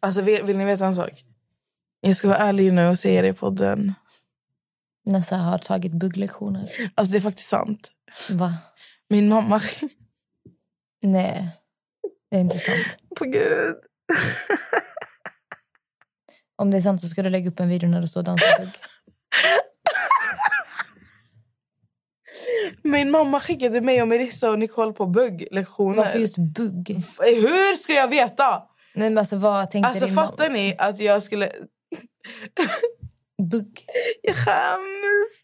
Alltså 0.00 0.20
vill, 0.20 0.42
vill 0.42 0.58
ni 0.58 0.64
veta 0.64 0.86
en 0.86 0.94
sak? 0.94 1.24
Jag 2.00 2.16
ska 2.16 2.28
vara 2.28 2.38
ärlig 2.38 2.72
nu 2.72 2.88
och 2.88 2.98
säga 2.98 3.22
det 3.22 3.28
i 3.28 3.32
podden. 3.32 3.94
Nessa 5.04 5.36
har 5.36 5.58
tagit 5.58 5.92
bugglektioner. 5.92 6.90
Alltså 6.94 7.12
det 7.12 7.18
är 7.18 7.22
faktiskt 7.22 7.48
sant. 7.48 7.90
Va? 8.30 8.54
Min 9.08 9.28
mamma... 9.28 9.60
Nej, 11.02 11.48
det 12.30 12.36
är 12.36 12.40
inte 12.40 12.58
sant. 12.58 12.96
På 13.16 13.24
gud. 13.24 13.76
Om 16.56 16.70
det 16.70 16.76
är 16.76 16.80
sant 16.80 17.00
så 17.00 17.08
ska 17.08 17.22
du 17.22 17.30
lägga 17.30 17.50
upp 17.50 17.60
en 17.60 17.68
video 17.68 17.88
när 17.88 18.00
du 18.00 18.08
står 18.08 18.20
och 18.20 18.24
dansar 18.24 18.58
bugg. 18.58 18.68
Min 22.82 23.10
mamma 23.10 23.40
skickade 23.40 23.80
mig 23.80 24.02
och 24.02 24.08
Melissa 24.08 24.50
och 24.50 24.58
Nicole 24.58 24.92
på 24.92 25.06
bugglektioner. 25.06 25.96
Varför 25.96 26.18
just 26.18 26.36
bugg? 26.38 26.96
Hur 27.20 27.74
ska 27.76 27.92
jag 27.92 28.08
veta? 28.08 28.62
Nej, 28.94 29.10
men 29.10 29.18
alltså, 29.18 29.36
vad 29.36 29.70
tänkte 29.70 29.88
Alltså 29.88 30.06
din 30.06 30.14
fattar 30.14 30.44
mamma? 30.44 30.58
ni 30.58 30.74
att 30.78 30.98
jag 30.98 31.22
skulle... 31.22 31.50
Bugg? 33.50 33.80
Jag 34.22 34.36
skäms. 34.36 35.42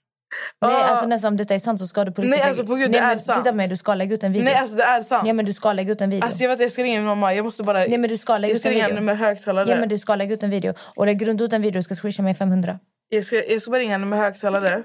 Nej, 0.62 0.74
Ah. 0.74 0.84
alltså 0.84 1.06
nästan 1.06 1.28
om 1.32 1.36
detta 1.36 1.54
är 1.54 1.58
sant 1.58 1.80
så 1.80 1.86
ska 1.86 2.04
du 2.04 2.12
på 2.12 2.20
Nej, 2.22 2.30
riktigt 2.30 2.46
alltså, 2.48 2.66
på 2.66 2.74
gud, 2.74 2.90
Nej, 2.90 3.00
det 3.00 3.06
är 3.06 3.18
sant. 3.18 3.38
Titta 3.38 3.50
på 3.50 3.56
mig, 3.56 3.68
du 3.68 3.76
ska 3.76 3.94
lägga 3.94 4.14
ut 4.14 4.24
en 4.24 4.32
video. 4.32 4.44
Nej 4.44 4.54
alltså 4.54 4.76
det 4.76 4.82
är 4.82 5.00
sant. 5.02 5.26
Ja 5.26 5.32
men 5.32 5.44
du 5.44 5.52
ska 5.52 5.72
lägga 5.72 5.92
ut 5.92 6.00
en 6.00 6.10
video. 6.10 6.24
Alltså 6.26 6.42
jag 6.42 6.48
vet 6.50 6.60
jag 6.60 6.70
ska 6.72 6.82
ringa 6.82 6.98
min 6.98 7.06
mamma. 7.06 7.34
Jag 7.34 7.44
måste 7.44 7.62
bara... 7.62 7.78
Nej 7.78 7.98
men 7.98 8.10
du 8.10 8.16
ska 8.16 8.38
lägga 8.38 8.54
jag 8.54 8.58
ut 8.58 8.66
en 8.66 8.90
video. 8.90 9.02
med 9.02 9.18
högtalare. 9.18 9.70
Ja 9.70 9.76
men 9.76 9.88
du 9.88 9.98
ska 9.98 10.14
lägga 10.14 10.34
ut 10.34 10.42
en 10.42 10.50
video. 10.50 10.74
Och 10.96 11.06
lägger 11.06 11.26
du 11.26 11.32
inte 11.32 11.44
ut 11.44 11.52
en 11.52 11.62
video 11.62 11.82
ska 11.82 11.94
swisha 11.94 12.22
mig 12.22 12.34
500. 12.34 12.78
jag, 13.08 13.24
ska, 13.24 13.36
jag 13.36 13.62
ska 13.62 13.70
bara 13.70 13.80
ringa 13.80 13.92
henne 13.92 14.06
med 14.06 14.18
högtalare. 14.18 14.82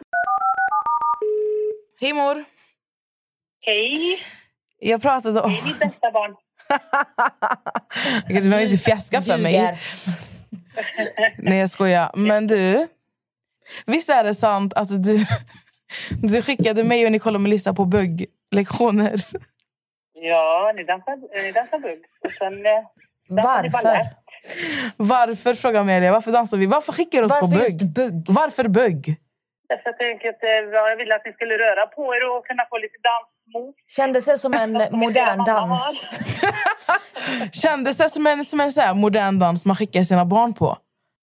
Hej 1.99 2.13
mor. 2.13 2.45
Hej, 3.65 4.19
Jag 4.79 5.01
pratade 5.01 5.41
om... 5.41 5.51
mitt 5.51 5.79
bästa 5.79 6.11
barn. 6.11 6.35
Du 8.27 8.33
behöver 8.33 8.63
inte 8.63 8.77
fjäska 8.77 9.21
för 9.21 9.37
mig. 9.37 9.79
Nej 11.37 11.57
jag 11.59 11.69
skojar. 11.69 12.11
Men 12.15 12.47
du. 12.47 12.87
Visst 13.85 14.09
är 14.09 14.23
det 14.23 14.35
sant 14.35 14.73
att 14.73 15.03
du, 15.03 15.25
du 16.21 16.41
skickade 16.41 16.83
mig 16.83 17.05
och 17.05 17.11
Nicole 17.11 17.35
och 17.35 17.41
Melissa 17.41 17.73
på 17.73 17.85
bugglektioner? 17.85 19.15
Ja, 20.13 20.73
ni 20.77 20.83
dansar, 20.83 21.43
ni 21.45 21.51
dansar 21.51 21.79
bugg. 21.79 21.99
Och 22.25 22.31
sen 22.31 22.65
eh, 22.65 22.71
dansar 23.35 23.63
ni 23.63 23.69
Varför? 23.69 24.05
Varför 24.97 25.53
frågar 25.53 25.81
Amelia? 25.81 26.11
Varför 26.11 26.31
dansar 26.31 26.57
vi? 26.57 26.65
Varför 26.65 26.93
skickar 26.93 27.19
du 27.19 27.25
oss 27.25 27.31
Varför 27.41 27.55
på 27.57 27.63
just 27.63 27.77
bugg? 27.77 27.93
bugg? 27.93 28.25
Varför 28.27 28.67
bugg? 28.67 29.15
Därför 29.69 29.85
jag 29.91 29.99
tänker 29.99 30.29
att 30.29 30.41
jag 30.73 30.95
ville 30.97 31.15
att 31.15 31.25
ni 31.25 31.33
skulle 31.33 31.57
röra 31.57 31.85
på 31.87 32.15
er 32.15 32.29
och 32.31 32.45
kunna 32.47 32.63
få 32.69 32.77
lite 32.77 32.99
dansmove. 33.07 33.73
Kändes 33.97 34.25
det 34.25 34.37
som 34.37 34.53
en 34.53 34.71
modern 34.91 35.45
dans? 35.45 35.81
Kändes 37.51 37.97
det 37.97 38.09
som 38.09 38.27
en, 38.27 38.45
som 38.45 38.59
en 38.59 38.71
så 38.71 38.81
här 38.81 38.93
modern 38.93 39.39
dans 39.39 39.65
man 39.65 39.75
skickar 39.75 40.03
sina 40.03 40.25
barn 40.25 40.53
på? 40.53 40.77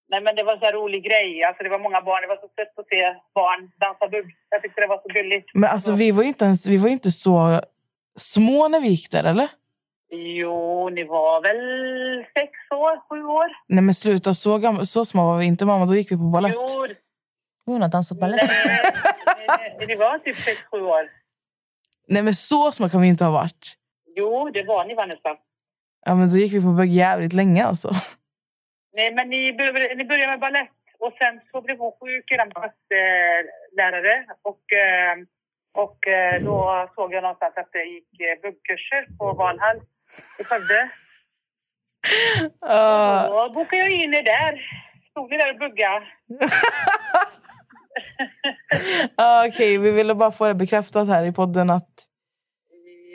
Nej, 0.09 0.21
men 0.21 0.35
det 0.35 0.43
var 0.43 0.53
en 0.53 0.59
så 0.59 0.65
här 0.65 0.73
rolig 0.73 1.03
grej. 1.03 1.43
Alltså, 1.43 1.63
det 1.63 1.69
var 1.69 1.79
många 1.79 2.01
barn. 2.01 2.21
Det 2.21 2.27
var 2.27 2.35
så 2.35 2.41
sött 2.41 2.79
att 2.79 2.87
se 2.87 3.01
barn 3.33 3.71
dansa 3.79 4.07
bugg. 4.07 4.27
Jag 4.49 4.61
tyckte 4.61 4.81
det 4.81 4.87
var 4.87 4.97
så 4.97 5.07
gulligt. 5.13 5.49
Men 5.53 5.69
alltså 5.69 5.91
vi 5.93 6.11
var 6.11 6.23
ju 6.23 6.27
inte, 6.27 6.45
ens, 6.45 6.67
vi 6.67 6.77
var 6.77 6.89
inte 6.89 7.11
så 7.11 7.61
små 8.17 8.67
när 8.67 8.79
vi 8.79 8.87
gick 8.87 9.11
där, 9.11 9.23
eller? 9.23 9.47
Jo, 10.11 10.89
ni 10.89 11.03
var 11.03 11.41
väl 11.41 12.25
sex 12.33 12.51
år, 12.71 13.09
sju 13.09 13.23
år? 13.23 13.47
Nej 13.67 13.83
men 13.83 13.93
sluta, 13.93 14.33
så, 14.33 14.57
gamla, 14.57 14.85
så 14.85 15.05
små 15.05 15.25
var 15.25 15.37
vi 15.37 15.45
inte 15.45 15.65
mamma. 15.65 15.85
Då 15.85 15.95
gick 15.95 16.11
vi 16.11 16.15
på 16.15 16.23
balett. 16.23 16.53
Jo, 16.55 16.87
Hon 17.65 17.81
har 17.81 17.89
dansat 17.89 18.19
balett. 18.19 18.49
nej, 18.65 19.47
nej, 19.77 19.87
ni 19.87 19.95
var 19.95 20.19
typ 20.19 20.35
sex, 20.35 20.63
sju 20.71 20.81
år. 20.81 21.09
Nej 22.07 22.23
men 22.23 22.33
så 22.35 22.71
små 22.71 22.89
kan 22.89 23.01
vi 23.01 23.07
inte 23.07 23.23
ha 23.23 23.31
varit. 23.31 23.73
Jo, 24.15 24.49
det 24.53 24.63
var 24.63 24.85
ni, 24.85 24.95
Vanessa. 24.95 25.35
Ja 26.05 26.15
men 26.15 26.29
då 26.29 26.37
gick 26.37 26.53
vi 26.53 26.61
på 26.61 26.67
bugg 26.67 26.89
jävligt 26.89 27.33
länge 27.33 27.65
alltså. 27.65 27.91
Nej, 28.95 29.13
men 29.13 29.29
ni 29.29 29.53
började, 29.53 29.95
ni 29.95 30.05
började 30.05 30.31
med 30.31 30.39
ballett 30.39 30.69
och 30.99 31.13
sen 31.19 31.41
så 31.51 31.61
blev 31.61 31.77
hon 31.77 31.91
sjuk, 31.99 32.31
er 32.31 32.37
ballettlärare. 32.53 34.25
Och, 34.41 34.73
eh, 34.73 35.15
och 35.83 36.07
eh, 36.07 36.41
då 36.43 36.89
såg 36.95 37.13
jag 37.13 37.21
någonstans 37.21 37.53
att 37.57 37.71
det 37.71 37.83
gick 37.83 38.21
eh, 38.21 38.41
buggkurser 38.41 39.17
på 39.17 39.33
Valhall 39.33 39.77
i 40.39 40.43
Skövde. 40.43 40.89
Uh, 42.65 43.27
Då 43.29 43.49
bokade 43.53 43.81
jag 43.81 43.91
in 43.91 44.13
er 44.13 44.23
där. 44.23 44.61
Stod 45.11 45.31
ni 45.31 45.37
där 45.37 45.53
och 45.53 45.59
bugga. 45.59 46.03
uh, 49.21 49.47
Okej, 49.49 49.77
vi 49.77 49.91
ville 49.91 50.15
bara 50.15 50.31
få 50.31 50.47
det 50.47 50.53
bekräftat 50.55 51.07
här 51.07 51.23
i 51.23 51.31
podden 51.31 51.69
att 51.69 51.89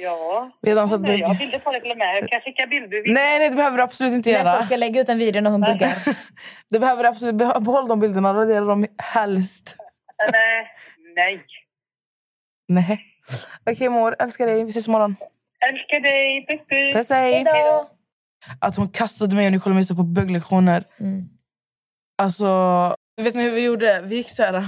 Ja. 0.03 0.51
vi 0.63 0.71
har 0.71 0.77
dansat 0.77 1.01
Nej, 1.01 1.21
jag 1.21 1.27
har 1.29 1.35
bugg. 1.35 1.39
bilder 1.41 1.59
på 1.59 1.73
det 1.73 1.81
till 1.81 1.91
och 1.91 1.99
med. 1.99 2.17
Jag 2.23 2.29
kan 2.31 2.41
skicka 2.41 2.67
bilder. 2.67 3.03
Nej, 3.15 3.39
nej 3.39 3.51
det 3.51 3.57
behöver 3.57 3.77
du 3.77 3.83
absolut 3.83 4.13
inte 4.13 4.33
Nästa 4.33 4.45
göra. 4.51 4.63
ska 4.63 4.77
lägga 4.77 5.01
ut 5.01 5.09
en 5.09 5.19
video 5.19 5.43
när 5.43 5.51
hon 5.51 5.61
buggar. 5.61 5.93
Det 6.71 6.79
behöver 6.79 7.05
absolut, 7.05 7.35
beh- 7.35 7.65
behåll 7.65 7.89
de 7.89 8.01
bilderna, 8.01 8.35
radera 8.35 8.65
dem 8.65 8.87
helst. 9.03 9.77
Nej. 10.33 10.67
Nej. 11.17 11.45
Nej. 12.69 13.01
Okej 13.71 13.89
mor, 13.89 14.17
älskar 14.19 14.47
dig. 14.47 14.65
Vi 14.65 14.71
ses 14.71 14.89
imorgon. 14.89 15.17
Älskar 15.71 16.01
dig. 16.01 16.47
Puss, 16.47 16.61
puss. 16.69 16.95
Puss 16.95 17.11
hej. 17.11 17.33
Hejdå! 17.35 17.85
Att 18.61 18.77
hon 18.77 18.89
kastade 18.89 19.37
mig 19.37 19.47
och 19.47 19.53
Nicole 19.53 19.75
Missa 19.75 19.95
på 19.95 20.03
bugglektioner. 20.03 20.85
Mm. 21.01 21.25
Alltså, 22.23 22.47
vet 23.23 23.35
ni 23.35 23.43
hur 23.43 23.51
vi 23.51 23.65
gjorde? 23.65 24.01
Vi 24.05 24.17
gick 24.17 24.31
så 24.31 24.43
här. 24.43 24.65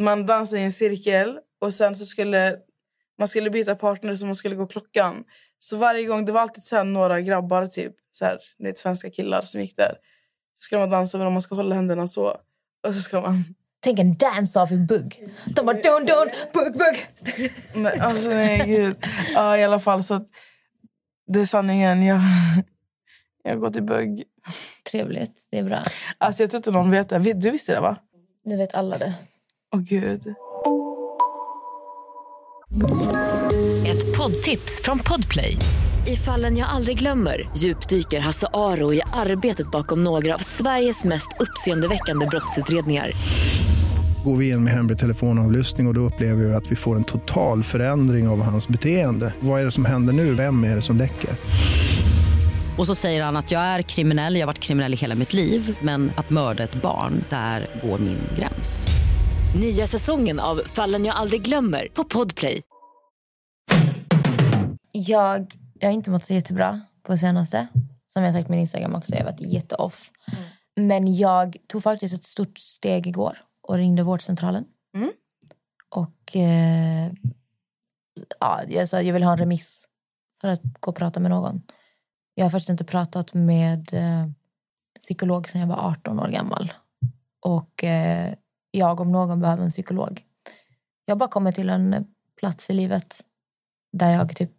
Man 0.00 0.26
dansade 0.26 0.60
i 0.60 0.64
en 0.64 0.72
cirkel 0.72 1.38
och 1.60 1.74
sen 1.74 1.96
så 1.96 2.06
skulle 2.06 2.56
man 3.18 3.28
skulle 3.28 3.50
byta 3.50 3.74
partner 3.74 4.14
så 4.14 4.26
man 4.26 4.34
skulle 4.34 4.54
gå 4.54 4.66
klockan. 4.66 5.24
Så 5.58 5.76
varje 5.76 6.06
gång, 6.06 6.24
det 6.24 6.32
var 6.32 6.40
alltid 6.40 6.64
så 6.64 6.82
några 6.82 7.20
grabbar, 7.20 7.66
typ 7.66 7.92
så 8.12 8.24
här, 8.24 8.38
vet, 8.58 8.78
svenska 8.78 9.10
killar 9.10 9.42
som 9.42 9.60
gick 9.60 9.76
där. 9.76 9.94
Så 10.54 10.62
ska 10.62 10.78
man 10.78 10.90
dansa 10.90 11.18
med 11.18 11.26
dem, 11.26 11.32
man 11.32 11.42
ska 11.42 11.54
hålla 11.54 11.74
händerna 11.74 12.06
så. 12.06 12.36
Och 12.86 12.94
så 12.94 13.00
ska 13.02 13.20
man... 13.20 13.44
Tänk 13.80 13.98
en 13.98 14.14
dance-off 14.14 14.72
i 14.72 14.76
bugg. 14.76 15.24
De 15.56 15.66
bara 15.66 15.76
dun 15.76 16.06
dun, 16.06 16.28
bugg 16.52 16.78
bugg. 16.78 17.06
Men, 17.74 18.00
alltså, 18.00 18.28
nej, 18.28 18.66
gud. 18.66 18.96
Ja, 19.34 19.58
i 19.58 19.64
alla 19.64 19.78
fall 19.78 20.04
så 20.04 20.14
att 20.14 20.26
det 21.26 21.40
är 21.40 21.46
sanningen. 21.46 22.02
Jag, 22.02 22.20
jag 23.42 23.60
går 23.60 23.70
till 23.70 23.82
bugg. 23.82 24.24
Trevligt, 24.90 25.48
det 25.50 25.58
är 25.58 25.64
bra. 25.64 25.82
Alltså 26.18 26.42
jag 26.42 26.50
tror 26.50 26.58
inte 26.58 26.70
någon 26.70 26.90
vet 26.90 27.08
det. 27.08 27.18
Vet- 27.18 27.40
Du 27.40 27.50
visste 27.50 27.72
det 27.74 27.80
va? 27.80 27.96
Nu 28.44 28.56
vet 28.56 28.74
alla 28.74 28.98
det. 28.98 29.14
Åh 29.74 29.80
gud. 29.80 30.22
Ett 33.86 34.16
poddtips 34.16 34.80
från 34.84 34.98
Podplay. 34.98 35.56
I 36.06 36.16
fallen 36.16 36.56
jag 36.56 36.68
aldrig 36.68 36.98
glömmer 36.98 37.48
djupdyker 37.56 38.20
Hasse 38.20 38.46
Aro 38.52 38.94
i 38.94 39.02
arbetet 39.12 39.70
bakom 39.70 40.04
några 40.04 40.34
av 40.34 40.38
Sveriges 40.38 41.04
mest 41.04 41.28
uppseendeväckande 41.40 42.26
brottsutredningar. 42.26 43.12
Går 44.24 44.36
vi 44.36 44.50
in 44.50 44.64
med 44.64 44.72
hemlig 44.72 44.98
telefonavlyssning 44.98 45.86
och, 45.86 45.90
och 45.90 45.94
då 45.94 46.00
upplever 46.00 46.44
vi 46.44 46.54
att 46.54 46.72
vi 46.72 46.76
får 46.76 46.96
en 46.96 47.04
total 47.04 47.62
förändring 47.62 48.28
av 48.28 48.42
hans 48.42 48.68
beteende. 48.68 49.34
Vad 49.40 49.60
är 49.60 49.64
det 49.64 49.70
som 49.70 49.84
händer 49.84 50.12
nu? 50.12 50.34
Vem 50.34 50.64
är 50.64 50.74
det 50.76 50.82
som 50.82 50.96
läcker? 50.96 51.30
Och 52.78 52.86
så 52.86 52.94
säger 52.94 53.22
han 53.22 53.36
att 53.36 53.50
jag 53.50 53.62
är 53.62 53.82
kriminell, 53.82 54.34
jag 54.34 54.42
har 54.42 54.46
varit 54.46 54.58
kriminell 54.58 54.94
i 54.94 54.96
hela 54.96 55.14
mitt 55.14 55.32
liv 55.32 55.78
men 55.82 56.12
att 56.16 56.30
mörda 56.30 56.64
ett 56.64 56.82
barn, 56.82 57.24
där 57.30 57.66
går 57.82 57.98
min 57.98 58.20
gräns. 58.38 58.86
Nya 59.60 59.86
säsongen 59.86 60.40
av 60.40 60.62
Fallen 60.66 61.04
jag 61.04 61.16
aldrig 61.16 61.42
glömmer 61.42 61.88
på 61.94 62.04
Podplay. 62.04 62.62
Jag, 64.92 65.52
jag 65.80 65.88
har 65.88 65.92
inte 65.92 66.10
mått 66.10 66.24
så 66.24 66.34
jättebra 66.34 66.80
på 67.02 67.12
det 67.12 67.18
senaste. 67.18 67.66
Som 68.12 68.22
jag 68.22 68.34
sagt 68.34 68.46
på 68.46 68.52
min 68.52 68.60
Instagram 68.60 68.94
också, 68.94 69.12
jag 69.12 69.18
har 69.18 69.32
varit 69.32 69.40
jätteoff. 69.40 70.10
Men 70.76 71.16
jag 71.16 71.56
tog 71.68 71.82
faktiskt 71.82 72.14
ett 72.14 72.24
stort 72.24 72.58
steg 72.58 73.06
igår 73.06 73.38
och 73.62 73.74
ringde 73.74 74.02
vårdcentralen. 74.02 74.64
Mm. 74.96 75.10
Och 75.94 76.36
eh, 76.36 77.12
ja, 78.40 78.62
jag 78.68 78.88
sa 78.88 79.02
jag 79.02 79.14
vill 79.14 79.22
ha 79.22 79.32
en 79.32 79.38
remiss 79.38 79.84
för 80.40 80.48
att 80.48 80.62
gå 80.80 80.90
och 80.90 80.96
prata 80.96 81.20
med 81.20 81.30
någon. 81.30 81.62
Jag 82.38 82.44
har 82.44 82.50
faktiskt 82.50 82.70
inte 82.70 82.84
pratat 82.84 83.34
med 83.34 83.94
eh, 83.94 84.26
psykolog 85.00 85.48
sedan 85.48 85.60
jag 85.60 85.68
var 85.68 85.90
18 85.90 86.20
år 86.20 86.28
gammal. 86.28 86.72
Och 87.40 87.84
eh, 87.84 88.34
jag 88.70 89.00
om 89.00 89.12
någon 89.12 89.40
behöver 89.40 89.64
en 89.64 89.70
psykolog. 89.70 90.22
Jag 91.04 91.14
har 91.14 91.18
bara 91.18 91.28
kommit 91.28 91.54
till 91.54 91.68
en 91.68 92.06
plats 92.40 92.70
i 92.70 92.72
livet 92.72 93.24
där 93.92 94.12
jag 94.12 94.36
typ 94.36 94.50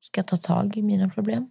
ska 0.00 0.22
ta 0.22 0.36
tag 0.36 0.76
i 0.76 0.82
mina 0.82 1.08
problem. 1.08 1.50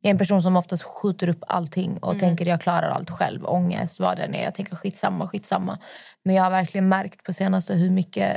Jag 0.00 0.08
är 0.08 0.10
en 0.10 0.18
person 0.18 0.42
som 0.42 0.56
oftast 0.56 0.82
skjuter 0.82 1.28
upp 1.28 1.44
allting 1.46 1.98
och 1.98 2.18
tänker 2.18 2.46
jag 2.46 2.60
klarar 2.60 2.90
allt 2.90 3.10
själv. 3.10 3.46
Ångest, 3.46 4.00
vad 4.00 4.16
det 4.16 4.22
än 4.22 4.34
är. 4.34 4.44
Jag 4.44 4.54
tänker 4.54 4.76
skitsamma, 4.76 5.28
skitsamma. 5.28 5.78
Men 6.24 6.34
jag 6.34 6.42
har 6.42 6.50
verkligen 6.50 6.88
märkt 6.88 7.24
på 7.24 7.32
senaste 7.32 7.74
hur 7.74 7.90
mycket 7.90 8.36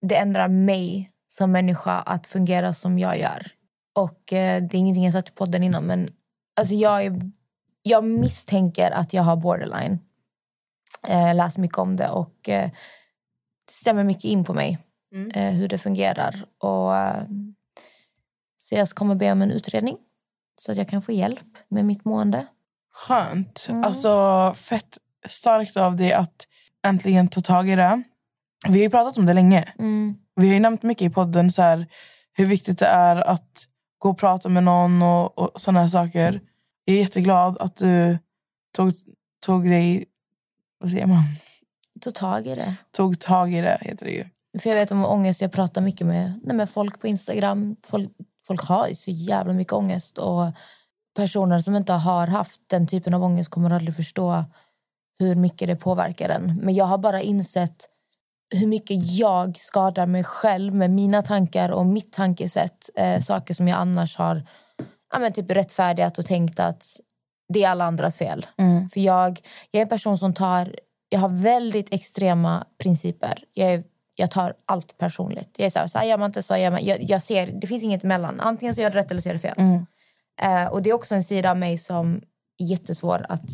det 0.00 0.16
ändrar 0.16 0.48
mig 0.48 1.12
som 1.28 1.52
människa 1.52 1.92
att 1.92 2.26
fungera 2.26 2.72
som 2.72 2.98
jag 2.98 3.18
gör. 3.18 3.46
Och 3.94 4.32
eh, 4.32 4.62
det 4.62 4.76
är 4.76 4.78
ingenting 4.78 5.04
jag 5.04 5.12
sagt 5.12 5.28
i 5.28 5.32
podden 5.32 5.62
innan 5.62 5.84
men 5.84 6.08
alltså 6.56 6.74
jag, 6.74 7.04
är, 7.04 7.20
jag 7.82 8.04
misstänker 8.04 8.90
att 8.90 9.12
jag 9.12 9.22
har 9.22 9.36
borderline. 9.36 9.98
Eh, 11.08 11.34
läst 11.34 11.56
mycket 11.56 11.78
om 11.78 11.96
det 11.96 12.08
och 12.08 12.48
eh, 12.48 12.70
det 13.66 13.72
stämmer 13.72 14.04
mycket 14.04 14.24
in 14.24 14.44
på 14.44 14.54
mig 14.54 14.78
eh, 15.34 15.52
hur 15.52 15.68
det 15.68 15.78
fungerar. 15.78 16.44
Och, 16.58 16.96
eh, 16.96 17.22
så 18.58 18.74
jag 18.74 18.88
kommer 18.88 19.14
be 19.14 19.32
om 19.32 19.42
en 19.42 19.50
utredning 19.50 19.96
så 20.60 20.72
att 20.72 20.78
jag 20.78 20.88
kan 20.88 21.02
få 21.02 21.12
hjälp 21.12 21.56
med 21.68 21.84
mitt 21.84 22.04
mående. 22.04 22.46
Skönt. 22.92 23.66
Mm. 23.68 23.84
Alltså 23.84 24.52
fett, 24.56 24.98
starkt 25.26 25.76
av 25.76 25.96
dig 25.96 26.12
att 26.12 26.46
äntligen 26.86 27.28
ta 27.28 27.40
tag 27.40 27.68
i 27.68 27.76
det. 27.76 28.02
Vi 28.68 28.72
har 28.72 28.82
ju 28.82 28.90
pratat 28.90 29.18
om 29.18 29.26
det 29.26 29.32
länge. 29.32 29.72
Mm. 29.78 30.14
Vi 30.36 30.46
har 30.46 30.54
ju 30.54 30.60
nämnt 30.60 30.82
mycket 30.82 31.10
i 31.10 31.14
podden 31.14 31.50
så 31.50 31.62
här, 31.62 31.86
hur 32.32 32.46
viktigt 32.46 32.78
det 32.78 32.86
är 32.86 33.16
att 33.16 33.66
gå 33.98 34.08
och 34.08 34.18
prata 34.18 34.48
med 34.48 34.64
någon 34.64 35.02
och, 35.02 35.38
och 35.38 35.60
sådana 35.60 35.80
här 35.80 35.88
saker. 35.88 36.40
Jag 36.84 36.96
är 36.96 37.00
jätteglad 37.00 37.56
att 37.60 37.76
du 37.76 38.18
tog, 38.76 38.92
tog 39.46 39.70
dig... 39.70 40.04
Vad 40.78 40.90
säger 40.90 41.06
man? 41.06 41.22
Ta 42.00 42.10
tag 42.10 42.46
i 42.46 42.54
det. 42.54 42.74
Tog 42.90 43.20
tag 43.20 43.52
i 43.52 43.60
det, 43.60 43.78
heter 43.80 44.06
det 44.06 44.12
ju. 44.12 44.24
För 44.60 44.70
jag 44.70 44.76
vet 44.76 44.90
om 44.90 45.04
ångest, 45.04 45.40
jag 45.40 45.52
pratar 45.52 45.80
mycket 45.80 46.06
med, 46.06 46.40
nej, 46.44 46.56
med 46.56 46.70
folk 46.70 47.00
på 47.00 47.06
Instagram. 47.06 47.76
Folk, 47.86 48.10
folk 48.46 48.60
har 48.60 48.88
ju 48.88 48.94
så 48.94 49.10
jävla 49.10 49.52
mycket 49.52 49.72
ångest. 49.72 50.18
Och 50.18 50.46
personer 51.16 51.60
som 51.60 51.76
inte 51.76 51.92
har 51.92 52.26
haft 52.26 52.60
den 52.66 52.86
typen 52.86 53.14
av 53.14 53.24
ångest 53.24 53.50
kommer 53.50 53.70
aldrig 53.70 53.96
förstå 53.96 54.44
hur 55.18 55.34
mycket 55.34 55.68
det 55.68 55.76
påverkar 55.76 56.28
en. 56.28 56.60
Men 56.62 56.74
jag 56.74 56.84
har 56.84 56.98
bara 56.98 57.22
insett 57.22 57.88
hur 58.54 58.66
mycket 58.66 59.10
jag 59.10 59.56
skadar 59.56 60.06
mig 60.06 60.24
själv 60.24 60.74
med 60.74 60.90
mina 60.90 61.22
tankar 61.22 61.70
och 61.70 61.86
mitt 61.86 62.12
tankesätt. 62.12 62.90
Eh, 62.96 63.20
saker 63.20 63.54
som 63.54 63.68
jag 63.68 63.78
annars 63.78 64.16
har 64.16 64.46
ja, 65.12 65.18
men 65.18 65.32
typ 65.32 65.50
rättfärdigat 65.50 66.18
och 66.18 66.26
tänkt 66.26 66.60
att 66.60 67.00
det 67.52 67.64
är 67.64 67.68
alla 67.68 67.84
andras 67.84 68.18
fel. 68.18 68.46
För 68.92 69.00
jag, 69.00 69.40
jag 69.70 69.80
är 69.80 69.82
en 69.82 69.88
person 69.88 70.18
som 70.18 70.34
tar... 70.34 70.74
Jag 71.08 71.18
har 71.18 71.28
väldigt 71.28 71.94
extrema 71.94 72.66
principer. 72.82 73.44
Jag, 73.54 73.72
är, 73.72 73.82
jag 74.16 74.30
tar 74.30 74.54
allt 74.66 74.98
personligt. 74.98 75.54
Jag 75.56 75.66
är 75.66 75.70
så 75.70 75.78
här, 75.78 75.86
så 75.88 75.98
här 75.98 76.06
gör 76.06 76.18
man 76.18 76.26
inte, 76.26 76.42
så 76.42 76.56
gör 76.56 76.70
man. 76.70 76.84
Jag, 76.84 77.02
jag 77.02 77.22
ser, 77.22 77.46
det 77.60 77.66
finns 77.66 77.82
inget 77.82 78.04
emellan. 78.04 78.40
Antingen 78.40 78.74
så 78.74 78.82
gör 78.82 78.90
du 78.90 78.96
rätt 78.96 79.10
eller 79.10 79.20
så 79.20 79.28
gör 79.28 79.34
du 79.34 79.38
fel. 79.38 79.54
Eh, 80.42 80.66
och 80.66 80.82
det 80.82 80.90
är 80.90 80.94
också 80.94 81.14
en 81.14 81.24
sida 81.24 81.50
av 81.50 81.56
mig 81.56 81.78
som 81.78 82.20
är 82.58 82.64
jättesvår 82.64 83.26
att 83.28 83.50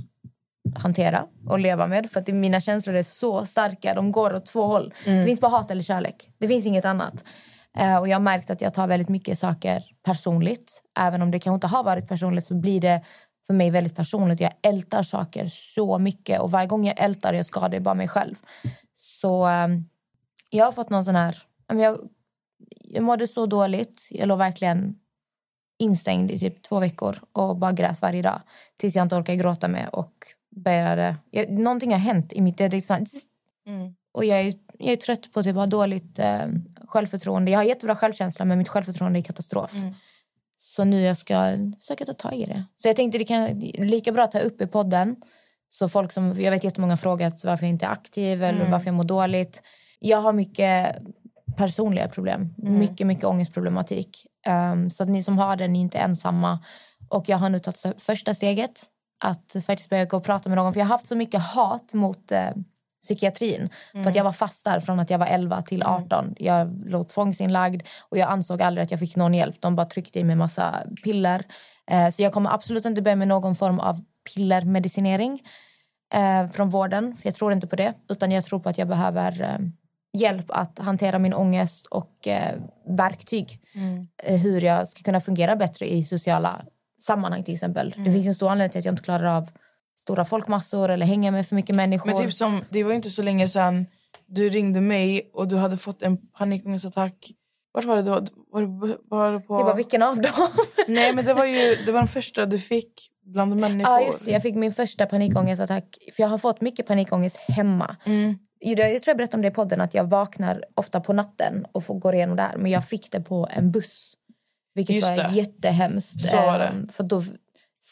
hantera 0.75 1.27
och 1.49 1.59
leva 1.59 1.87
med. 1.87 2.11
För 2.11 2.21
att 2.21 2.29
mina 2.29 2.61
känslor 2.61 2.97
är 2.97 3.03
så 3.03 3.47
starka. 3.47 3.95
De 3.95 4.13
går 4.13 4.35
åt 4.35 4.47
två 4.47 4.67
håll. 4.67 4.95
Det 5.05 5.25
finns 5.25 5.41
bara 5.41 5.51
hat 5.51 5.71
eller 5.71 5.83
kärlek. 5.83 6.31
Det 6.39 6.49
finns 6.49 6.67
inget 6.67 6.85
annat. 6.85 7.25
Eh, 7.79 7.97
och 7.97 8.09
jag 8.09 8.15
har 8.15 8.21
märkt 8.21 8.51
att 8.51 8.61
jag 8.61 8.75
tar 8.75 8.87
väldigt 8.87 9.09
mycket 9.09 9.39
saker 9.39 9.85
personligt. 10.05 10.83
Även 10.99 11.23
om 11.23 11.31
det 11.31 11.39
kanske 11.39 11.55
inte 11.55 11.67
har 11.67 11.85
varit 11.85 12.09
personligt 12.09 12.47
så 12.47 12.55
blir 12.55 12.81
det 12.81 13.03
för 13.47 13.55
mig 13.55 13.71
väldigt 13.71 13.97
personligt. 13.97 14.41
Jag 14.41 14.53
ältar 14.63 15.03
saker 15.03 15.47
så 15.47 15.99
mycket. 15.99 16.41
Och 16.41 16.51
varje 16.51 16.67
gång 16.67 16.87
jag 16.87 17.01
ältar 17.01 17.33
jag 17.33 17.47
skadar 17.47 17.75
jag 17.75 17.83
bara 17.83 17.95
mig 17.95 18.09
själv. 18.09 18.35
Så 18.95 19.49
eh, 19.49 19.69
jag 20.51 20.65
har 20.65 20.73
fått 20.73 20.91
någon 20.91 21.05
sån 21.05 21.17
här... 21.17 21.39
Jag, 21.67 21.99
jag 22.81 23.05
mådde 23.05 23.27
så 23.27 23.47
dåligt. 23.47 24.09
Jag 24.11 24.29
låg 24.29 24.39
verkligen 24.39 24.95
instängd 25.79 26.31
i 26.31 26.39
typ 26.39 26.63
två 26.63 26.81
veckor 26.81 27.19
och 27.33 27.57
bara 27.57 27.73
grät 27.73 28.03
varje 28.03 28.23
dag 28.23 28.41
tills 28.77 28.97
jag 28.97 29.05
inte 29.05 29.17
orkade 29.17 29.37
gråta 29.37 29.69
mer 29.69 29.95
och 29.95 30.13
började... 30.57 31.17
Jag, 31.31 31.51
någonting 31.51 31.93
har 31.93 31.99
hänt 31.99 32.33
i 32.33 32.41
mitt... 32.41 32.59
Det 32.59 32.69
liksom, 32.69 33.07
och 34.13 34.25
jag 34.25 34.41
är, 34.41 34.55
jag 34.79 34.93
är 34.93 34.97
trött 34.97 35.33
på 35.33 35.41
att 35.41 35.47
typ 35.47 35.57
ha 35.57 35.67
dåligt 35.67 36.19
eh, 36.19 36.47
självförtroende. 36.89 37.51
Jag 37.51 37.59
har 37.59 37.65
jättebra 37.65 37.97
självkänsla 37.97 38.45
men 38.45 38.59
mitt 38.59 38.69
självförtroende 38.69 39.19
är 39.19 39.23
katastrof. 39.23 39.73
Så 40.57 40.85
nu 40.85 41.01
jag 41.01 41.17
ska 41.17 41.57
försöka 41.81 42.05
ta 42.05 42.13
tag 42.13 42.35
i 42.35 42.45
det. 42.45 42.65
Så 42.75 42.89
jag 42.89 42.97
tänkte 42.97 43.19
det 43.19 43.25
kan 43.25 43.61
lika 43.61 44.13
bra 44.13 44.27
ta 44.27 44.39
upp 44.39 44.61
i 44.61 44.67
podden. 44.67 45.17
Så 45.69 45.89
folk 45.89 46.13
som, 46.13 46.41
jag 46.41 46.51
vet 46.51 46.65
jättemånga 46.65 46.97
frågat 46.97 47.45
varför 47.45 47.67
jag 47.67 47.71
inte 47.71 47.87
är 47.87 47.91
aktiv 47.91 48.43
eller 48.43 48.71
varför 48.71 48.87
jag 48.87 48.95
mår 48.95 49.05
dåligt. 49.05 49.63
Jag 49.99 50.21
har 50.21 50.33
mycket 50.33 50.97
personliga 51.57 52.09
problem. 52.09 52.55
Mycket, 52.57 53.07
mycket 53.07 53.25
ångestproblematik. 53.25 54.27
Um, 54.73 54.91
så 54.91 55.03
att 55.03 55.09
ni 55.09 55.23
som 55.23 55.39
har 55.39 55.57
det, 55.57 55.69
ni 55.69 55.79
är 55.79 55.83
inte 55.83 55.99
ensamma. 55.99 56.59
Och 57.09 57.29
jag 57.29 57.37
har 57.37 57.49
nu 57.49 57.59
tagit 57.59 58.03
första 58.03 58.35
steget 58.35 58.83
att 59.23 59.57
faktiskt 59.67 59.91
börja 59.91 60.05
gå 60.05 60.17
och 60.17 60.25
prata 60.25 60.49
med 60.49 60.57
någon. 60.57 60.73
För 60.73 60.81
jag 60.81 60.87
har 60.87 60.95
haft 60.95 61.07
så 61.07 61.17
mycket 61.17 61.43
hat 61.43 61.95
mot 61.95 62.33
eh, 62.33 62.51
psykiatrin. 63.03 63.69
För 63.93 64.11
att 64.11 64.17
jag 64.17 64.25
var 64.25 64.33
fast 64.33 64.65
där 64.65 64.81
från 64.81 65.01
att 65.01 65.11
jag 65.11 65.19
var 65.19 65.27
11 65.27 65.63
till 65.63 65.83
18. 65.83 66.35
Jag 66.37 66.83
låg 66.87 67.09
tvångsinlagd 67.09 67.83
och 68.09 68.19
jag 68.19 68.31
ansåg 68.31 68.63
aldrig 68.63 68.85
att 68.85 68.91
jag 68.91 69.01
fick 69.01 69.17
någon 69.17 69.35
hjälp. 69.35 69.57
De 69.61 69.77
bara 69.77 69.87
tryckte 69.87 70.21
i 70.21 70.25
mig 70.25 70.37
massa 70.37 70.87
piller. 71.05 71.43
Eh, 71.91 72.09
så 72.09 72.23
jag 72.23 72.33
kommer 72.33 72.55
absolut 72.55 72.85
inte 72.85 73.03
börja 73.03 73.17
med 73.17 73.29
någon 73.29 73.55
form 73.55 73.81
av 73.81 74.01
pillermedicinering 74.35 75.43
eh, 76.15 76.51
från 76.51 76.69
vården. 76.69 77.17
För 77.17 77.27
jag 77.27 77.35
tror 77.35 77.53
inte 77.53 77.67
på 77.67 77.77
det. 77.77 77.95
Utan 78.09 78.31
jag 78.31 78.45
tror 78.45 78.61
på 78.61 78.69
att 78.69 78.79
jag 78.79 78.89
behöver 78.89 79.43
eh, 79.43 79.59
hjälp 80.21 80.47
att 80.49 80.79
hantera 80.79 81.19
min 81.19 81.35
ångest 81.35 81.87
och 81.87 82.29
eh, 82.29 82.55
verktyg. 82.89 83.61
Eh, 84.23 84.41
hur 84.41 84.65
jag 84.65 84.89
ska 84.89 85.03
kunna 85.03 85.21
fungera 85.21 85.57
bättre 85.57 85.93
i 85.93 86.05
sociala 86.05 86.65
sammanhang 87.03 87.45
till 87.45 87.55
exempel. 87.55 87.95
Det 88.05 88.13
finns 88.13 88.27
en 88.27 88.35
stor 88.35 88.51
anledning 88.51 88.71
till 88.71 88.79
att 88.79 88.85
jag 88.85 88.93
inte 88.93 89.03
klarar 89.03 89.37
av 89.37 89.51
stora 89.97 90.25
folkmassor 90.25 90.91
eller 90.91 91.07
hänga 91.07 91.31
med 91.31 91.47
för 91.49 91.55
mycket 91.55 91.77
människor. 91.77 92.07
Men 92.07 92.23
typ 92.23 92.33
som, 92.33 92.65
det 92.71 92.85
var 92.85 92.93
inte 92.93 93.11
så 93.11 93.23
länge 93.23 93.49
sedan 93.49 93.87
du 94.27 94.49
ringde 94.49 94.81
mig 94.81 95.31
och 95.35 95.49
du 95.49 95.57
hade 95.57 95.77
fått 95.77 96.03
en 96.03 96.17
panikångestattack. 96.17 97.33
Vart 97.75 97.85
var 97.85 97.97
det 97.97 98.03
då? 98.03 98.25
Var 98.53 98.63
det, 98.63 98.97
var 99.09 99.33
det 99.33 99.41
på... 99.41 99.55
Jag 99.55 99.65
bara, 99.65 99.75
vilken 99.75 100.03
av 100.03 100.17
dem? 100.17 100.49
Nej, 100.89 101.15
men 101.15 101.25
det 101.25 101.35
var 101.35 101.45
ju 101.45 101.77
det 101.87 101.93
var 101.93 101.99
den 101.99 102.09
första 102.09 102.47
du 102.47 102.59
fick 102.59 103.11
bland 103.25 103.61
människor. 103.61 103.93
Ja, 103.93 104.07
just 104.07 104.25
det. 104.25 104.31
Jag 104.31 104.43
fick 104.43 104.55
min 104.55 104.73
första 104.73 105.07
panikångestattack. 105.07 105.99
För 106.13 106.23
jag 106.23 106.29
har 106.29 106.39
fått 106.39 106.61
mycket 106.61 106.87
panikångest 106.87 107.37
hemma. 107.37 107.97
Mm. 108.05 108.39
Jag 108.59 108.77
tror 108.77 109.03
jag 109.07 109.17
berättade 109.17 109.37
om 109.37 109.43
det 109.43 109.49
i 109.49 109.51
podden 109.51 109.81
att 109.81 109.95
jag 109.95 110.05
vaknar 110.05 110.65
ofta 110.75 111.01
på 111.01 111.13
natten 111.13 111.67
och 111.73 111.85
får 111.85 111.95
gå 111.95 112.13
igenom 112.13 112.37
det 112.37 112.43
här. 112.43 112.57
Men 112.57 112.71
jag 112.71 112.89
fick 112.89 113.13
det 113.13 113.21
på 113.21 113.49
en 113.51 113.71
buss. 113.71 114.15
Vilket 114.75 114.97
Just 114.97 115.09
var 115.11 115.17
det. 115.17 115.31
jättehemskt. 115.33 116.21
Så 116.21 116.37
var 116.37 116.59
det. 116.59 116.65
Ehm, 116.65 116.89
För 116.89 117.05
då 117.05 117.23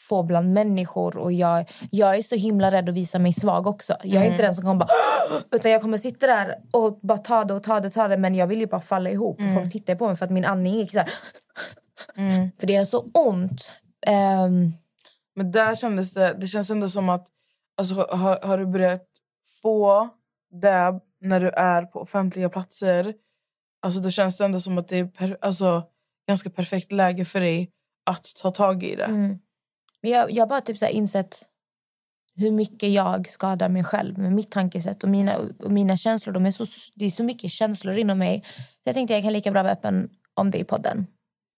få 0.09 0.23
bland 0.23 0.53
människor 0.53 1.17
och 1.17 1.31
jag, 1.33 1.69
jag 1.91 2.15
är 2.17 2.21
så 2.21 2.35
himla 2.35 2.71
rädd 2.71 2.89
att 2.89 2.95
visa 2.95 3.19
mig 3.19 3.33
svag 3.33 3.67
också. 3.67 3.93
Jag 4.03 4.13
är 4.13 4.17
Mm. 4.19 4.31
inte 4.31 4.43
den 4.43 4.55
som 4.55 4.63
kommer 4.63 4.75
bara 4.79 4.89
utan 5.51 5.71
jag 5.71 5.81
kommer 5.81 5.97
sitta 5.97 6.27
där 6.27 6.55
och 6.73 6.99
bara 7.03 7.17
ta 7.17 7.43
det 7.45 7.53
och 7.53 7.63
ta 7.63 7.79
det 7.79 7.89
ta 7.89 8.07
det 8.07 8.17
men 8.17 8.35
jag 8.35 8.47
vill 8.47 8.59
ju 8.59 8.67
bara 8.67 8.81
falla 8.81 9.09
ihop 9.09 9.39
Mm. 9.39 9.53
folk 9.53 9.71
tittar 9.71 9.95
på 9.95 10.07
mig 10.07 10.15
för 10.15 10.25
att 10.25 10.31
min 10.31 10.45
andning 10.45 10.73
gick 10.75 10.91
så 10.91 10.99
här. 10.99 11.09
För 12.59 12.67
det 12.67 12.73
gör 12.73 12.85
så 12.85 13.09
ont. 13.13 13.71
Ehm, 14.07 14.69
Men 15.35 15.51
där 15.51 15.75
kändes 15.75 16.13
det, 16.13 16.33
det 16.39 16.47
känns 16.47 16.69
ändå 16.69 16.89
som 16.89 17.09
att 17.09 17.27
alltså, 17.77 17.95
har, 17.95 18.39
har 18.47 18.57
du 18.57 18.65
börjat 18.65 19.05
få 19.61 20.09
det 20.61 20.99
när 21.21 21.39
du 21.39 21.49
är 21.49 21.81
på 21.85 21.99
offentliga 21.99 22.49
platser 22.49 23.13
alltså, 23.85 24.01
då 24.01 24.09
känns 24.11 24.37
det 24.37 24.45
ändå 24.45 24.59
som 24.59 24.77
att 24.77 24.87
det 24.87 24.97
är 24.99 25.05
per, 25.05 25.37
alltså, 25.41 25.83
ganska 26.27 26.49
perfekt 26.49 26.91
läge 26.91 27.25
för 27.25 27.39
dig 27.39 27.71
att 28.05 28.27
ta 28.41 28.51
tag 28.51 28.83
i 28.83 28.95
det. 28.95 29.03
Mm. 29.03 29.37
Jag, 30.01 30.31
jag 30.31 30.49
bara 30.49 30.61
typ 30.61 30.77
så 30.77 30.87
insett 30.87 31.47
hur 32.35 32.51
mycket 32.51 32.89
jag 32.89 33.29
skadar 33.29 33.69
mig 33.69 33.83
själv 33.83 34.17
med 34.17 34.33
mitt 34.33 34.51
tankesätt 34.51 35.03
och 35.03 35.09
mina, 35.09 35.35
och 35.59 35.71
mina 35.71 35.97
känslor. 35.97 36.33
De 36.33 36.45
är 36.45 36.51
så, 36.51 36.65
det 36.95 37.05
är 37.05 37.09
så 37.09 37.23
mycket 37.23 37.51
känslor 37.51 37.97
inom 37.97 38.17
mig. 38.17 38.43
Så 38.57 38.63
jag 38.83 38.95
tänkte 38.95 39.13
jag 39.13 39.23
kan 39.23 39.33
lika 39.33 39.51
bra 39.51 39.63
vara 39.63 39.73
öppen 39.73 40.09
om 40.33 40.51
det 40.51 40.57
i 40.57 40.63
podden. 40.63 41.07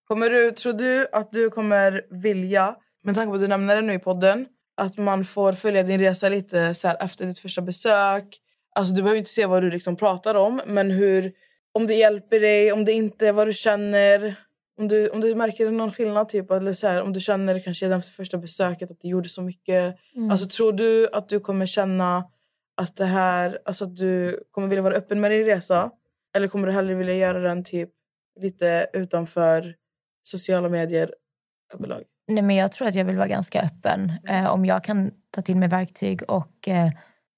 Kommer 0.08 0.30
du, 0.30 0.50
tror 0.50 0.72
du 0.72 1.06
att 1.12 1.32
du 1.32 1.50
kommer 1.50 2.02
vilja, 2.22 2.74
med 3.04 3.14
tanke 3.14 3.30
på 3.30 3.34
att 3.34 3.40
du 3.40 3.48
nämner 3.48 3.76
det 3.76 3.82
nu 3.82 3.94
i 3.94 3.98
podden, 3.98 4.46
att 4.76 4.96
man 4.96 5.24
får 5.24 5.52
följa 5.52 5.82
din 5.82 5.98
resa 5.98 6.28
lite 6.28 6.74
så 6.74 6.88
här, 6.88 6.96
efter 7.00 7.26
ditt 7.26 7.38
första 7.38 7.62
besök? 7.62 8.24
Alltså, 8.74 8.94
du 8.94 9.02
behöver 9.02 9.18
inte 9.18 9.30
se 9.30 9.46
vad 9.46 9.62
du 9.62 9.70
liksom 9.70 9.96
pratar 9.96 10.34
om, 10.34 10.60
men 10.66 10.90
hur, 10.90 11.32
om 11.74 11.86
det 11.86 11.94
hjälper 11.94 12.40
dig, 12.40 12.72
om 12.72 12.84
det 12.84 12.92
inte, 12.92 13.32
vad 13.32 13.46
du 13.46 13.52
känner. 13.52 14.36
Om 14.78 14.88
du, 14.88 15.08
om 15.08 15.20
du 15.20 15.34
märker 15.34 15.70
någon 15.70 15.92
skillnad, 15.92 16.28
typ, 16.28 16.50
eller 16.50 16.72
så 16.72 16.86
här, 16.86 17.02
om 17.02 17.12
du 17.12 17.20
känner 17.20 17.60
kanske 17.60 17.86
redan 17.86 17.98
efter 17.98 18.12
första 18.12 18.38
besöket 18.38 18.90
att 18.90 19.00
det 19.00 19.08
gjorde 19.08 19.28
så 19.28 19.42
mycket. 19.42 19.96
Alltså, 20.30 20.46
tror 20.46 20.72
du 20.72 21.08
att 21.12 21.28
du 21.28 21.40
kommer 21.40 21.66
känna 21.66 22.24
att 22.76 22.96
det 22.96 23.04
här, 23.04 23.58
alltså 23.64 23.84
att 23.84 23.96
du 23.96 24.44
kommer 24.50 24.68
vilja 24.68 24.82
vara 24.82 24.94
öppen 24.94 25.20
med 25.20 25.30
din 25.30 25.44
resa? 25.44 25.90
Eller 26.36 26.48
kommer 26.48 26.66
du 26.66 26.72
hellre 26.72 26.94
vilja 26.94 27.14
göra 27.14 27.38
den 27.38 27.64
typ 27.64 27.90
lite 28.40 28.86
utanför 28.92 29.74
sociala 30.22 30.68
medier 30.68 31.14
överlag? 31.74 32.02
Nej, 32.28 32.42
men 32.42 32.56
jag 32.56 32.72
tror 32.72 32.88
att 32.88 32.94
jag 32.94 33.04
vill 33.04 33.16
vara 33.16 33.28
ganska 33.28 33.60
öppen. 33.62 34.12
Eh, 34.28 34.46
om 34.46 34.64
jag 34.64 34.84
kan 34.84 35.10
ta 35.30 35.42
till 35.42 35.56
mig 35.56 35.68
verktyg 35.68 36.22
och 36.28 36.68
eh, 36.68 36.90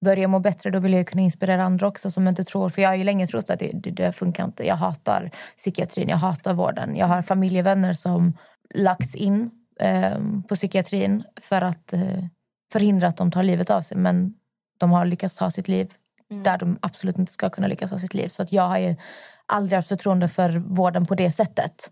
börja 0.05 0.27
må 0.27 0.39
bättre 0.39 0.69
då 0.69 0.79
vill 0.79 0.93
jag 0.93 1.07
kunna 1.07 1.21
inspirera 1.21 1.63
andra 1.63 1.87
också 1.87 2.11
som 2.11 2.27
inte 2.27 2.43
tror. 2.43 2.69
För 2.69 2.81
jag 2.81 2.89
har 2.89 2.95
ju 2.95 3.03
länge 3.03 3.27
trott 3.27 3.49
att 3.49 3.59
det, 3.59 3.71
det, 3.73 3.91
det 3.91 4.11
funkar 4.11 4.45
inte. 4.45 4.67
Jag 4.67 4.75
hatar 4.75 5.31
psykiatrin, 5.57 6.09
jag 6.09 6.17
hatar 6.17 6.53
vården. 6.53 6.95
Jag 6.95 7.07
har 7.07 7.21
familjevänner 7.21 7.93
som 7.93 8.37
lagts 8.73 9.15
in 9.15 9.51
eh, 9.79 10.17
på 10.49 10.55
psykiatrin 10.55 11.23
för 11.41 11.61
att 11.61 11.93
eh, 11.93 12.23
förhindra 12.73 13.07
att 13.07 13.17
de 13.17 13.31
tar 13.31 13.43
livet 13.43 13.69
av 13.69 13.81
sig. 13.81 13.97
Men 13.97 14.33
de 14.79 14.91
har 14.91 15.05
lyckats 15.05 15.35
ta 15.35 15.51
sitt 15.51 15.67
liv 15.67 15.93
där 16.43 16.57
de 16.57 16.79
absolut 16.81 17.17
inte 17.17 17.31
ska 17.31 17.49
kunna 17.49 17.67
lyckas 17.67 17.89
ta 17.91 17.99
sitt 17.99 18.13
liv. 18.13 18.27
Så 18.27 18.41
att 18.43 18.51
jag 18.51 18.67
har 18.67 18.77
ju 18.77 18.95
aldrig 19.45 19.75
haft 19.75 19.87
förtroende 19.87 20.27
för 20.27 20.49
vården 20.57 21.05
på 21.05 21.15
det 21.15 21.31
sättet. 21.31 21.91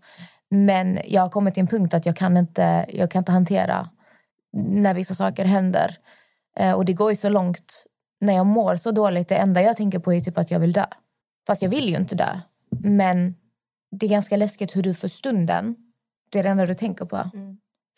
Men 0.50 0.98
jag 1.04 1.22
har 1.22 1.28
kommit 1.28 1.54
till 1.54 1.60
en 1.60 1.66
punkt 1.66 1.94
att 1.94 2.06
jag 2.06 2.16
kan 2.16 2.36
inte, 2.36 2.86
jag 2.88 3.10
kan 3.10 3.20
inte 3.20 3.32
hantera 3.32 3.90
när 4.56 4.94
vissa 4.94 5.14
saker 5.14 5.44
händer. 5.44 5.96
Eh, 6.58 6.72
och 6.72 6.84
det 6.84 6.92
går 6.92 7.10
ju 7.10 7.16
så 7.16 7.28
långt 7.28 7.86
när 8.20 8.34
jag 8.34 8.46
mår 8.46 8.76
så 8.76 8.90
dåligt. 8.90 9.28
Det 9.28 9.36
enda 9.36 9.62
jag 9.62 9.76
tänker 9.76 9.98
på 9.98 10.12
är 10.12 10.20
typ 10.20 10.38
att 10.38 10.50
jag 10.50 10.60
vill 10.60 10.72
dö. 10.72 10.86
Fast 11.46 11.62
jag 11.62 11.68
vill 11.68 11.88
ju 11.88 11.96
inte 11.96 12.14
dö. 12.14 12.40
Men 12.80 13.34
det 13.90 14.06
är 14.06 14.10
ganska 14.10 14.36
läskigt 14.36 14.76
hur 14.76 14.82
du 14.82 14.94
för 14.94 15.08
stunden, 15.08 15.76
det 16.30 16.38
är 16.38 16.42
det 16.42 16.48
enda 16.48 16.66
du 16.66 16.74
tänker 16.74 17.04
på. 17.04 17.30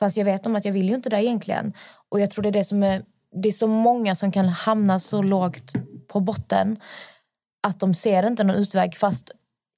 Fast 0.00 0.16
jag 0.16 0.24
vet 0.24 0.46
om 0.46 0.56
att 0.56 0.64
jag 0.64 0.72
vill 0.72 0.88
ju 0.88 0.94
inte 0.94 1.10
dö 1.10 1.18
egentligen. 1.18 1.72
Och 2.08 2.20
jag 2.20 2.30
tror 2.30 2.42
det 2.42 2.48
är 2.48 2.52
det 2.52 2.64
som 2.64 2.82
är 2.82 3.02
det 3.32 3.48
är 3.48 3.52
så 3.52 3.66
många 3.66 4.14
som 4.14 4.32
kan 4.32 4.48
hamna 4.48 5.00
så 5.00 5.22
lågt 5.22 5.72
på 6.08 6.20
botten 6.20 6.76
att 7.66 7.80
de 7.80 7.94
ser 7.94 8.26
inte 8.26 8.44
någon 8.44 8.56
utväg 8.56 8.96
fast 8.96 9.30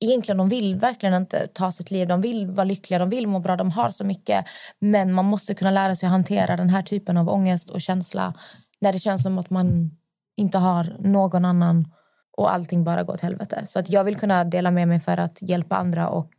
egentligen 0.04 0.38
de 0.38 0.48
vill 0.48 0.76
verkligen 0.76 1.14
inte 1.14 1.46
ta 1.46 1.72
sitt 1.72 1.90
liv. 1.90 2.08
De 2.08 2.20
vill 2.20 2.46
vara 2.46 2.64
lyckliga, 2.64 2.98
de 2.98 3.10
vill 3.10 3.26
må 3.26 3.38
bra, 3.38 3.56
de 3.56 3.70
har 3.70 3.90
så 3.90 4.04
mycket. 4.04 4.44
Men 4.78 5.12
man 5.12 5.24
måste 5.24 5.54
kunna 5.54 5.70
lära 5.70 5.96
sig 5.96 6.06
att 6.06 6.12
hantera 6.12 6.56
den 6.56 6.70
här 6.70 6.82
typen 6.82 7.16
av 7.16 7.28
ångest 7.28 7.70
och 7.70 7.80
känsla 7.80 8.34
när 8.80 8.92
det 8.92 8.98
känns 8.98 9.22
som 9.22 9.38
att 9.38 9.50
man 9.50 9.90
inte 10.36 10.58
har 10.58 10.96
någon 10.98 11.44
annan 11.44 11.88
och 12.36 12.52
allting 12.52 12.84
bara 12.84 13.02
går 13.02 13.14
åt 13.14 13.20
helvete. 13.20 13.62
Så 13.66 13.78
att 13.78 13.90
jag 13.90 14.04
vill 14.04 14.16
kunna 14.16 14.44
dela 14.44 14.70
med 14.70 14.88
mig 14.88 15.00
för 15.00 15.16
att 15.16 15.42
hjälpa 15.42 15.76
andra 15.76 16.08
och 16.08 16.32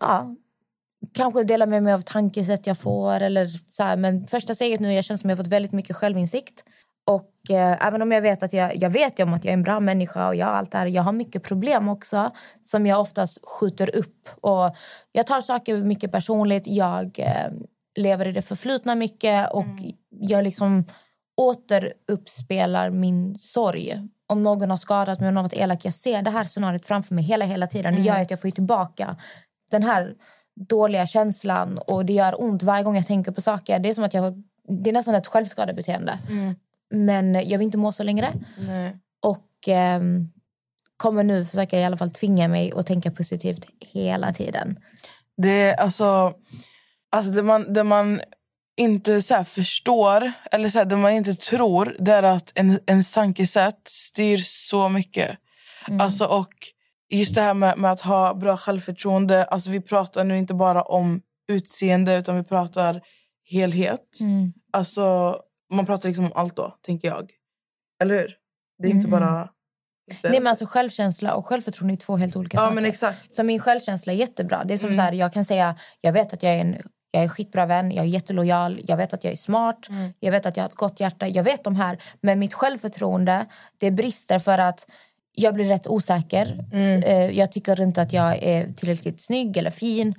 ja, 0.00 0.36
kanske 1.14 1.44
dela 1.44 1.66
med 1.66 1.82
mig 1.82 1.92
av 1.92 2.00
tankesätt 2.00 2.66
jag 2.66 2.78
får. 2.78 3.20
Eller 3.20 3.44
så 3.70 3.82
här. 3.82 3.96
Men 3.96 4.26
första 4.26 4.54
steget 4.54 4.80
nu, 4.80 4.92
jag 4.92 5.04
känner 5.04 5.18
som 5.18 5.30
jag 5.30 5.36
har 5.36 5.44
fått 5.44 5.52
väldigt 5.52 5.72
mycket 5.72 5.96
självinsikt. 5.96 6.64
Och 7.06 7.50
eh, 7.50 7.86
även 7.86 8.02
om 8.02 8.12
jag 8.12 8.22
vet 8.22 8.42
att 8.42 8.52
jag, 8.52 8.76
jag 8.76 8.90
vet 8.90 9.20
om 9.20 9.32
att 9.32 9.44
jag 9.44 9.50
är 9.50 9.56
en 9.56 9.62
bra 9.62 9.80
människa 9.80 10.28
och 10.28 10.34
jag 10.34 10.48
allt 10.48 10.72
det 10.72 10.78
här, 10.78 10.86
jag 10.86 11.02
har 11.02 11.12
mycket 11.12 11.42
problem 11.42 11.88
också 11.88 12.30
som 12.60 12.86
jag 12.86 13.00
oftast 13.00 13.38
skjuter 13.46 13.96
upp. 13.96 14.28
Och 14.40 14.76
jag 15.12 15.26
tar 15.26 15.40
saker 15.40 15.76
mycket 15.76 16.12
personligt, 16.12 16.66
jag 16.66 17.18
eh, 17.18 17.52
lever 17.96 18.28
i 18.28 18.32
det 18.32 18.42
förflutna 18.42 18.94
mycket 18.94 19.52
och 19.52 19.66
jag 20.10 20.44
liksom 20.44 20.84
återuppspelar 21.40 22.90
min 22.90 23.38
sorg. 23.38 24.08
Om 24.26 24.42
någon 24.42 24.70
har 24.70 24.76
skadat 24.76 25.20
mig, 25.20 25.28
om 25.28 25.34
någon 25.34 25.44
varit 25.44 25.52
elak, 25.52 25.84
jag 25.84 25.94
ser 25.94 26.22
det 26.22 26.30
här 26.30 26.44
scenariot 26.44 26.86
framför 26.86 27.14
mig 27.14 27.24
hela, 27.24 27.44
hela 27.44 27.66
tiden. 27.66 27.94
Det 27.94 28.02
gör 28.02 28.20
att 28.20 28.30
jag 28.30 28.40
får 28.40 28.50
tillbaka 28.50 29.16
den 29.70 29.82
här 29.82 30.14
dåliga 30.68 31.06
känslan 31.06 31.78
och 31.78 32.06
det 32.06 32.12
gör 32.12 32.42
ont 32.42 32.62
varje 32.62 32.84
gång 32.84 32.96
jag 32.96 33.06
tänker 33.06 33.32
på 33.32 33.40
saker. 33.40 33.78
Det 33.78 33.88
är 33.88 33.94
som 33.94 34.04
att 34.04 34.14
jag 34.14 34.42
det 34.68 34.90
är 34.90 34.94
nästan 34.94 35.14
ett 35.14 35.26
självskadebeteende. 35.26 36.18
Men 36.90 37.34
jag 37.34 37.58
vill 37.58 37.66
inte 37.66 37.78
må 37.78 37.92
så 37.92 38.02
längre. 38.02 38.32
Nej. 38.58 38.96
Och 39.22 39.68
ehm, 39.68 40.28
kommer 40.96 41.24
nu 41.24 41.44
försöka 41.44 41.80
i 41.80 41.84
alla 41.84 41.96
fall 41.96 42.10
tvinga 42.10 42.48
mig 42.48 42.72
att 42.76 42.86
tänka 42.86 43.10
positivt 43.10 43.66
hela 43.80 44.32
tiden. 44.32 44.78
Det 45.36 45.70
är 45.70 45.74
alltså... 45.74 46.34
alltså 47.10 47.32
det, 47.32 47.42
man, 47.42 47.72
det 47.72 47.84
man 47.84 48.20
inte 48.80 49.22
så 49.22 49.44
förstår, 49.44 50.32
eller 50.52 50.68
så 50.68 50.78
här, 50.78 50.86
det 50.86 50.96
man 50.96 51.12
inte 51.12 51.34
tror, 51.34 51.96
det 51.98 52.12
är 52.12 52.22
att 52.22 52.52
en, 52.54 52.78
en 52.86 53.02
tankesätt 53.14 53.80
styr 53.84 54.38
så 54.38 54.88
mycket. 54.88 55.38
Alltså, 56.00 56.24
och 56.24 56.54
just 57.10 57.34
det 57.34 57.40
här 57.40 57.54
med, 57.54 57.78
med 57.78 57.92
att 57.92 58.00
ha 58.00 58.34
bra 58.34 58.56
självförtroende. 58.56 59.44
Alltså, 59.44 59.70
vi 59.70 59.80
pratar 59.80 60.24
nu 60.24 60.38
inte 60.38 60.54
bara 60.54 60.82
om 60.82 61.22
utseende, 61.52 62.16
utan 62.16 62.36
vi 62.36 62.42
pratar 62.44 63.00
helhet. 63.50 64.18
Alltså, 64.72 65.36
man 65.72 65.86
pratar 65.86 66.08
liksom 66.08 66.24
om 66.24 66.32
allt 66.34 66.56
då, 66.56 66.76
tänker 66.86 67.08
jag. 67.08 67.30
Eller 68.02 68.14
hur? 68.14 68.34
Det 68.82 68.88
är 68.88 68.92
inte 68.92 69.08
bara... 69.08 69.48
Nej, 70.24 70.40
men 70.40 70.46
alltså, 70.46 70.66
självkänsla 70.66 71.34
och 71.34 71.46
självförtroende 71.46 71.94
är 71.94 71.96
två 71.96 72.16
helt 72.16 72.36
olika 72.36 72.56
ja, 72.56 72.60
saker. 72.60 72.74
men 72.74 72.84
exakt. 72.84 73.34
Så 73.34 73.42
min 73.42 73.60
självkänsla 73.60 74.12
är 74.12 74.16
jättebra. 74.16 74.64
Det 74.64 74.74
är 74.74 74.78
som 74.78 74.86
Mm. 74.86 74.96
så 74.96 75.02
här, 75.02 75.12
jag 75.12 75.32
kan 75.32 75.44
säga, 75.44 75.76
jag 76.00 76.12
vet 76.12 76.32
att 76.32 76.42
jag 76.42 76.52
är 76.52 76.58
en 76.58 76.76
jag 77.10 77.24
är 77.24 77.28
skitbra 77.28 77.66
vän, 77.66 77.92
jag 77.92 78.04
är 78.04 78.08
jättelojal, 78.08 78.80
jag 78.88 78.96
vet 78.96 79.14
att 79.14 79.24
jag 79.24 79.32
är 79.32 79.36
smart, 79.36 79.86
Mm. 79.90 80.12
jag 80.20 80.32
vet 80.32 80.46
att 80.46 80.56
jag 80.56 80.64
har 80.64 80.68
ett 80.68 80.74
gott 80.74 81.00
hjärta. 81.00 81.28
Jag 81.28 81.42
vet 81.42 81.64
de 81.64 81.76
här. 81.76 81.98
Men 82.20 82.38
mitt 82.38 82.54
självförtroende, 82.54 83.46
det 83.78 83.90
brister 83.90 84.38
för 84.38 84.58
att 84.58 84.86
jag 85.32 85.54
blir 85.54 85.64
rätt 85.68 85.86
osäker. 85.88 86.58
Mm. 86.72 87.02
Eh, 87.02 87.38
Jag 87.38 87.52
tycker 87.52 87.80
inte 87.80 88.02
att 88.02 88.12
jag 88.12 88.42
är 88.42 88.72
tillräckligt 88.72 89.20
snygg 89.20 89.56
eller 89.56 89.70
fin. 89.70 90.14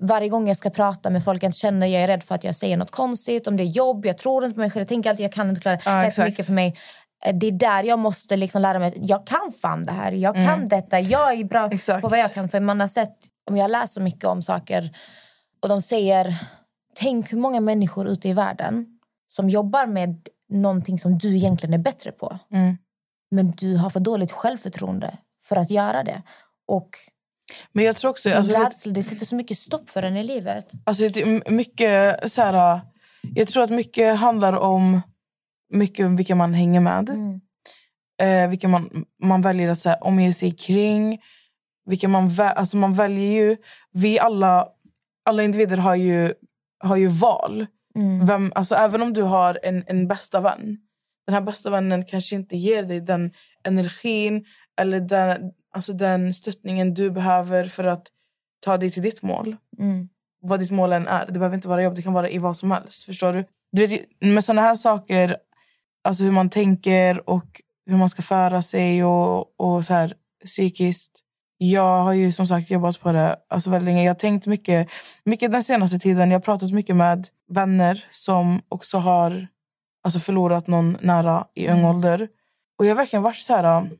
Varje 0.00 0.28
gång 0.28 0.48
jag 0.48 0.56
ska 0.56 0.70
prata 0.70 1.10
med 1.10 1.24
folk 1.24 1.42
jag 1.42 1.54
känner 1.54 1.86
jag 1.86 2.02
är 2.02 2.06
rädd 2.06 2.22
för 2.22 2.34
att 2.34 2.44
jag 2.44 2.56
säger 2.56 2.76
något 2.76 2.90
konstigt. 2.90 3.46
Om 3.46 3.56
det 3.56 3.62
är 3.62 3.66
jobb, 3.66 4.06
jag 4.06 4.18
tror 4.18 4.44
inte 4.44 4.54
på 4.54 4.60
mig 4.60 4.70
själv. 4.70 4.80
Jag 4.80 4.88
tänker 4.88 5.10
alltid 5.10 5.24
jag 5.24 5.32
kan 5.32 5.48
inte 5.48 5.60
klara 5.60 5.76
det. 5.76 5.82
Ja, 5.84 5.90
det 5.96 6.06
är 6.06 6.10
för 6.10 6.24
mycket 6.24 6.46
för 6.46 6.52
mig. 6.52 6.74
Eh, 7.26 7.34
Det 7.34 7.46
är 7.46 7.52
där 7.52 7.82
jag 7.82 7.98
måste 7.98 8.36
liksom 8.36 8.62
lära 8.62 8.78
mig 8.78 8.88
att 8.88 9.08
jag 9.08 9.26
kan 9.26 9.52
fan 9.62 9.82
det 9.84 9.92
här. 9.92 10.12
Jag 10.12 10.34
kan 10.34 10.66
detta. 10.66 11.00
Jag 11.00 11.32
är 11.40 11.44
bra 11.44 11.68
Exakt. 11.72 12.02
på 12.02 12.08
vad 12.08 12.18
jag 12.18 12.32
kan. 12.34 12.48
För 12.48 12.60
man 12.60 12.80
har 12.80 12.88
sett, 12.88 13.14
om 13.50 13.56
jag 13.56 13.70
läser 13.70 14.00
mycket 14.00 14.24
om 14.24 14.42
saker 14.42 14.90
och 15.64 15.70
de 15.70 15.82
säger, 15.82 16.36
tänk 16.94 17.32
hur 17.32 17.38
många 17.38 17.60
människor 17.60 18.06
ute 18.06 18.28
i 18.28 18.32
världen 18.32 18.86
som 19.28 19.48
jobbar 19.48 19.86
med 19.86 20.28
någonting 20.48 20.98
som 20.98 21.18
du 21.18 21.36
egentligen 21.36 21.74
är 21.74 21.78
bättre 21.78 22.12
på. 22.12 22.38
Mm. 22.50 22.76
Men 23.30 23.50
du 23.50 23.76
har 23.76 23.90
för 23.90 24.00
dåligt 24.00 24.32
självförtroende 24.32 25.18
för 25.42 25.56
att 25.56 25.70
göra 25.70 26.04
det. 26.04 26.22
Och 26.66 26.88
Men 27.72 27.84
jag 27.84 27.96
tror 27.96 28.10
också... 28.10 28.30
alltså, 28.30 28.52
det, 28.52 28.64
rädsla, 28.64 28.92
det 28.92 29.02
sätter 29.02 29.26
så 29.26 29.34
mycket 29.34 29.58
stopp 29.58 29.90
för 29.90 30.02
en 30.02 30.16
i 30.16 30.24
livet. 30.24 30.72
Alltså, 30.84 31.04
mycket 31.46 32.32
så 32.32 32.42
här, 32.42 32.80
jag 33.34 33.48
tror 33.48 33.62
att 33.62 33.70
mycket 33.70 34.18
handlar 34.18 34.52
om 34.52 35.00
mycket 35.72 36.06
om 36.06 36.16
vilka 36.16 36.34
man 36.34 36.54
hänger 36.54 36.80
med. 36.80 37.08
Mm. 37.08 37.40
Eh, 38.22 38.50
vilka 38.50 38.68
man, 38.68 39.04
man 39.22 39.42
väljer 39.42 39.68
att 39.68 39.78
så 39.78 39.88
här, 39.88 40.04
omge 40.04 40.32
sig 40.32 40.50
kring. 40.50 41.20
Vilka 41.86 42.08
man, 42.08 42.28
vä- 42.28 42.54
alltså, 42.54 42.76
man 42.76 42.94
väljer 42.94 43.32
ju... 43.32 43.56
Vi 43.92 44.18
alla, 44.18 44.68
alla 45.24 45.42
individer 45.42 45.76
har 45.76 45.94
ju, 45.94 46.32
har 46.84 46.96
ju 46.96 47.08
val. 47.08 47.66
Mm. 47.96 48.26
Vem, 48.26 48.52
alltså, 48.54 48.74
även 48.74 49.02
om 49.02 49.12
du 49.12 49.22
har 49.22 49.58
en, 49.62 49.84
en 49.86 50.08
bästa 50.08 50.40
vän. 50.40 50.76
Den 51.26 51.34
här 51.34 51.40
bästa 51.40 51.70
vännen 51.70 52.04
kanske 52.04 52.36
inte 52.36 52.56
ger 52.56 52.82
dig 52.82 53.00
den 53.00 53.30
energin 53.64 54.44
eller 54.80 55.00
den, 55.00 55.50
alltså, 55.74 55.92
den 55.92 56.34
stöttningen 56.34 56.94
du 56.94 57.10
behöver 57.10 57.64
för 57.64 57.84
att 57.84 58.06
ta 58.64 58.76
dig 58.76 58.90
till 58.90 59.02
ditt 59.02 59.22
mål 59.22 59.56
Mm. 59.78 60.08
vad 60.40 60.60
ditt 60.60 60.70
mål 60.70 60.92
än 60.92 61.06
är. 61.06 61.26
Det 61.26 61.32
behöver 61.32 61.54
inte 61.54 61.68
vara 61.68 61.82
jobb, 61.82 61.94
det 61.94 62.02
kan 62.02 62.12
vara 62.12 62.28
i 62.30 62.38
vad 62.38 62.56
som 62.56 62.70
helst. 62.70 63.04
Förstår 63.04 63.32
du? 63.32 63.44
du 63.72 63.86
vet, 63.86 64.00
med 64.20 64.44
såna 64.44 64.62
här 64.62 64.74
saker, 64.74 65.36
alltså 66.04 66.24
hur 66.24 66.32
man 66.32 66.50
tänker 66.50 67.30
och 67.30 67.62
hur 67.86 67.96
man 67.96 68.08
ska 68.08 68.22
föra 68.22 68.62
sig 68.62 69.04
och, 69.04 69.60
och 69.60 69.84
så 69.84 69.94
här, 69.94 70.14
psykiskt. 70.44 71.20
Jag 71.70 72.02
har 72.02 72.12
ju 72.12 72.32
som 72.32 72.46
sagt 72.46 72.70
jobbat 72.70 73.00
på 73.00 73.12
det 73.12 73.36
alltså 73.48 73.70
väldigt 73.70 73.86
länge. 73.86 74.02
Jag 74.02 74.10
har 74.10 74.18
tänkt 74.18 74.46
mycket, 74.46 74.88
mycket 75.24 75.52
den 75.52 75.64
senaste 75.64 75.98
tiden. 75.98 76.30
Jag 76.30 76.38
har 76.38 76.42
pratat 76.42 76.72
mycket 76.72 76.96
med 76.96 77.26
vänner 77.48 78.04
som 78.10 78.62
också 78.68 78.98
har 78.98 79.48
alltså 80.04 80.20
förlorat 80.20 80.66
någon 80.66 80.96
nära 81.02 81.46
i 81.54 81.68
ung 81.68 81.84
ålder. 81.84 82.28
Och 82.78 82.84
jag 82.84 82.90
har 82.90 82.96
verkligen 82.96 83.22
varit 83.22 83.36
så 83.36 83.56
här... 83.56 83.90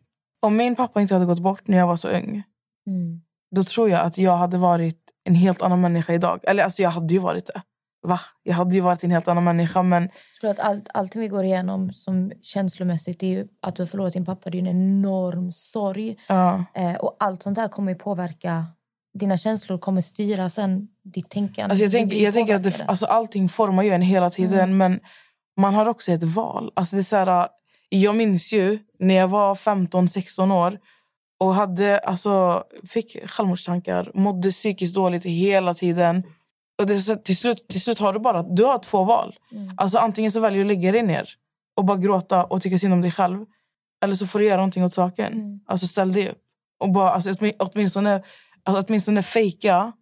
Om 0.43 0.57
min 0.57 0.77
pappa 0.77 1.01
inte 1.01 1.15
hade 1.15 1.27
gått 1.27 1.39
bort 1.39 1.69
när 1.69 1.79
jag 1.79 1.87
var 1.87 1.97
så 1.97 2.09
ung 2.09 2.43
Mm. 2.87 3.21
då 3.57 3.63
tror 3.63 3.91
jag 3.91 4.01
att 4.01 4.19
jag 4.19 4.37
hade 4.37 4.59
varit 4.59 5.01
en 5.25 5.35
helt 5.35 5.63
annan 5.63 5.81
människa 5.81 6.13
idag. 6.13 6.41
Eller 6.43 6.65
alltså 6.65 6.83
jag 6.83 6.91
hade 6.91 7.15
ju 7.15 7.21
varit 7.21 7.47
det. 7.47 7.63
Va? 8.05 8.21
Jag 8.43 8.55
hade 8.55 8.75
ju 8.75 8.81
varit 8.81 9.05
en 9.05 9.11
helt 9.11 9.29
annan 9.29 9.45
människa 9.45 9.83
men 9.83 10.03
Jag 10.03 10.41
tror 10.41 10.51
att 10.51 10.61
allt, 10.61 10.89
allt 10.95 11.17
vi 11.17 11.29
går 11.29 11.45
igenom 11.45 11.93
som 11.93 12.33
känslomässigt 12.43 13.23
är 13.23 13.27
ju 13.27 13.47
att 13.63 13.77
du 13.77 13.83
har 13.83 13.87
förlorat 13.87 14.13
din 14.13 14.25
pappa. 14.25 14.51
Det 14.51 14.59
är 14.59 14.61
en 14.61 14.69
enorm 14.69 15.53
sorg. 15.53 16.17
ja. 16.27 16.65
Eh, 16.75 16.95
och 16.95 17.17
allt 17.21 17.43
sånt 17.43 17.57
där 17.57 17.69
kommer 17.69 17.93
ju 17.93 17.99
påverka... 17.99 18.65
Dina 19.19 19.37
känslor 19.37 19.79
kommer 19.79 20.01
styra 20.01 20.51
sen 20.51 20.89
ditt 21.05 21.31
tänkande. 21.31 21.73
Alltså 21.73 21.85
jag 21.85 21.93
tänker, 21.93 22.17
jag 22.17 22.35
tänker 22.35 22.55
att 22.55 22.63
det, 22.63 22.85
alltså 22.87 23.07
allting 23.07 23.49
formar 23.49 23.83
ju 23.83 23.91
en 23.91 24.03
hela 24.03 24.31
tiden 24.31 24.77
men 24.77 25.01
man 25.57 25.75
har 25.75 25.89
också 25.89 26.13
ett 26.13 26.23
val. 26.23 26.73
Alltså 26.77 26.97
det 26.97 27.01
är 27.01 27.05
så 27.05 27.17
här, 27.17 27.49
jag 27.89 28.17
minns 28.17 28.53
ju 28.53 28.79
när 28.99 29.15
jag 29.15 29.29
var 29.29 29.55
15-16 29.55 30.53
år 30.53 30.79
och 31.41 31.55
hade, 31.55 31.99
alltså, 31.99 32.65
fick 32.89 33.31
självmordstankar, 33.31 34.11
mådde 34.15 34.51
psykiskt 34.51 34.95
dåligt 34.95 35.25
hela 35.25 35.75
tiden. 35.75 36.23
Och 36.81 36.87
det, 36.87 37.25
till, 37.25 37.37
slut, 37.37 37.69
till 37.69 37.81
slut 37.81 37.99
har 37.99 38.13
du 38.13 38.19
bara 38.19 38.43
du 38.43 38.65
har 38.65 38.79
två 38.79 39.05
val. 39.05 39.35
Alltså 39.77 39.99
Antingen 39.99 40.33
så 40.33 40.41
väljer 40.41 40.65
du 40.65 40.71
att 40.71 40.77
lägga 40.77 40.93
dig 40.93 41.03
ner 41.03 41.29
och 41.77 41.85
bara 41.85 41.97
gråta 41.97 42.45
och 42.45 42.63
tycka 42.63 42.79
synd 42.79 42.93
om 42.93 43.03
dig 43.03 43.11
själv. 43.13 43.45
Eller 44.05 44.15
så 44.15 44.27
får 44.27 44.39
du 44.39 44.45
göra 44.47 44.57
någonting 44.57 44.85
åt 44.85 44.93
saken. 44.93 45.61
Alltså 45.67 45.87
ställ 45.87 46.13
dig 46.13 46.29
upp. 46.29 46.39
Och 46.81 46.91
bara, 46.93 47.11
alltså, 47.11 47.31
åtmin- 47.31 47.57
åtminstone, 47.59 48.23
alltså, 48.65 48.85
åtminstone 48.89 49.23
fejka 49.23 49.93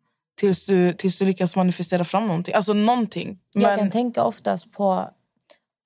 tills 0.41 0.66
du, 0.66 0.93
tills 0.93 1.18
du 1.18 1.25
lyckas 1.25 1.57
manifestera 1.57 2.05
fram 2.05 2.27
någonting. 2.27 2.55
Alltså 2.55 2.73
någonting. 2.73 3.39
Jag 3.55 3.62
Men, 3.62 3.79
kan 3.79 3.91
tänka 3.91 4.25
oftast 4.25 4.73
på... 4.73 5.09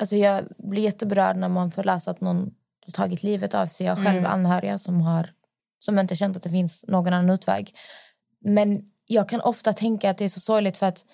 Alltså 0.00 0.16
jag 0.16 0.44
blir 0.58 0.82
jätteberörd 0.82 1.36
när 1.36 1.48
man 1.48 1.70
får 1.70 1.84
läsa 1.84 2.10
att 2.10 2.20
någon 2.20 2.50
har 2.86 2.92
tagit 2.92 3.22
livet 3.22 3.54
av 3.54 3.66
sig. 3.66 3.86
Jag 3.86 3.96
har 3.96 4.04
själv 4.04 4.18
Mm. 4.18 4.30
anhöriga 4.32 4.78
som 4.78 5.00
har 5.00 5.30
som 5.78 5.98
inte 5.98 6.16
känt 6.16 6.36
att 6.36 6.42
det 6.42 6.50
finns 6.50 6.84
någon 6.88 7.12
annan 7.12 7.30
utväg. 7.30 7.74
Men 8.44 8.82
jag 9.06 9.28
kan 9.28 9.40
ofta 9.40 9.72
tänka 9.72 10.10
att 10.10 10.18
det 10.18 10.24
är 10.24 10.28
så 10.28 10.40
sorgligt 10.40 10.76
för 10.76 10.86
att 10.86 11.04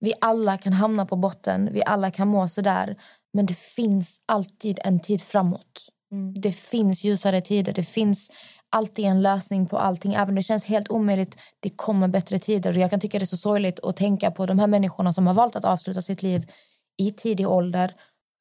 vi 0.00 0.12
alla 0.20 0.58
kan 0.58 0.72
hamna 0.72 1.06
på 1.06 1.16
botten. 1.16 1.68
Vi 1.72 1.82
alla 1.86 2.10
kan 2.10 2.28
må 2.28 2.48
så 2.48 2.60
där. 2.60 2.96
Men 3.32 3.46
det 3.46 3.58
finns 3.58 4.22
alltid 4.26 4.78
en 4.84 5.00
tid 5.00 5.22
framåt. 5.22 5.88
Mm. 6.12 6.40
Det 6.40 6.52
finns 6.52 7.04
ljusare 7.04 7.40
tider. 7.40 7.72
Det 7.72 7.82
finns 7.82 8.30
alltid 8.70 9.04
en 9.04 9.22
lösning 9.22 9.66
på 9.66 9.78
allting. 9.78 10.14
Även 10.14 10.28
om 10.28 10.34
det 10.34 10.42
känns 10.42 10.64
helt 10.64 10.90
omöjligt, 10.90 11.36
det 11.60 11.70
kommer 11.70 12.08
bättre 12.08 12.38
tider. 12.38 12.70
Och 12.70 12.76
jag 12.76 12.90
kan 12.90 13.00
tycka 13.00 13.18
det 13.18 13.24
är 13.24 13.26
så 13.26 13.36
sorgligt 13.36 13.80
att 13.80 13.96
tänka 13.96 14.30
på 14.30 14.46
de 14.46 14.58
här 14.58 14.66
människorna 14.66 15.12
som 15.12 15.26
har 15.26 15.34
valt 15.34 15.56
att 15.56 15.64
avsluta 15.64 16.02
sitt 16.02 16.22
liv 16.22 16.50
i 16.98 17.12
tidig 17.12 17.48
ålder. 17.48 17.92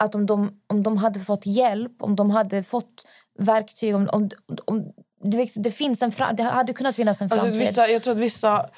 Att 0.03 0.15
om 0.15 0.25
de, 0.25 0.61
om 0.67 0.83
de 0.83 0.97
hade 0.97 1.19
fått 1.19 1.45
hjälp, 1.45 2.01
om 2.01 2.15
de 2.15 2.29
hade 2.29 2.63
fått 2.63 3.05
verktyg, 3.39 3.95
om, 3.95 4.09
om, 4.11 4.29
om 4.65 4.93
det, 5.23 5.49
det, 5.55 5.71
finns 5.71 6.01
en 6.01 6.11
det 6.33 6.43
hade 6.43 6.73
kunnat 6.73 6.95
finnas 6.95 7.21
en 7.21 7.25
alltså, 7.25 7.37
framtid. 7.37 7.59
vissa, 7.59 7.87
jag 7.87 8.03
tror 8.03 8.13
att 8.13 8.19
vissa... 8.19 8.69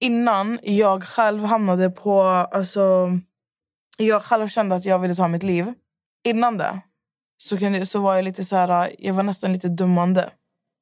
Innan 0.00 0.58
jag 0.62 1.02
själv 1.02 1.44
hamnade 1.44 1.90
på... 1.90 2.22
Alltså, 2.22 3.10
jag 3.98 4.22
själv 4.22 4.48
kände 4.48 4.74
att 4.74 4.84
jag 4.84 4.98
ville 4.98 5.14
ta 5.14 5.28
mitt 5.28 5.42
liv. 5.42 5.74
innan 6.24 6.58
det 6.58 6.80
så, 7.42 7.58
kunde, 7.58 7.86
så 7.86 8.00
var 8.00 8.14
jag 8.14 8.24
lite 8.24 8.44
så 8.44 8.56
här, 8.56 8.92
jag 8.98 9.14
var 9.14 9.22
nästan 9.22 9.52
lite 9.52 9.68
dömande. 9.68 10.30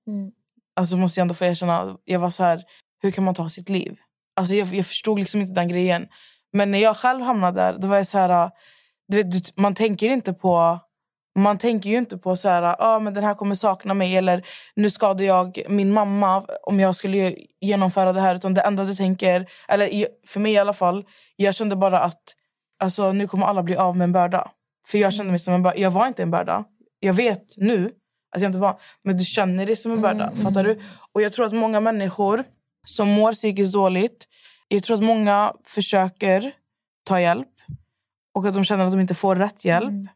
Mm. 0.08 0.30
Alltså 0.76 0.96
måste 0.96 1.20
jag 1.20 1.22
ändå 1.22 1.34
få 1.34 1.44
erkänna. 1.44 1.96
Jag 2.04 2.20
var 2.20 2.30
så 2.30 2.44
här, 2.44 2.64
hur 3.02 3.10
kan 3.10 3.24
man 3.24 3.34
ta 3.34 3.48
sitt 3.48 3.68
liv? 3.68 3.98
Alltså 4.36 4.54
jag, 4.54 4.68
jag 4.68 4.86
förstod 4.86 5.18
liksom 5.18 5.40
inte 5.40 5.52
den 5.52 5.68
grejen. 5.68 6.06
Men 6.52 6.70
när 6.70 6.78
jag 6.78 6.96
själv 6.96 7.22
hamnade 7.22 7.60
där, 7.60 7.78
då 7.78 7.88
var 7.88 7.96
jag 7.96 8.06
så 8.06 8.18
här, 8.18 8.50
du 9.08 9.22
vet, 9.22 9.56
man 9.56 9.74
tänker 9.74 10.08
inte 10.08 10.32
på 10.32 10.80
man 11.36 11.58
tänker 11.58 11.90
ju 11.90 11.98
inte 11.98 12.18
på 12.18 12.36
så 12.36 12.48
här, 12.48 12.76
ah, 12.78 12.98
men 12.98 13.14
den 13.14 13.24
här 13.24 13.34
kommer 13.34 13.54
sakna 13.54 13.94
mig 13.94 14.16
eller 14.16 14.46
nu 14.74 14.90
skadar 14.90 15.24
jag 15.24 15.62
min 15.68 15.92
mamma 15.92 16.46
om 16.62 16.80
jag 16.80 16.96
skulle 16.96 17.34
genomföra 17.60 18.12
det 18.12 18.20
här. 18.20 18.34
Utan 18.34 18.54
det 18.54 18.60
enda 18.60 18.84
du 18.84 18.94
tänker, 18.94 19.46
eller 19.68 20.06
för 20.26 20.40
mig 20.40 20.52
i 20.52 20.58
alla 20.58 20.72
fall, 20.72 21.04
jag 21.36 21.54
kände 21.54 21.76
bara 21.76 22.00
att 22.00 22.22
alltså, 22.82 23.12
nu 23.12 23.26
kommer 23.26 23.46
alla 23.46 23.62
bli 23.62 23.76
av 23.76 23.96
med 23.96 24.04
en 24.04 24.12
börda. 24.12 24.50
För 24.86 24.98
jag 24.98 25.12
kände 25.12 25.30
mig 25.30 25.38
som 25.38 25.54
en 25.54 25.62
börda. 25.62 25.76
Jag 25.76 25.90
var 25.90 26.06
inte 26.06 26.22
en 26.22 26.30
börda. 26.30 26.64
Jag 27.00 27.14
vet 27.14 27.54
nu 27.56 27.90
att 28.36 28.42
jag 28.42 28.48
inte 28.48 28.58
var. 28.58 28.80
Men 29.04 29.16
du 29.16 29.24
känner 29.24 29.66
dig 29.66 29.76
som 29.76 29.92
en 29.92 30.00
börda. 30.00 30.30
Fattar 30.42 30.64
du? 30.64 30.80
Och 31.12 31.22
jag 31.22 31.32
tror 31.32 31.46
att 31.46 31.52
många 31.52 31.80
människor 31.80 32.44
som 32.86 33.08
mår 33.08 33.32
psykiskt 33.32 33.72
dåligt, 33.72 34.28
jag 34.68 34.82
tror 34.82 34.96
att 34.96 35.02
många 35.02 35.52
försöker 35.64 36.52
ta 37.04 37.20
hjälp 37.20 37.48
och 38.34 38.46
att 38.46 38.54
de 38.54 38.64
känner 38.64 38.84
att 38.84 38.92
de 38.92 39.00
inte 39.00 39.14
får 39.14 39.36
rätt 39.36 39.64
hjälp. 39.64 40.08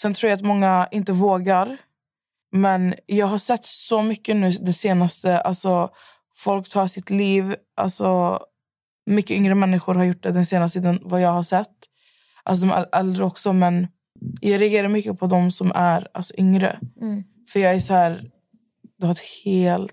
Sen 0.00 0.14
tror 0.14 0.30
jag 0.30 0.36
att 0.36 0.44
många 0.44 0.88
inte 0.90 1.12
vågar. 1.12 1.76
Men 2.52 2.94
jag 3.06 3.26
har 3.26 3.38
sett 3.38 3.64
så 3.64 4.02
mycket 4.02 4.36
nu 4.36 4.50
det 4.50 4.72
senaste. 4.72 5.40
Alltså, 5.40 5.90
folk 6.36 6.68
tar 6.68 6.86
sitt 6.86 7.10
liv. 7.10 7.54
Alltså, 7.76 8.38
mycket 9.06 9.36
yngre 9.36 9.54
människor 9.54 9.94
har 9.94 10.04
gjort 10.04 10.22
det 10.22 10.32
den 10.32 10.46
senaste 10.46 10.78
tiden, 10.78 11.00
vad 11.02 11.20
jag 11.20 11.30
har 11.30 11.42
sett. 11.42 11.74
Alltså 12.42 12.66
de 12.66 12.72
äl- 12.72 12.88
äldre 12.92 13.24
också, 13.24 13.52
men 13.52 13.88
jag 14.40 14.60
reagerar 14.60 14.88
mycket 14.88 15.18
på 15.18 15.26
de 15.26 15.50
som 15.50 15.72
är 15.74 16.08
alltså, 16.14 16.34
yngre. 16.38 16.80
Mm. 17.02 17.24
För 17.52 17.60
jag 17.60 17.74
är 17.74 17.80
så 17.80 17.94
här, 17.94 18.30
du 18.98 19.06
har 19.06 19.12
ett 19.12 19.44
helt 19.44 19.92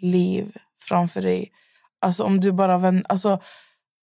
liv 0.00 0.56
framför 0.82 1.22
dig. 1.22 1.52
Alltså 2.00 2.24
om 2.24 2.40
du 2.40 2.52
bara 2.52 2.78
vänder, 2.78 3.04
alltså 3.08 3.40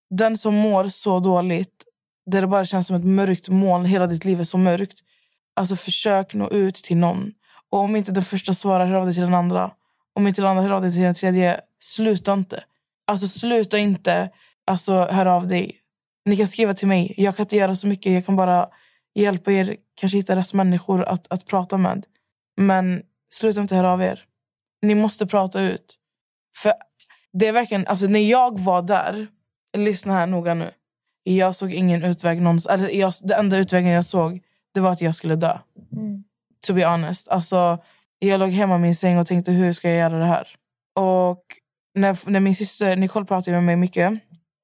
den 0.10 0.38
som 0.38 0.56
mår 0.56 0.88
så 0.88 1.20
dåligt, 1.20 1.84
där 2.26 2.42
det 2.42 2.48
bara 2.48 2.66
känns 2.66 2.88
som 2.88 2.96
ett 2.96 3.06
mörkt 3.06 3.50
moln, 3.50 3.86
hela 3.86 4.08
ditt 4.08 4.26
liv 4.26 4.40
är 4.40 4.44
så 4.44 4.58
mörkt. 4.58 5.00
Alltså 5.58 5.76
försök 5.76 6.34
nå 6.34 6.50
ut 6.50 6.76
till 6.76 6.98
någon. 6.98 7.32
Och 7.70 7.80
om 7.80 7.96
inte 7.96 8.12
den 8.12 8.24
första 8.24 8.54
svarar, 8.54 8.86
hör 8.86 8.96
av 8.96 9.06
dig 9.06 9.14
till 9.14 9.24
den 9.24 9.34
andra. 9.34 9.72
Om 10.14 10.28
inte 10.28 10.42
den 10.42 10.50
andra 10.50 10.64
hör 10.64 10.70
av 10.70 10.82
dig 10.82 10.92
till 10.92 11.02
den 11.02 11.14
tredje, 11.14 11.62
sluta 11.80 12.34
inte. 12.34 12.64
Alltså 13.08 13.28
sluta 13.28 13.78
inte 13.78 14.30
alltså, 14.68 14.94
höra 14.94 15.34
av 15.34 15.48
dig. 15.48 15.76
Ni 16.26 16.38
kan 16.38 16.48
skriva 16.48 16.74
till 16.74 16.88
mig. 16.88 17.14
Jag 17.18 17.36
kan 17.36 17.44
inte 17.44 17.56
göra 17.56 17.76
så 17.76 17.88
mycket. 17.88 18.12
Jag 18.12 18.26
kan 18.26 18.36
bara 18.36 18.70
hjälpa 19.16 19.52
er, 19.52 19.76
kanske 19.96 20.18
hitta 20.18 20.36
rätt 20.36 20.54
människor 20.54 21.04
att, 21.04 21.32
att 21.32 21.46
prata 21.46 21.78
med. 21.78 22.06
Men 22.58 23.02
sluta 23.34 23.62
inte 23.62 23.76
höra 23.76 23.94
av 23.94 24.02
er. 24.02 24.24
Ni 24.82 24.96
måste 24.96 25.28
prata 25.28 25.62
ut. 25.62 25.96
För 26.58 26.74
det 27.34 27.48
är 27.48 27.52
verkligen, 27.52 27.88
alltså 27.88 28.06
när 28.06 28.30
jag 28.30 28.60
var 28.60 28.82
där, 28.82 29.28
lyssna 29.78 30.14
här 30.14 30.28
noga 30.28 30.54
nu. 30.54 30.72
Jag 31.24 31.56
såg 31.56 31.74
ingen 31.74 32.04
utväg 32.04 32.42
någonstans. 32.42 32.82
Alltså 32.82 32.96
jag, 32.96 33.14
den 33.24 33.40
enda 33.40 33.58
utvägen 33.58 33.92
jag 33.92 34.06
såg, 34.06 34.42
det 34.78 34.82
var 34.82 34.92
att 34.92 35.02
jag 35.02 35.16
skulle 35.16 35.36
dö. 35.36 35.58
Mm. 35.92 36.24
To 36.68 36.74
be 36.74 36.86
honest. 36.86 37.28
Alltså, 37.28 37.78
jag 38.20 38.40
låg 38.40 38.50
hemma 38.50 38.76
i 38.76 38.80
min 38.80 38.96
säng 38.96 39.18
och 39.18 39.28
tänkte, 39.28 39.52
hur 39.52 39.74
ska 39.74 39.90
jag 39.90 39.98
göra 39.98 40.20
det 40.20 40.26
här? 40.26 40.48
Och 40.96 41.44
när, 41.96 42.30
när 42.30 42.40
min 42.40 42.56
syster 42.56 42.96
Nicole 42.96 43.26
pratade 43.26 43.58
med 43.58 43.64
mig 43.64 43.76
mycket. 43.76 44.14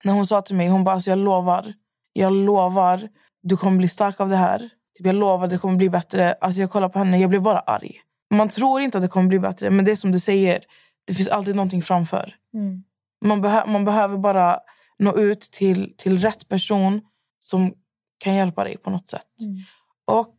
När 0.04 0.14
hon 0.14 0.26
sa 0.26 0.42
till 0.42 0.56
mig, 0.56 0.68
hon 0.68 0.84
bara, 0.84 0.96
alltså 0.96 1.10
jag 1.10 1.20
lovar. 1.20 1.74
Jag 2.14 2.34
lovar, 2.34 3.10
du 3.44 3.58
kommer 3.58 3.78
bli 3.78 3.88
stark 3.88 4.20
av 4.20 4.30
det 4.30 4.36
här. 4.36 4.60
Typ, 4.98 5.06
jag 5.06 5.16
lovar, 5.16 5.48
det 5.48 5.58
kommer 5.58 5.76
bli 5.76 5.90
bättre. 5.90 6.34
Alltså 6.34 6.62
jag 6.62 6.72
kollar 6.72 6.90
på 6.90 7.00
henne, 7.00 7.20
jag 7.20 7.30
blir 7.30 7.40
bara 7.40 7.60
arg. 7.60 7.92
Man 8.34 8.50
tror 8.50 8.82
inte 8.82 8.98
att 8.98 9.02
det 9.02 9.08
kommer 9.08 9.28
bli 9.28 9.40
bättre, 9.40 9.70
men 9.70 9.86
det 9.86 9.92
är 9.92 9.96
som 9.96 10.12
du 10.12 10.20
säger. 10.20 10.60
Det 11.08 11.14
finns 11.14 11.30
alltid 11.30 11.56
någonting 11.56 11.82
framför. 11.82 12.36
Mm. 12.54 12.84
Man, 13.26 13.46
behö- 13.46 13.68
man 13.68 13.86
behöver 13.86 14.18
bara 14.18 14.60
nå 15.00 15.18
ut 15.18 15.42
till, 15.42 15.94
till 15.98 16.20
rätt 16.20 16.50
person 16.50 17.02
som 17.40 17.74
kan 18.24 18.36
hjälpa 18.36 18.64
dig 18.64 18.78
på 18.78 18.90
något 18.90 19.10
sätt. 19.10 19.42
Mm. 19.42 19.58
Och 20.06 20.38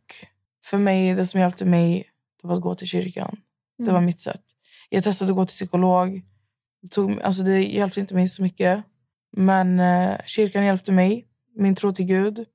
för 0.65 0.77
mig, 0.77 1.15
det 1.15 1.25
som 1.25 1.39
hjälpte 1.39 1.65
mig 1.65 2.09
det 2.41 2.47
var 2.47 2.55
att 2.55 2.61
gå 2.61 2.75
till 2.75 2.87
kyrkan. 2.87 3.37
Det 3.77 3.83
Mm. 3.83 3.93
var 3.93 4.01
mitt 4.01 4.19
sätt. 4.19 4.41
Jag 4.89 5.03
testade 5.03 5.31
att 5.31 5.35
gå 5.35 5.45
till 5.45 5.53
psykolog. 5.53 6.21
Det, 6.81 6.87
tog, 6.87 7.21
alltså 7.21 7.43
det 7.43 7.63
hjälpte 7.63 7.99
inte 7.99 8.15
mig 8.15 8.27
så 8.27 8.41
mycket. 8.41 8.83
Men 9.37 9.79
eh, 9.79 10.17
kyrkan 10.25 10.65
hjälpte 10.65 10.91
mig. 10.91 11.25
Min 11.55 11.75
tro 11.75 11.91
till 11.91 12.05
Gud. 12.05 12.45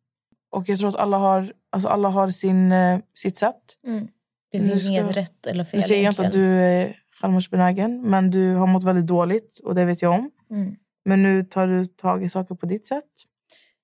Och 0.50 0.68
jag 0.68 0.78
tror 0.78 0.88
att 0.88 0.96
alla 0.96 1.16
har, 1.16 1.52
alltså 1.70 1.88
alla 1.88 2.08
har 2.08 2.30
sin, 2.30 2.72
eh, 2.72 2.98
sitt 3.14 3.36
sätt. 3.38 3.78
Mm. 3.86 4.08
Det 4.52 4.58
finns 4.58 4.86
inget 4.88 5.16
rätt 5.16 5.46
eller 5.46 5.64
fel 5.64 5.80
Nu 5.80 5.86
säger 5.86 6.04
jag 6.04 6.10
inte 6.12 6.26
att 6.26 6.32
du 6.32 6.44
är 6.44 6.96
självmordsbenägen. 7.20 8.02
Men 8.02 8.30
du 8.30 8.54
har 8.54 8.66
mått 8.66 8.84
väldigt 8.84 9.06
dåligt. 9.06 9.60
Och 9.64 9.74
det 9.74 9.84
vet 9.84 10.02
jag 10.02 10.12
om. 10.12 10.30
Mm. 10.50 10.76
Men 11.04 11.22
nu 11.22 11.42
tar 11.42 11.66
du 11.66 11.86
tag 11.86 12.24
i 12.24 12.28
saker 12.28 12.54
på 12.54 12.66
ditt 12.66 12.86
sätt. 12.86 13.04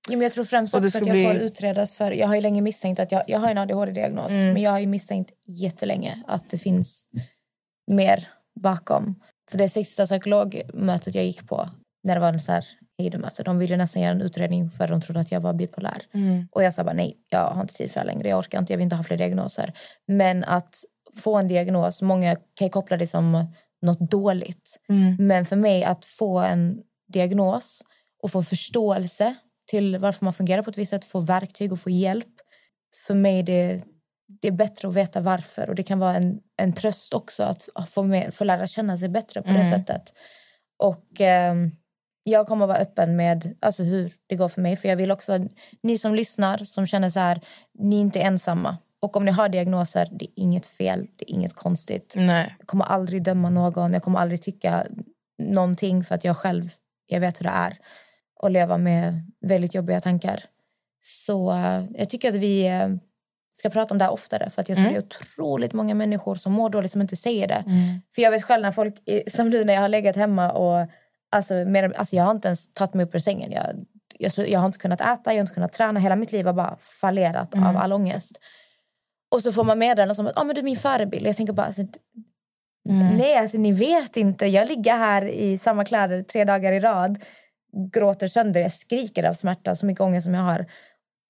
Ja, 0.09 0.17
men 0.17 0.21
jag 0.21 0.33
tror 0.33 0.45
främst 0.45 0.75
Och 0.75 0.85
också 0.85 0.99
att 0.99 1.07
jag 1.07 1.15
bli- 1.15 1.25
får 1.25 1.35
utredas 1.35 1.95
för... 1.95 2.13
Jag 2.13 2.27
har 2.27 2.35
ju 2.35 2.41
länge 2.41 2.61
misstänkt 2.61 3.01
att 3.01 3.13
jag, 3.13 3.23
jag 3.27 3.39
har 3.39 3.49
en 3.49 3.59
ADHD-diagnos. 3.59 4.33
Mm. 4.33 4.53
Men 4.53 4.63
jag 4.63 4.71
har 4.71 4.79
ju 4.79 4.87
misstänkt 4.87 5.33
jättelänge 5.47 6.23
att 6.27 6.51
det 6.51 6.59
finns 6.59 7.07
mer 7.91 8.29
bakom. 8.61 9.15
För 9.51 9.59
det 9.59 9.69
sista 9.69 10.07
psykologmötet 10.07 11.15
jag 11.15 11.25
gick 11.25 11.49
på, 11.49 11.69
när 12.05 12.15
det 12.15 12.21
var 12.21 12.29
en 12.29 12.41
så 12.41 12.53
här 12.53 12.67
hejdemöte, 12.99 13.43
de 13.43 13.59
ville 13.59 13.77
nästan 13.77 14.03
göra 14.03 14.13
en 14.13 14.21
utredning 14.21 14.71
för 14.71 14.89
de 14.89 15.01
trodde 15.01 15.21
att 15.21 15.33
jag 15.33 15.41
var 15.41 15.53
bipolär. 15.53 16.03
Och 16.51 16.63
jag 16.63 16.75
sa 16.75 16.85
bara 16.85 16.95
nej, 16.95 17.17
jag 17.31 17.51
har 17.51 17.61
inte 17.61 17.75
tid 17.75 17.91
för 17.91 18.01
det 18.01 18.07
längre. 18.07 18.29
Jag 18.29 18.39
orkar 18.39 18.59
inte, 18.59 18.73
jag 18.73 18.79
vill 18.79 18.85
inte 18.85 18.97
ha 18.97 19.03
fler 19.03 19.17
diagnoser. 19.17 19.73
Men 20.07 20.45
att 20.45 20.77
få 21.17 21.37
en 21.37 21.49
diagnos, 21.49 22.03
många 22.03 22.37
kan 22.37 22.67
ju 22.67 22.69
koppla 22.69 22.97
det 22.97 23.07
som 23.07 23.47
något 23.83 24.11
dåligt. 24.11 24.81
Mm. 24.89 25.17
Men 25.27 25.47
för 25.47 25.57
mig 25.57 25.85
att 25.85 26.05
få 26.05 26.39
en 26.39 26.79
diagnos 27.13 27.83
och 28.23 28.31
få 28.31 28.43
förståelse 28.43 29.35
till 29.67 29.99
varför 29.99 30.25
man 30.25 30.35
fungerar 30.35 30.63
på 30.63 30.71
ett 30.71 30.79
visst 30.79 30.91
sätt, 30.91 31.05
få 31.05 31.21
verktyg 31.21 31.73
och 31.73 31.81
få 31.81 31.91
hjälp. 31.91 32.27
För 33.07 33.15
mig 33.15 33.43
det, 33.43 33.83
det 34.43 34.49
är 34.49 34.53
bättre 34.53 34.89
att 34.89 34.95
veta 34.95 35.21
varför 35.21 35.69
och 35.69 35.75
det 35.75 35.83
kan 35.83 35.99
vara 35.99 36.15
en, 36.15 36.39
en 36.57 36.73
tröst 36.73 37.15
också 37.15 37.43
att 37.43 37.69
få, 37.89 38.03
med, 38.03 38.35
få 38.35 38.45
lära 38.45 38.67
känna 38.67 38.99
sig 38.99 39.09
bättre 39.09 39.43
på 39.43 39.49
det 39.49 39.55
Mm. 39.61 39.71
sättet. 39.71 40.03
Och 40.83 41.21
ehm, 41.21 41.71
jag 42.23 42.47
kommer 42.47 42.65
att 42.65 42.69
vara 42.69 42.79
öppen 42.79 43.17
med 43.17 43.55
alltså, 43.61 43.83
hur 43.83 44.13
det 44.27 44.37
går 44.37 44.49
för 44.49 44.61
mig. 44.61 44.77
För 44.77 44.89
jag 44.89 44.97
vill 44.97 45.11
också, 45.13 45.39
ni 45.83 45.99
som 45.99 46.15
lyssnar, 46.15 46.59
som 46.59 46.87
känner 46.87 47.11
så 47.11 47.21
här, 47.21 47.41
ni 47.79 47.97
är 47.97 48.01
inte 48.01 48.21
ensamma. 48.21 48.77
Och 49.03 49.17
om 49.17 49.25
ni 49.25 49.31
har 49.31 49.49
diagnoser, 49.49 50.09
det 50.13 50.25
är 50.25 50.31
inget 50.37 50.67
fel, 50.67 51.07
det 51.17 51.31
är 51.31 51.35
inget 51.35 51.55
konstigt. 51.55 52.15
Nej. 52.17 52.55
Jag 52.59 52.67
kommer 52.67 52.85
aldrig 52.85 53.23
döma 53.23 53.51
någon, 53.51 53.93
jag 53.93 54.03
kommer 54.03 54.19
aldrig 54.19 54.43
tycka 54.43 54.87
någonting 55.43 56.05
för 56.05 56.15
att 56.15 56.25
jag 56.25 56.37
själv, 56.37 56.71
jag 57.07 57.21
vet 57.21 57.41
hur 57.41 57.45
det 57.45 57.51
är 57.51 57.77
att 58.43 58.53
leva 58.53 58.79
med 58.79 59.33
väldigt 59.47 59.75
jobbiga 59.75 60.01
tankar. 60.01 60.41
Så 61.05 61.51
eh, 61.53 61.85
jag 61.95 62.09
tycker 62.11 62.29
att 62.29 62.35
vi 62.35 62.67
eh, 62.67 62.89
ska 63.53 63.71
prata 63.71 63.95
om 63.95 63.99
det 63.99 64.05
här 64.05 64.13
oftare 64.13 64.51
för 64.51 64.63
att 64.63 64.69
jag 64.69 64.77
tror 64.79 64.87
Mm. 64.89 64.95
det 64.95 64.99
är 65.01 65.07
otroligt 65.07 65.73
många 65.73 65.95
människor 65.95 66.35
som 66.35 66.53
mår 66.53 66.71
dåligt 66.71 66.93
som 66.93 67.01
inte 67.01 67.17
säger 67.17 67.49
det. 67.49 67.65
Mm. 67.67 68.01
För 68.15 68.23
jag 68.23 68.31
vet 68.31 68.45
själv 68.45 68.63
när 68.63 68.73
folk, 68.73 68.95
eh, 69.09 69.23
som 69.35 69.51
du 69.51 69.65
när 69.65 69.75
jag 69.75 69.81
har 69.81 69.89
legat 69.89 70.17
hemma 70.17 70.53
och 70.53 70.87
alltså, 71.31 71.55
mer, 71.55 71.93
alltså 71.97 72.17
jag 72.17 72.25
har 72.25 72.31
inte 72.31 72.49
ens 72.49 72.73
tagit 72.73 72.95
mig 72.95 73.07
upp 73.07 73.15
ur 73.15 73.19
sängen. 73.19 73.53
Jag, 73.53 73.67
jag, 74.19 74.49
jag 74.49 74.61
har 74.61 74.67
inte 74.67 74.79
kunnat 74.79 75.01
äta, 75.01 75.21
jag 75.31 75.35
har 75.35 75.41
inte 75.41 75.55
kunnat 75.55 75.73
träna. 75.73 76.01
Hela 76.01 76.17
mitt 76.17 76.33
liv 76.33 76.47
har 76.47 76.53
bara 76.53 76.77
fallerat 77.01 77.55
Mm. 77.55 77.67
av 77.67 77.77
all 77.77 77.93
ångest. 77.93 78.41
Och 79.35 79.41
så 79.43 79.53
får 79.53 79.65
man 79.65 79.79
meddelanden 79.79 80.15
som 80.15 80.27
att 80.27 80.39
ah, 80.39 80.45
men 80.45 80.55
du 80.55 80.61
är 80.61 80.65
min 80.65 80.77
förebild. 80.77 81.27
Jag 81.27 81.37
tänker 81.37 81.53
bara, 81.53 81.67
alltså, 81.67 81.83
Mm. 82.89 83.17
nej 83.17 83.37
alltså 83.39 83.57
ni 83.59 83.73
vet 83.73 84.17
inte. 84.17 84.47
Jag 84.47 84.69
ligger 84.69 84.97
här 84.97 85.25
i 85.29 85.59
samma 85.59 85.85
kläder 85.85 86.23
tre 86.23 86.45
dagar 86.45 86.73
i 86.73 86.81
rad, 86.81 87.19
gråter 87.93 88.27
sönder, 88.27 88.61
jag 88.61 88.73
skriker 88.73 89.25
av 89.25 89.35
smärta, 89.35 89.75
så 89.75 89.87
mycket 89.87 90.01
ångest 90.01 90.25
som 90.25 90.35
jag 90.35 90.43
har. 90.43 90.67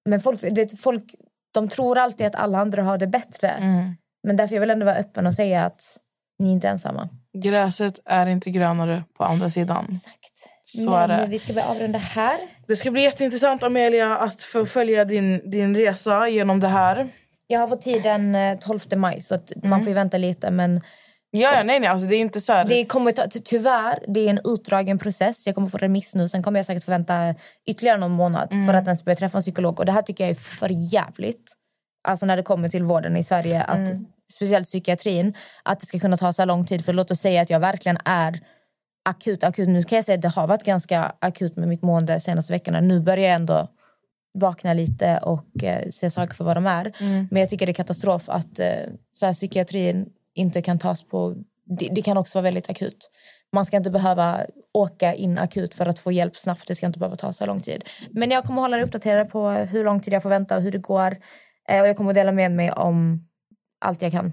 Men 0.08 0.20
folk, 0.20 0.42
vet, 0.42 0.80
folk 0.80 1.14
de 1.54 1.68
tror 1.68 1.98
alltid 1.98 2.26
att 2.26 2.34
alla 2.34 2.58
andra 2.58 2.82
har 2.82 2.98
det 2.98 3.06
bättre. 3.06 3.48
Mm. 3.48 3.94
Men 4.22 4.36
därför 4.36 4.54
jag 4.54 4.60
vill 4.60 4.70
ändå 4.70 4.86
vara 4.86 4.96
öppen 4.96 5.26
och 5.26 5.34
säga 5.34 5.64
att 5.64 5.80
ni 6.38 6.48
är 6.48 6.52
inte 6.52 6.68
ensamma. 6.68 7.08
Gräset 7.38 8.00
är 8.04 8.26
inte 8.26 8.50
grönare 8.50 9.04
på 9.18 9.24
andra 9.24 9.50
sidan. 9.50 9.84
Exakt. 9.88 10.48
Så 10.64 10.90
Men 10.90 11.10
är 11.10 11.20
det. 11.20 11.26
vi 11.26 11.38
ska 11.38 11.52
börja 11.52 11.66
avrunda 11.66 11.98
här. 11.98 12.36
Det 12.66 12.76
ska 12.76 12.90
bli 12.90 13.02
jätteintressant 13.02 13.62
Amelia 13.62 14.16
att 14.16 14.42
få 14.42 14.66
följa 14.66 15.04
din, 15.04 15.50
din 15.50 15.76
resa 15.76 16.28
genom 16.28 16.60
det 16.60 16.68
här. 16.68 17.08
Jag 17.46 17.60
har 17.60 17.66
fått 17.66 17.80
tiden 17.80 18.34
eh, 18.34 18.58
12 18.58 18.80
maj 18.96 19.22
så 19.22 19.34
att 19.34 19.52
man 19.62 19.80
får 19.80 19.88
ju 19.88 19.94
vänta 19.94 20.18
lite. 20.18 20.50
Men 20.50 20.80
Ja, 21.40 21.56
ja 21.56 21.62
nej, 21.62 21.80
nej, 21.80 21.88
alltså 21.88 22.06
det 22.06 22.16
är 22.16 22.20
inte 22.20 22.40
så 22.40 22.52
här... 22.52 22.64
det 22.64 22.84
kommer 22.84 23.12
ta, 23.12 23.26
ty- 23.28 23.40
tyvärr, 23.44 24.04
det 24.08 24.20
är 24.20 24.30
en 24.30 24.40
utdragen 24.44 24.98
process. 24.98 25.46
Jag 25.46 25.54
kommer 25.54 25.68
få 25.68 25.78
remiss 25.78 26.14
nu. 26.14 26.28
Sen 26.28 26.42
kommer 26.42 26.58
jag 26.58 26.66
säkert 26.66 26.84
få 26.84 26.90
vänta 26.90 27.34
ytterligare 27.66 27.98
någon 27.98 28.10
månad 28.10 28.48
för 28.66 28.74
att 28.74 28.84
ens 28.84 29.04
börja 29.04 29.16
träffa 29.16 29.38
en 29.38 29.42
psykolog. 29.42 29.78
Och 29.78 29.86
det 29.86 29.92
här 29.92 30.02
tycker 30.02 30.24
jag 30.24 30.30
är 30.30 30.34
för 30.34 30.68
jävligt. 30.72 31.52
Alltså 32.08 32.26
när 32.26 32.36
det 32.36 32.42
kommer 32.42 32.68
till 32.68 32.82
vården 32.82 33.16
i 33.16 33.22
Sverige. 33.22 33.62
Att, 33.62 33.88
Speciellt 34.32 34.66
psykiatrin. 34.66 35.34
Att 35.62 35.80
det 35.80 35.86
ska 35.86 35.98
kunna 35.98 36.16
ta 36.16 36.32
så 36.32 36.42
här 36.42 36.46
lång 36.46 36.66
tid. 36.66 36.84
För 36.84 36.92
låt 36.92 37.10
oss 37.10 37.20
säga 37.20 37.42
att 37.42 37.50
jag 37.50 37.60
verkligen 37.60 37.98
är 38.04 38.40
akut. 39.08 39.44
akut. 39.44 39.68
Nu 39.68 39.82
kan 39.82 39.96
jag 39.96 40.04
säga 40.04 40.16
att 40.16 40.22
det 40.22 40.28
har 40.28 40.46
varit 40.46 40.64
ganska 40.64 41.12
akut 41.18 41.56
med 41.56 41.68
mitt 41.68 41.82
mående 41.82 42.12
de 42.12 42.20
senaste 42.20 42.52
veckorna. 42.52 42.80
Nu 42.80 43.00
börjar 43.00 43.24
jag 43.24 43.34
ändå 43.34 43.68
vakna 44.38 44.72
lite 44.74 45.18
och 45.22 45.64
eh, 45.64 45.88
se 45.90 46.10
saker 46.10 46.34
för 46.34 46.44
vad 46.44 46.56
de 46.56 46.66
är. 46.66 46.92
Men 47.30 47.40
jag 47.40 47.50
tycker 47.50 47.66
det 47.66 47.72
är 47.72 47.74
katastrof 47.74 48.28
att 48.28 48.58
eh, 48.58 48.66
så 49.12 49.26
här, 49.26 49.32
psykiatrin 49.32 50.06
inte 50.36 50.62
kan 50.62 50.78
tas 50.78 51.02
på... 51.02 51.34
Det, 51.78 51.88
det 51.88 52.02
kan 52.02 52.16
också 52.16 52.38
vara 52.38 52.42
väldigt 52.42 52.70
akut. 52.70 53.10
Man 53.52 53.66
ska 53.66 53.76
inte 53.76 53.90
behöva 53.90 54.40
åka 54.72 55.14
in 55.14 55.38
akut 55.38 55.74
för 55.74 55.86
att 55.86 55.98
få 55.98 56.12
hjälp 56.12 56.36
snabbt. 56.36 56.68
Det 56.68 56.74
ska 56.74 56.86
inte 56.86 56.98
behöva 56.98 57.16
ta 57.16 57.32
så 57.32 57.46
lång 57.46 57.60
tid. 57.60 57.84
Men 58.10 58.30
jag 58.30 58.44
kommer 58.44 58.62
hålla 58.62 58.78
er 58.78 58.82
uppdaterade 58.82 59.30
på 59.30 59.48
hur 59.50 59.84
lång 59.84 60.00
tid 60.00 60.14
jag 60.14 60.22
får 60.22 60.30
vänta 60.30 60.56
och 60.56 60.62
hur 60.62 60.72
det 60.72 60.78
går. 60.78 61.16
Eh, 61.68 61.80
och 61.80 61.88
jag 61.88 61.96
kommer 61.96 62.10
att 62.10 62.14
dela 62.14 62.32
med 62.32 62.52
mig 62.52 62.72
om 62.72 63.28
allt 63.80 64.02
jag 64.02 64.12
kan 64.12 64.32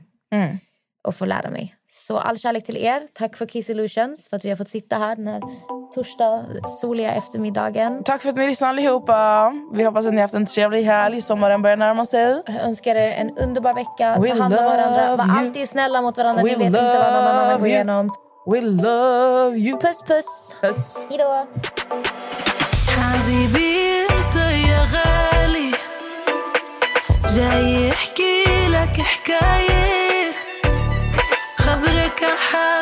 och 1.08 1.16
få 1.16 1.26
lära 1.26 1.49
mig. 1.49 1.76
Så 1.88 2.18
all 2.18 2.38
kärlek 2.38 2.64
till 2.64 2.78
er. 2.78 3.08
Tack 3.14 3.38
för 3.38 3.45
Kiss 3.45 3.70
Illusions 3.70 4.28
för 4.28 4.38
att 4.38 4.45
vi 4.45 4.49
har 4.49 4.56
fått 4.56 4.70
sitta 4.70 4.97
här 4.97 5.16
den 5.16 5.28
här 5.28 5.41
torsdag 5.95 6.45
soliga 6.81 7.14
eftermiddagen. 7.14 8.03
Tack 8.05 8.22
för 8.22 8.29
att 8.29 8.37
ni 8.37 8.47
lyssnar 8.47 8.68
allihopa. 8.68 9.53
Vi 9.72 9.85
hoppas 9.85 10.07
att 10.07 10.12
ni 10.12 10.16
har 10.18 10.22
haft 10.22 10.35
en 10.35 10.47
trevlig 10.47 10.83
helg. 10.83 11.20
Sommaren 11.22 11.62
börjar 11.62 11.76
närma 11.76 12.05
sig. 12.05 12.43
Jag 12.47 12.62
önskar 12.64 12.95
er 12.95 13.11
en 13.12 13.39
underbar 13.39 13.74
vecka. 13.74 14.16
We 14.20 14.29
Ta 14.29 14.43
hand 14.43 14.55
om 14.59 14.64
varandra. 14.64 15.07
love 15.11 15.16
Var 15.16 15.24
you. 15.26 15.39
alltid 15.39 15.68
snälla 15.68 16.03
mot 16.03 16.18
varandra. 16.18 16.43
We 16.43 16.49
Ni 16.51 16.57
vet 16.57 16.66
inte 16.66 16.81
vad 16.83 17.12
någon 17.12 17.24
annan 17.26 17.45
love 17.49 17.59
går 17.59 17.66
you. 17.68 17.74
igenom. 17.74 18.11
We 18.47 18.61
love 18.61 19.57
you. 19.57 19.79
Puss, 19.81 20.03
puss. 20.03 20.55
Puss. 20.61 21.07
Hej 21.11 21.18
då. 21.18 21.47
حبيبي 22.99 24.03
انت 24.03 24.37
يا 24.68 24.81
غالي 24.95 25.70
جاي 27.37 27.89
يحكي 27.89 28.45
لك 28.68 29.01
حكاية 29.01 30.33
خبرك 31.59 32.22
عن 32.55 32.82